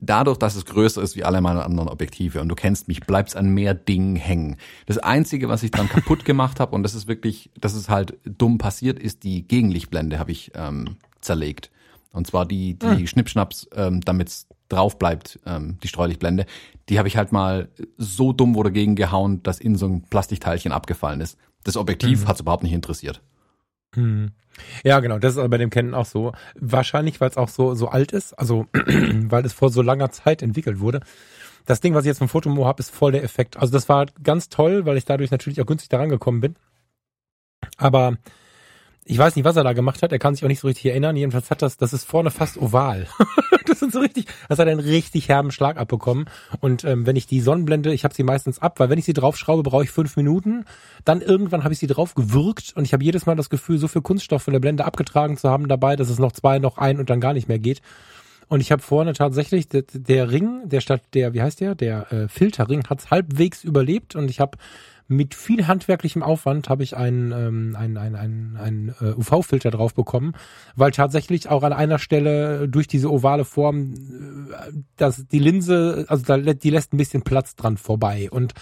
dadurch, 0.00 0.38
dass 0.38 0.56
es 0.56 0.64
größer 0.64 1.02
ist 1.02 1.16
wie 1.16 1.24
alle 1.24 1.40
meine 1.40 1.64
anderen 1.64 1.88
Objektive 1.88 2.40
und 2.40 2.48
du 2.48 2.54
kennst 2.54 2.88
mich, 2.88 3.00
bleibt's 3.00 3.36
an 3.36 3.50
mehr 3.50 3.74
Dingen 3.74 4.16
hängen. 4.16 4.56
Das 4.86 4.98
Einzige, 4.98 5.48
was 5.48 5.62
ich 5.62 5.70
dran 5.70 5.88
kaputt 5.88 6.24
gemacht 6.24 6.60
habe, 6.60 6.74
und 6.74 6.82
das 6.82 6.94
ist 6.94 7.06
wirklich, 7.06 7.50
das 7.58 7.74
ist 7.74 7.88
halt 7.88 8.18
dumm 8.24 8.58
passiert, 8.58 8.98
ist 8.98 9.24
die 9.24 9.46
Gegenlichtblende 9.46 10.18
habe 10.18 10.32
ich 10.32 10.52
ähm, 10.54 10.96
zerlegt. 11.20 11.70
Und 12.12 12.26
zwar 12.26 12.46
die, 12.46 12.78
die 12.78 12.86
hm. 12.86 13.06
Schnippschnaps, 13.06 13.68
ähm, 13.74 14.00
damit's 14.00 14.48
drauf 14.68 14.98
bleibt, 14.98 15.38
ähm, 15.46 15.78
die 15.82 15.88
Streulichtblende, 15.88 16.46
die 16.88 16.98
habe 16.98 17.08
ich 17.08 17.16
halt 17.16 17.32
mal 17.32 17.68
so 17.96 18.32
dumm 18.32 18.54
wurde 18.54 18.70
dagegen 18.70 18.96
gehauen, 18.96 19.42
dass 19.42 19.60
in 19.60 19.76
so 19.76 19.86
ein 19.86 20.02
Plastikteilchen 20.02 20.72
abgefallen 20.72 21.20
ist. 21.20 21.38
Das 21.64 21.76
Objektiv 21.76 22.22
mhm. 22.22 22.28
hat's 22.28 22.40
überhaupt 22.40 22.62
nicht 22.62 22.72
interessiert. 22.72 23.20
Hm. 23.94 24.32
Ja, 24.84 25.00
genau, 25.00 25.18
das 25.18 25.32
ist 25.32 25.38
aber 25.38 25.50
bei 25.50 25.58
dem 25.58 25.70
Canon 25.70 25.94
auch 25.94 26.06
so. 26.06 26.32
Wahrscheinlich, 26.56 27.20
weil 27.20 27.30
es 27.30 27.36
auch 27.36 27.48
so, 27.48 27.74
so 27.74 27.88
alt 27.88 28.12
ist, 28.12 28.32
also 28.38 28.66
weil 28.72 29.44
es 29.44 29.52
vor 29.52 29.70
so 29.70 29.82
langer 29.82 30.10
Zeit 30.10 30.42
entwickelt 30.42 30.80
wurde. 30.80 31.00
Das 31.66 31.80
Ding, 31.80 31.94
was 31.94 32.04
ich 32.04 32.08
jetzt 32.08 32.18
vom 32.18 32.28
Fotomo 32.28 32.66
habe, 32.66 32.80
ist 32.80 32.90
voll 32.90 33.12
der 33.12 33.22
Effekt. 33.22 33.56
Also 33.56 33.72
das 33.72 33.88
war 33.88 34.06
ganz 34.22 34.48
toll, 34.48 34.86
weil 34.86 34.96
ich 34.96 35.04
dadurch 35.04 35.30
natürlich 35.30 35.60
auch 35.60 35.66
günstig 35.66 35.90
daran 35.90 36.08
gekommen 36.08 36.40
bin. 36.40 36.56
Aber 37.76 38.16
ich 39.10 39.16
weiß 39.16 39.36
nicht, 39.36 39.44
was 39.46 39.56
er 39.56 39.64
da 39.64 39.72
gemacht 39.72 40.02
hat. 40.02 40.12
Er 40.12 40.18
kann 40.18 40.34
sich 40.34 40.44
auch 40.44 40.48
nicht 40.48 40.60
so 40.60 40.68
richtig 40.68 40.84
erinnern. 40.84 41.16
Jedenfalls 41.16 41.50
hat 41.50 41.62
das, 41.62 41.78
das 41.78 41.94
ist 41.94 42.04
vorne 42.04 42.30
fast 42.30 42.58
oval. 42.58 43.06
das 43.66 43.80
ist 43.80 43.92
so 43.92 44.00
richtig, 44.00 44.26
das 44.50 44.58
hat 44.58 44.68
einen 44.68 44.80
richtig 44.80 45.30
herben 45.30 45.50
Schlag 45.50 45.78
abbekommen. 45.78 46.26
Und 46.60 46.84
ähm, 46.84 47.06
wenn 47.06 47.16
ich 47.16 47.26
die 47.26 47.40
Sonnenblende, 47.40 47.92
ich 47.94 48.04
habe 48.04 48.14
sie 48.14 48.22
meistens 48.22 48.58
ab, 48.58 48.78
weil 48.78 48.90
wenn 48.90 48.98
ich 48.98 49.06
sie 49.06 49.14
draufschraube, 49.14 49.62
brauche 49.62 49.84
ich 49.84 49.90
fünf 49.90 50.16
Minuten. 50.16 50.66
Dann 51.06 51.22
irgendwann 51.22 51.64
habe 51.64 51.72
ich 51.72 51.80
sie 51.80 51.86
drauf 51.86 52.14
gewürgt 52.14 52.74
und 52.76 52.84
ich 52.84 52.92
habe 52.92 53.02
jedes 53.02 53.24
Mal 53.24 53.34
das 53.34 53.48
Gefühl, 53.48 53.78
so 53.78 53.88
viel 53.88 54.02
Kunststoff 54.02 54.42
von 54.42 54.52
der 54.52 54.60
Blende 54.60 54.84
abgetragen 54.84 55.38
zu 55.38 55.48
haben 55.48 55.68
dabei, 55.68 55.96
dass 55.96 56.10
es 56.10 56.18
noch 56.18 56.32
zwei, 56.32 56.58
noch 56.58 56.76
ein 56.76 56.98
und 56.98 57.08
dann 57.08 57.20
gar 57.20 57.32
nicht 57.32 57.48
mehr 57.48 57.58
geht. 57.58 57.80
Und 58.48 58.60
ich 58.60 58.72
habe 58.72 58.82
vorne 58.82 59.12
tatsächlich 59.12 59.68
der, 59.68 59.84
der 59.92 60.30
Ring, 60.30 60.68
der 60.68 60.80
statt 60.80 61.02
der, 61.14 61.34
wie 61.34 61.42
heißt 61.42 61.60
der, 61.60 61.74
der 61.74 62.12
äh, 62.12 62.28
Filterring, 62.28 62.84
hat's 62.88 63.10
halbwegs 63.10 63.62
überlebt 63.62 64.16
und 64.16 64.30
ich 64.30 64.40
habe 64.40 64.58
mit 65.08 65.34
viel 65.34 65.66
handwerklichem 65.66 66.22
Aufwand 66.22 66.68
habe 66.68 66.82
ich 66.82 66.96
einen, 66.96 67.32
ähm, 67.32 67.76
einen, 67.76 67.96
einen, 67.96 68.14
einen, 68.14 68.56
einen 68.58 68.88
äh, 69.00 69.14
UV-Filter 69.14 69.70
drauf 69.70 69.94
bekommen, 69.94 70.34
weil 70.76 70.90
tatsächlich 70.90 71.48
auch 71.48 71.62
an 71.62 71.72
einer 71.72 71.98
Stelle 71.98 72.68
durch 72.68 72.86
diese 72.86 73.10
ovale 73.10 73.46
Form, 73.46 73.94
äh, 73.94 74.72
dass 74.96 75.26
die 75.26 75.38
Linse, 75.38 76.04
also 76.08 76.24
da, 76.24 76.36
die 76.36 76.70
lässt 76.70 76.92
ein 76.92 76.98
bisschen 76.98 77.22
Platz 77.22 77.56
dran 77.56 77.78
vorbei. 77.78 78.28
Und 78.30 78.52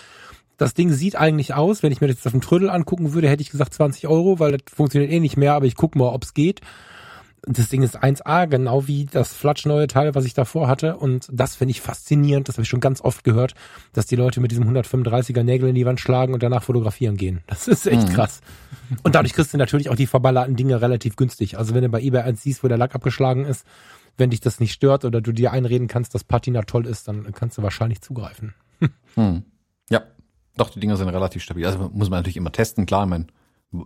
das 0.57 0.75
Ding 0.75 0.93
sieht 0.93 1.17
eigentlich 1.17 1.55
aus, 1.55 1.83
wenn 1.83 1.93
ich 1.93 2.01
mir 2.01 2.09
das 2.09 2.25
auf 2.27 2.33
dem 2.33 2.41
Trödel 2.41 2.71
angucken 2.71 3.13
würde, 3.13 3.29
hätte 3.29 3.43
ich 3.43 3.51
gesagt 3.51 3.75
20 3.75 4.07
Euro, 4.07 4.39
weil 4.39 4.53
das 4.53 4.73
funktioniert 4.73 5.11
eh 5.13 5.21
nicht 5.21 5.37
mehr, 5.37 5.55
aber 5.55 5.67
ich 5.67 5.75
gucke 5.75 5.99
mal, 5.99 6.09
ob 6.09 6.23
es 6.23 6.33
geht 6.33 6.61
das 7.49 7.69
Ding 7.69 7.83
ist 7.83 8.03
1A, 8.03 8.49
genau 8.49 8.89
wie 8.89 9.07
das 9.07 9.33
flatschneue 9.33 9.87
Teil, 9.87 10.17
was 10.17 10.25
ich 10.25 10.35
davor 10.35 10.67
hatte. 10.67 10.97
Und 10.97 11.29
das 11.33 11.55
finde 11.55 11.71
ich 11.71 11.81
faszinierend. 11.81 12.49
Das 12.49 12.57
habe 12.57 12.65
ich 12.65 12.69
schon 12.69 12.81
ganz 12.81 13.01
oft 13.01 13.23
gehört, 13.23 13.55
dass 13.93 14.07
die 14.07 14.17
Leute 14.17 14.41
mit 14.41 14.51
diesem 14.51 14.69
135er 14.69 15.45
Nägel 15.45 15.69
in 15.69 15.77
die 15.77 15.87
Wand 15.87 16.01
schlagen 16.01 16.35
und 16.35 16.43
danach 16.43 16.65
fotografieren 16.65 17.17
gehen. 17.17 17.43
Das 17.47 17.69
ist 17.69 17.87
echt 17.87 18.09
mhm. 18.09 18.13
krass. 18.13 18.41
Und 19.05 19.15
dadurch 19.15 19.33
kriegst 19.33 19.55
du 19.55 19.59
natürlich 19.59 19.89
auch 19.91 19.95
die 19.95 20.09
verballerten 20.09 20.57
Dinge 20.57 20.81
relativ 20.81 21.15
günstig. 21.15 21.57
Also 21.57 21.75
wenn 21.75 21.83
du 21.83 21.89
bei 21.89 22.01
eBay 22.01 22.23
eins 22.23 22.43
siehst, 22.43 22.65
wo 22.65 22.69
der 22.69 22.79
Lack 22.79 22.97
abgeschlagen 22.97 23.45
ist, 23.45 23.65
wenn 24.19 24.31
dich 24.31 24.41
das 24.41 24.59
nicht 24.59 24.73
stört 24.73 25.05
oder 25.05 25.21
du 25.21 25.31
dir 25.31 25.53
einreden 25.53 25.87
kannst, 25.87 26.15
dass 26.15 26.25
Patina 26.25 26.63
toll 26.63 26.87
ist, 26.87 27.07
dann 27.07 27.31
kannst 27.33 27.59
du 27.59 27.63
wahrscheinlich 27.63 28.03
zugreifen. 28.03 28.55
Hm. 29.15 29.45
Ja, 29.89 30.03
doch, 30.59 30.69
die 30.69 30.79
Dinger 30.79 30.99
sind 30.99 31.09
relativ 31.09 31.43
stabil. 31.43 31.65
Also 31.65 31.91
muss 31.95 32.11
man 32.11 32.19
natürlich 32.19 32.37
immer 32.37 32.53
testen. 32.53 32.85
Klar, 32.85 33.05
ich 33.05 33.09
meine, 33.09 33.27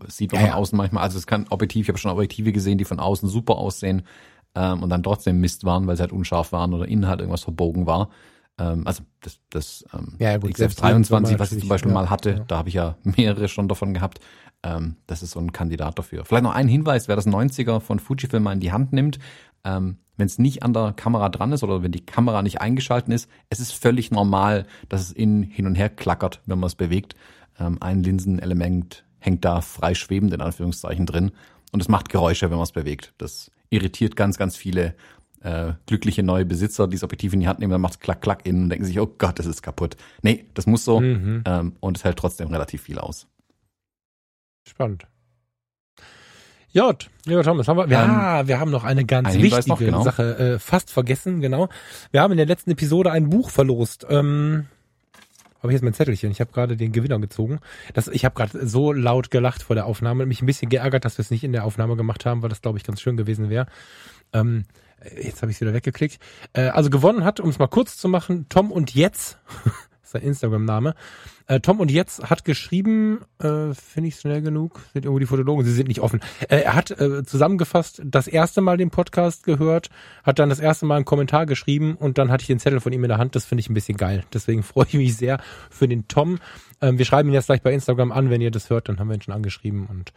Sieht 0.08 0.32
man 0.32 0.42
ja, 0.42 0.48
von 0.48 0.56
außen 0.58 0.76
manchmal, 0.76 1.02
also 1.02 1.18
es 1.18 1.26
kann 1.26 1.46
Objektiv, 1.48 1.86
ich 1.86 1.88
habe 1.88 1.98
schon 1.98 2.10
Objektive 2.10 2.52
gesehen, 2.52 2.78
die 2.78 2.84
von 2.84 3.00
außen 3.00 3.28
super 3.28 3.56
aussehen 3.56 4.02
ähm, 4.54 4.82
und 4.82 4.90
dann 4.90 5.02
trotzdem 5.02 5.40
Mist 5.40 5.64
waren, 5.64 5.86
weil 5.86 5.96
sie 5.96 6.02
halt 6.02 6.12
unscharf 6.12 6.52
waren 6.52 6.74
oder 6.74 6.86
innen 6.86 7.08
halt 7.08 7.20
irgendwas 7.20 7.44
verbogen 7.44 7.86
war. 7.86 8.10
Ähm, 8.58 8.86
also 8.86 9.02
das, 9.20 9.40
das 9.50 9.84
ähm, 9.94 10.16
ja, 10.18 10.36
gut, 10.36 10.52
XF 10.52 10.74
23, 10.74 11.38
was 11.38 11.52
ich 11.52 11.60
zum 11.60 11.68
Beispiel 11.68 11.90
ja, 11.90 11.94
mal 11.94 12.10
hatte, 12.10 12.30
ja. 12.30 12.44
da 12.46 12.58
habe 12.58 12.68
ich 12.68 12.74
ja 12.74 12.96
mehrere 13.02 13.48
schon 13.48 13.68
davon 13.68 13.94
gehabt. 13.94 14.20
Ähm, 14.62 14.96
das 15.06 15.22
ist 15.22 15.32
so 15.32 15.40
ein 15.40 15.52
Kandidat 15.52 15.98
dafür. 15.98 16.24
Vielleicht 16.24 16.44
noch 16.44 16.54
ein 16.54 16.68
Hinweis, 16.68 17.08
wer 17.08 17.16
das 17.16 17.26
90er 17.26 17.80
von 17.80 17.98
Fujifilm 17.98 18.42
mal 18.42 18.52
in 18.52 18.60
die 18.60 18.72
Hand 18.72 18.92
nimmt, 18.92 19.18
ähm, 19.64 19.98
wenn 20.16 20.26
es 20.26 20.38
nicht 20.38 20.62
an 20.62 20.74
der 20.74 20.92
Kamera 20.92 21.30
dran 21.30 21.52
ist 21.52 21.62
oder 21.62 21.82
wenn 21.82 21.92
die 21.92 22.04
Kamera 22.04 22.42
nicht 22.42 22.60
eingeschalten 22.60 23.12
ist, 23.12 23.30
es 23.48 23.58
ist 23.58 23.72
völlig 23.72 24.10
normal, 24.10 24.66
dass 24.90 25.00
es 25.00 25.12
innen 25.12 25.42
hin 25.42 25.66
und 25.66 25.76
her 25.76 25.88
klackert, 25.88 26.42
wenn 26.44 26.58
man 26.58 26.66
es 26.66 26.74
bewegt. 26.74 27.16
Ähm, 27.58 27.78
ein 27.80 28.02
Linsenelement 28.02 29.04
hängt 29.20 29.44
da 29.44 29.60
frei 29.60 29.94
schwebend 29.94 30.34
in 30.34 30.40
Anführungszeichen 30.40 31.06
drin 31.06 31.30
und 31.72 31.80
es 31.80 31.88
macht 31.88 32.08
Geräusche, 32.08 32.50
wenn 32.50 32.56
man 32.56 32.64
es 32.64 32.72
bewegt. 32.72 33.12
Das 33.18 33.50
irritiert 33.70 34.16
ganz, 34.16 34.36
ganz 34.36 34.56
viele 34.56 34.94
äh, 35.42 35.72
glückliche 35.86 36.22
neue 36.22 36.44
Besitzer, 36.44 36.86
die 36.86 36.96
das 36.96 37.04
Objektiv 37.04 37.32
in 37.32 37.40
die 37.40 37.48
Hand 37.48 37.60
nehmen, 37.60 37.72
dann 37.72 37.80
macht 37.80 37.94
es 37.94 38.00
klack, 38.00 38.20
klack 38.20 38.46
innen 38.46 38.64
und 38.64 38.70
denken 38.70 38.84
sich, 38.84 38.98
oh 39.00 39.06
Gott, 39.06 39.38
das 39.38 39.46
ist 39.46 39.62
kaputt. 39.62 39.96
Nee, 40.22 40.46
das 40.54 40.66
muss 40.66 40.84
so 40.84 41.00
mhm. 41.00 41.42
ähm, 41.46 41.76
und 41.80 41.96
es 41.96 42.04
hält 42.04 42.18
trotzdem 42.18 42.48
relativ 42.48 42.82
viel 42.82 42.98
aus. 42.98 43.26
Spannend. 44.68 45.06
Jod, 46.72 47.10
lieber 47.24 47.42
Thomas, 47.42 47.66
haben 47.66 47.78
wir, 47.78 47.84
ähm, 47.84 47.90
ja, 47.90 48.46
wir 48.46 48.60
haben 48.60 48.70
noch 48.70 48.84
eine 48.84 49.04
ganz 49.04 49.28
ein 49.28 49.42
wichtige 49.42 49.68
noch, 49.68 49.78
genau. 49.78 50.02
Sache 50.04 50.38
äh, 50.38 50.58
fast 50.60 50.90
vergessen, 50.90 51.40
genau. 51.40 51.68
Wir 52.12 52.20
haben 52.20 52.30
in 52.30 52.36
der 52.36 52.46
letzten 52.46 52.70
Episode 52.70 53.10
ein 53.10 53.28
Buch 53.28 53.50
verlost. 53.50 54.06
Ähm, 54.08 54.66
aber 55.60 55.70
hier 55.70 55.76
ist 55.76 55.82
mein 55.82 55.94
Zettelchen. 55.94 56.30
Ich 56.30 56.40
habe 56.40 56.52
gerade 56.52 56.76
den 56.76 56.92
Gewinner 56.92 57.18
gezogen. 57.18 57.60
Das, 57.94 58.08
ich 58.08 58.24
habe 58.24 58.34
gerade 58.34 58.66
so 58.66 58.92
laut 58.92 59.30
gelacht 59.30 59.62
vor 59.62 59.76
der 59.76 59.86
Aufnahme. 59.86 60.26
Mich 60.26 60.42
ein 60.42 60.46
bisschen 60.46 60.68
geärgert, 60.68 61.04
dass 61.04 61.18
wir 61.18 61.22
es 61.22 61.30
nicht 61.30 61.44
in 61.44 61.52
der 61.52 61.64
Aufnahme 61.64 61.96
gemacht 61.96 62.24
haben, 62.24 62.42
weil 62.42 62.48
das, 62.48 62.62
glaube 62.62 62.78
ich, 62.78 62.84
ganz 62.84 63.00
schön 63.00 63.16
gewesen 63.16 63.50
wäre. 63.50 63.66
Ähm, 64.32 64.64
jetzt 65.20 65.42
habe 65.42 65.50
ich 65.50 65.56
es 65.56 65.60
wieder 65.60 65.74
weggeklickt. 65.74 66.18
Äh, 66.52 66.68
also 66.68 66.90
gewonnen 66.90 67.24
hat, 67.24 67.40
um 67.40 67.50
es 67.50 67.58
mal 67.58 67.68
kurz 67.68 67.96
zu 67.96 68.08
machen, 68.08 68.46
Tom 68.48 68.70
und 68.72 68.94
Jetzt. 68.94 69.38
sein 70.10 70.22
Instagram-Name. 70.22 70.94
Äh, 71.46 71.60
Tom 71.60 71.80
und 71.80 71.90
jetzt 71.90 72.30
hat 72.30 72.44
geschrieben, 72.44 73.20
äh, 73.38 73.74
finde 73.74 74.08
ich 74.08 74.16
schnell 74.16 74.42
genug, 74.42 74.80
sind 74.92 75.04
irgendwo 75.04 75.18
die 75.18 75.26
Fotologen, 75.26 75.64
sie 75.64 75.72
sind 75.72 75.88
nicht 75.88 76.00
offen. 76.00 76.20
Äh, 76.48 76.60
er 76.60 76.74
hat 76.74 76.90
äh, 76.92 77.24
zusammengefasst 77.24 78.02
das 78.04 78.26
erste 78.26 78.60
Mal 78.60 78.76
den 78.76 78.90
Podcast 78.90 79.44
gehört, 79.44 79.90
hat 80.22 80.38
dann 80.38 80.48
das 80.48 80.60
erste 80.60 80.86
Mal 80.86 80.96
einen 80.96 81.04
Kommentar 81.04 81.46
geschrieben 81.46 81.96
und 81.96 82.18
dann 82.18 82.30
hatte 82.30 82.42
ich 82.42 82.48
den 82.48 82.60
Zettel 82.60 82.80
von 82.80 82.92
ihm 82.92 83.04
in 83.04 83.08
der 83.08 83.18
Hand. 83.18 83.34
Das 83.34 83.44
finde 83.44 83.60
ich 83.60 83.70
ein 83.70 83.74
bisschen 83.74 83.96
geil. 83.96 84.24
Deswegen 84.32 84.62
freue 84.64 84.86
ich 84.86 84.94
mich 84.94 85.16
sehr 85.16 85.40
für 85.70 85.88
den 85.88 86.06
Tom. 86.08 86.38
Ähm, 86.80 86.98
wir 86.98 87.04
schreiben 87.04 87.28
ihn 87.28 87.34
jetzt 87.34 87.46
gleich 87.46 87.62
bei 87.62 87.72
Instagram 87.72 88.12
an, 88.12 88.30
wenn 88.30 88.40
ihr 88.40 88.50
das 88.50 88.70
hört, 88.70 88.88
dann 88.88 88.98
haben 88.98 89.08
wir 89.08 89.14
ihn 89.16 89.22
schon 89.22 89.34
angeschrieben 89.34 89.86
und 89.86 90.12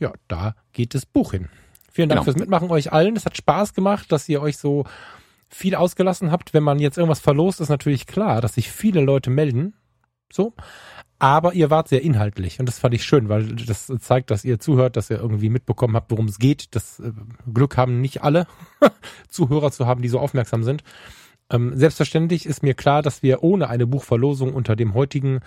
ja, 0.00 0.12
da 0.28 0.54
geht 0.72 0.94
das 0.94 1.06
Buch 1.06 1.32
hin. 1.32 1.48
Vielen 1.92 2.08
Dank 2.08 2.22
genau. 2.22 2.24
fürs 2.24 2.36
Mitmachen 2.36 2.70
euch 2.70 2.92
allen. 2.92 3.14
Es 3.14 3.24
hat 3.24 3.36
Spaß 3.36 3.72
gemacht, 3.72 4.10
dass 4.10 4.28
ihr 4.28 4.42
euch 4.42 4.58
so 4.58 4.84
viel 5.54 5.76
ausgelassen 5.76 6.32
habt. 6.32 6.52
Wenn 6.52 6.64
man 6.64 6.80
jetzt 6.80 6.98
irgendwas 6.98 7.20
verlost, 7.20 7.60
ist 7.60 7.68
natürlich 7.68 8.06
klar, 8.06 8.40
dass 8.40 8.54
sich 8.54 8.70
viele 8.70 9.00
Leute 9.00 9.30
melden. 9.30 9.74
So. 10.32 10.52
Aber 11.20 11.54
ihr 11.54 11.70
wart 11.70 11.88
sehr 11.88 12.02
inhaltlich 12.02 12.58
und 12.58 12.66
das 12.66 12.80
fand 12.80 12.92
ich 12.92 13.04
schön, 13.04 13.28
weil 13.28 13.54
das 13.54 13.90
zeigt, 14.00 14.32
dass 14.32 14.44
ihr 14.44 14.58
zuhört, 14.58 14.96
dass 14.96 15.10
ihr 15.10 15.18
irgendwie 15.18 15.48
mitbekommen 15.48 15.94
habt, 15.94 16.10
worum 16.10 16.26
es 16.26 16.38
geht. 16.38 16.74
Das 16.74 16.98
äh, 16.98 17.12
Glück 17.52 17.76
haben 17.76 18.00
nicht 18.00 18.22
alle 18.22 18.46
Zuhörer 19.28 19.70
zu 19.70 19.86
haben, 19.86 20.02
die 20.02 20.08
so 20.08 20.18
aufmerksam 20.18 20.64
sind. 20.64 20.82
Ähm, 21.54 21.72
selbstverständlich 21.76 22.46
ist 22.46 22.62
mir 22.62 22.74
klar, 22.74 23.02
dass 23.02 23.22
wir 23.22 23.44
ohne 23.44 23.68
eine 23.68 23.86
Buchverlosung 23.86 24.54
unter 24.54 24.74
dem 24.74 24.94
heutigen 24.94 25.40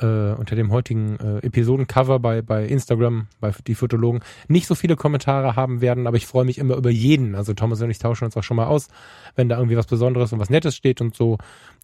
äh, 0.00 0.32
unter 0.32 0.56
dem 0.56 0.72
heutigen 0.72 1.18
äh, 1.20 1.46
Episodencover 1.46 2.18
bei 2.18 2.42
bei 2.42 2.64
Instagram 2.66 3.28
bei 3.40 3.52
die 3.66 3.76
Fotologen 3.76 4.22
nicht 4.48 4.66
so 4.66 4.74
viele 4.74 4.96
Kommentare 4.96 5.54
haben 5.54 5.80
werden, 5.80 6.06
aber 6.06 6.16
ich 6.16 6.26
freue 6.26 6.44
mich 6.44 6.58
immer 6.58 6.76
über 6.76 6.90
jeden. 6.90 7.36
Also 7.36 7.54
Thomas 7.54 7.80
und 7.80 7.90
ich 7.90 7.98
tauschen 8.00 8.24
uns 8.24 8.36
auch 8.36 8.42
schon 8.42 8.56
mal 8.56 8.66
aus, 8.66 8.88
wenn 9.36 9.48
da 9.48 9.58
irgendwie 9.58 9.76
was 9.76 9.86
Besonderes 9.86 10.32
und 10.32 10.40
was 10.40 10.50
Nettes 10.50 10.74
steht 10.74 11.00
und 11.00 11.14
so. 11.14 11.38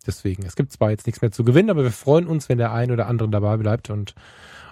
Deswegen, 0.06 0.44
es 0.44 0.56
gibt 0.56 0.72
zwar 0.72 0.90
jetzt 0.90 1.06
nichts 1.06 1.20
mehr 1.22 1.30
zu 1.30 1.44
gewinnen, 1.44 1.70
aber 1.70 1.84
wir 1.84 1.92
freuen 1.92 2.26
uns, 2.26 2.48
wenn 2.48 2.58
der 2.58 2.72
ein 2.72 2.90
oder 2.90 3.06
andere 3.06 3.28
dabei 3.28 3.58
bleibt 3.58 3.90
und 3.90 4.14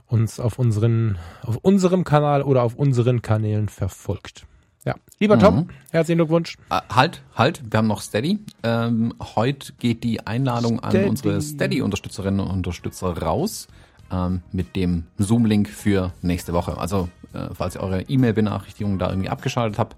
uns 0.07 0.41
auf 0.41 0.59
unseren 0.59 1.19
auf 1.43 1.59
unserem 1.59 2.03
Kanal 2.03 2.43
oder 2.43 2.63
auf 2.63 2.75
unseren 2.75 3.23
Kanälen 3.23 3.69
verfolgt. 3.69 4.47
Ja. 4.87 4.95
Lieber 5.19 5.35
mhm. 5.35 5.41
Tom, 5.41 5.69
herzlichen 5.91 6.19
Glückwunsch. 6.19 6.57
Äh, 6.71 6.81
halt, 6.95 7.23
halt, 7.35 7.61
wir 7.69 7.79
haben 7.79 7.89
noch 7.89 8.01
Steady. 8.01 8.39
Ähm, 8.63 9.13
heute 9.35 9.73
geht 9.81 10.05
die 10.05 10.25
Einladung 10.25 10.79
Steady. 10.79 10.99
an 10.99 11.11
unsere 11.11 11.43
Steady-Unterstützerinnen 11.43 12.39
und 12.39 12.49
Unterstützer 12.49 13.19
raus 13.19 13.67
ähm, 14.13 14.43
mit 14.53 14.77
dem 14.77 15.05
Zoom-Link 15.19 15.69
für 15.69 16.13
nächste 16.23 16.53
Woche. 16.53 16.79
Also, 16.79 17.09
äh, 17.33 17.49
falls 17.53 17.75
ihr 17.75 17.81
eure 17.81 18.03
E-Mail-Benachrichtigung 18.03 19.01
da 19.01 19.11
irgendwie 19.11 19.29
abgeschaltet 19.29 19.81
habt, 19.81 19.97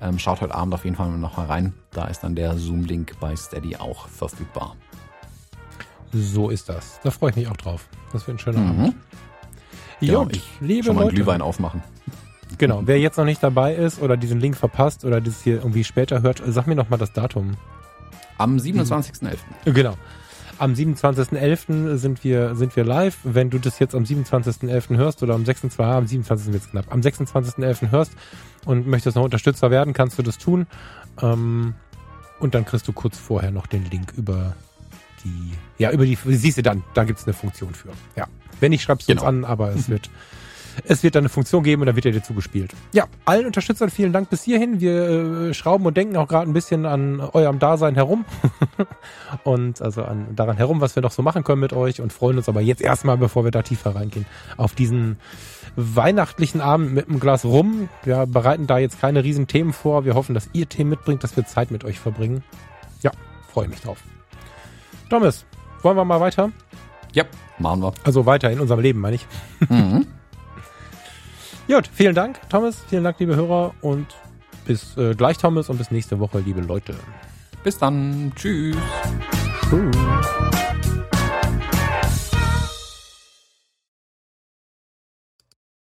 ähm, 0.00 0.18
schaut 0.18 0.40
heute 0.40 0.54
Abend 0.54 0.72
auf 0.72 0.84
jeden 0.84 0.96
Fall 0.96 1.10
noch 1.10 1.36
mal 1.36 1.44
rein. 1.44 1.74
Da 1.90 2.06
ist 2.06 2.20
dann 2.20 2.34
der 2.34 2.56
Zoom-Link 2.56 3.20
bei 3.20 3.36
Steady 3.36 3.76
auch 3.76 4.08
verfügbar. 4.08 4.74
So 6.12 6.48
ist 6.48 6.70
das. 6.70 6.98
Da 7.02 7.10
freue 7.10 7.28
ich 7.30 7.36
mich 7.36 7.48
auch 7.48 7.58
drauf. 7.58 7.88
Das 8.14 8.26
wird 8.26 8.36
ein 8.36 8.40
schöner 8.40 8.60
mhm. 8.60 8.80
Abend. 8.80 8.94
Genau, 10.00 10.26
ich 10.30 10.42
liebe 10.60 10.86
schon 10.86 10.96
mal 10.96 11.02
einen 11.02 11.10
Glühwein 11.10 11.42
aufmachen. 11.42 11.82
Genau, 12.58 12.82
wer 12.84 12.98
jetzt 12.98 13.16
noch 13.16 13.24
nicht 13.24 13.42
dabei 13.42 13.74
ist 13.74 14.00
oder 14.02 14.16
diesen 14.16 14.40
Link 14.40 14.56
verpasst 14.56 15.04
oder 15.04 15.20
das 15.20 15.42
hier 15.42 15.56
irgendwie 15.56 15.84
später 15.84 16.22
hört, 16.22 16.42
sag 16.46 16.66
mir 16.66 16.74
noch 16.74 16.88
mal 16.90 16.96
das 16.96 17.12
Datum. 17.12 17.56
Am 18.38 18.56
27.11. 18.56 19.36
Genau. 19.72 19.94
Am 20.58 20.72
27.11. 20.74 21.96
sind 21.96 22.22
wir, 22.24 22.54
sind 22.54 22.76
wir 22.76 22.84
live. 22.84 23.16
Wenn 23.24 23.48
du 23.50 23.58
das 23.58 23.78
jetzt 23.78 23.94
am 23.94 24.02
27.11. 24.04 24.96
hörst 24.96 25.22
oder 25.22 25.34
am 25.34 25.44
26. 25.44 25.80
am 25.80 26.06
27. 26.06 26.52
wird 26.52 26.70
knapp, 26.70 26.86
am 26.92 27.00
26.11. 27.00 27.90
hörst 27.90 28.12
und 28.66 28.86
möchtest 28.86 29.16
noch 29.16 29.24
Unterstützer 29.24 29.70
werden, 29.70 29.94
kannst 29.94 30.18
du 30.18 30.22
das 30.22 30.36
tun. 30.38 30.66
Ähm, 31.22 31.74
Und 32.40 32.54
dann 32.54 32.64
kriegst 32.64 32.88
du 32.88 32.92
kurz 32.92 33.18
vorher 33.18 33.50
noch 33.50 33.66
den 33.66 33.84
Link 33.90 34.12
über 34.16 34.54
die, 35.24 35.52
ja, 35.78 35.90
über 35.92 36.04
die, 36.06 36.16
siehst 36.26 36.56
du 36.58 36.62
dann, 36.62 36.82
da 36.94 37.04
gibt's 37.04 37.24
eine 37.24 37.32
Funktion 37.34 37.74
für. 37.74 37.90
Ja. 38.16 38.26
Wenn 38.60 38.70
nicht, 38.70 38.82
schreibst 38.82 39.08
du 39.08 39.12
Genau. 39.12 39.22
uns 39.22 39.28
an, 39.28 39.44
aber 39.44 39.70
es 39.74 39.88
wird, 39.90 40.10
es 40.84 41.02
wird 41.02 41.14
dann 41.14 41.22
eine 41.22 41.28
Funktion 41.28 41.62
geben 41.62 41.82
und 41.82 41.86
dann 41.86 41.96
wird 41.96 42.06
er 42.06 42.12
dir 42.12 42.22
zugespielt. 42.22 42.72
Ja, 42.92 43.06
allen 43.24 43.46
Unterstützern 43.46 43.90
vielen 43.90 44.12
Dank 44.12 44.30
bis 44.30 44.42
hierhin. 44.42 44.80
Wir 44.80 45.08
äh, 45.50 45.54
schrauben 45.54 45.86
und 45.86 45.96
denken 45.96 46.16
auch 46.16 46.28
gerade 46.28 46.48
ein 46.48 46.52
bisschen 46.52 46.86
an 46.86 47.20
eurem 47.20 47.58
Dasein 47.58 47.94
herum. 47.94 48.24
und 49.44 49.80
also 49.82 50.04
an, 50.04 50.34
daran 50.36 50.56
herum, 50.56 50.80
was 50.80 50.94
wir 50.96 51.02
noch 51.02 51.12
so 51.12 51.22
machen 51.22 51.44
können 51.44 51.60
mit 51.60 51.72
euch 51.72 52.00
und 52.00 52.12
freuen 52.12 52.36
uns 52.36 52.48
aber 52.48 52.60
jetzt 52.60 52.82
erstmal, 52.82 53.16
bevor 53.16 53.44
wir 53.44 53.50
da 53.50 53.62
tiefer 53.62 53.94
reingehen, 53.94 54.26
auf 54.56 54.74
diesen 54.74 55.18
weihnachtlichen 55.76 56.60
Abend 56.60 56.92
mit 56.92 57.08
einem 57.08 57.20
Glas 57.20 57.44
rum. 57.44 57.88
Wir 58.02 58.26
bereiten 58.26 58.66
da 58.66 58.78
jetzt 58.78 59.00
keine 59.00 59.24
riesen 59.24 59.46
Themen 59.46 59.72
vor. 59.72 60.04
Wir 60.04 60.14
hoffen, 60.14 60.34
dass 60.34 60.50
ihr 60.52 60.68
Themen 60.68 60.90
mitbringt, 60.90 61.24
dass 61.24 61.36
wir 61.36 61.46
Zeit 61.46 61.70
mit 61.70 61.84
euch 61.84 61.98
verbringen. 61.98 62.42
Ja, 63.02 63.12
freue 63.52 63.68
mich 63.68 63.80
drauf. 63.80 63.98
Thomas, 65.08 65.44
wollen 65.82 65.96
wir 65.96 66.04
mal 66.04 66.20
weiter? 66.20 66.50
Ja, 67.12 67.24
machen 67.58 67.82
wir. 67.82 67.92
Also 68.04 68.26
weiter 68.26 68.50
in 68.50 68.60
unserem 68.60 68.80
Leben, 68.80 69.00
meine 69.00 69.16
ich. 69.16 69.26
Mhm. 69.68 70.06
Gut, 71.70 71.88
vielen 71.92 72.16
Dank, 72.16 72.40
Thomas. 72.48 72.82
Vielen 72.88 73.04
Dank, 73.04 73.20
liebe 73.20 73.36
Hörer. 73.36 73.72
Und 73.80 74.08
bis 74.66 74.96
äh, 74.96 75.14
gleich, 75.14 75.38
Thomas, 75.38 75.68
und 75.68 75.78
bis 75.78 75.92
nächste 75.92 76.18
Woche, 76.18 76.40
liebe 76.40 76.60
Leute. 76.60 76.94
Bis 77.62 77.78
dann. 77.78 78.32
Tschüss. 78.34 78.76
Tschüss. 79.70 79.96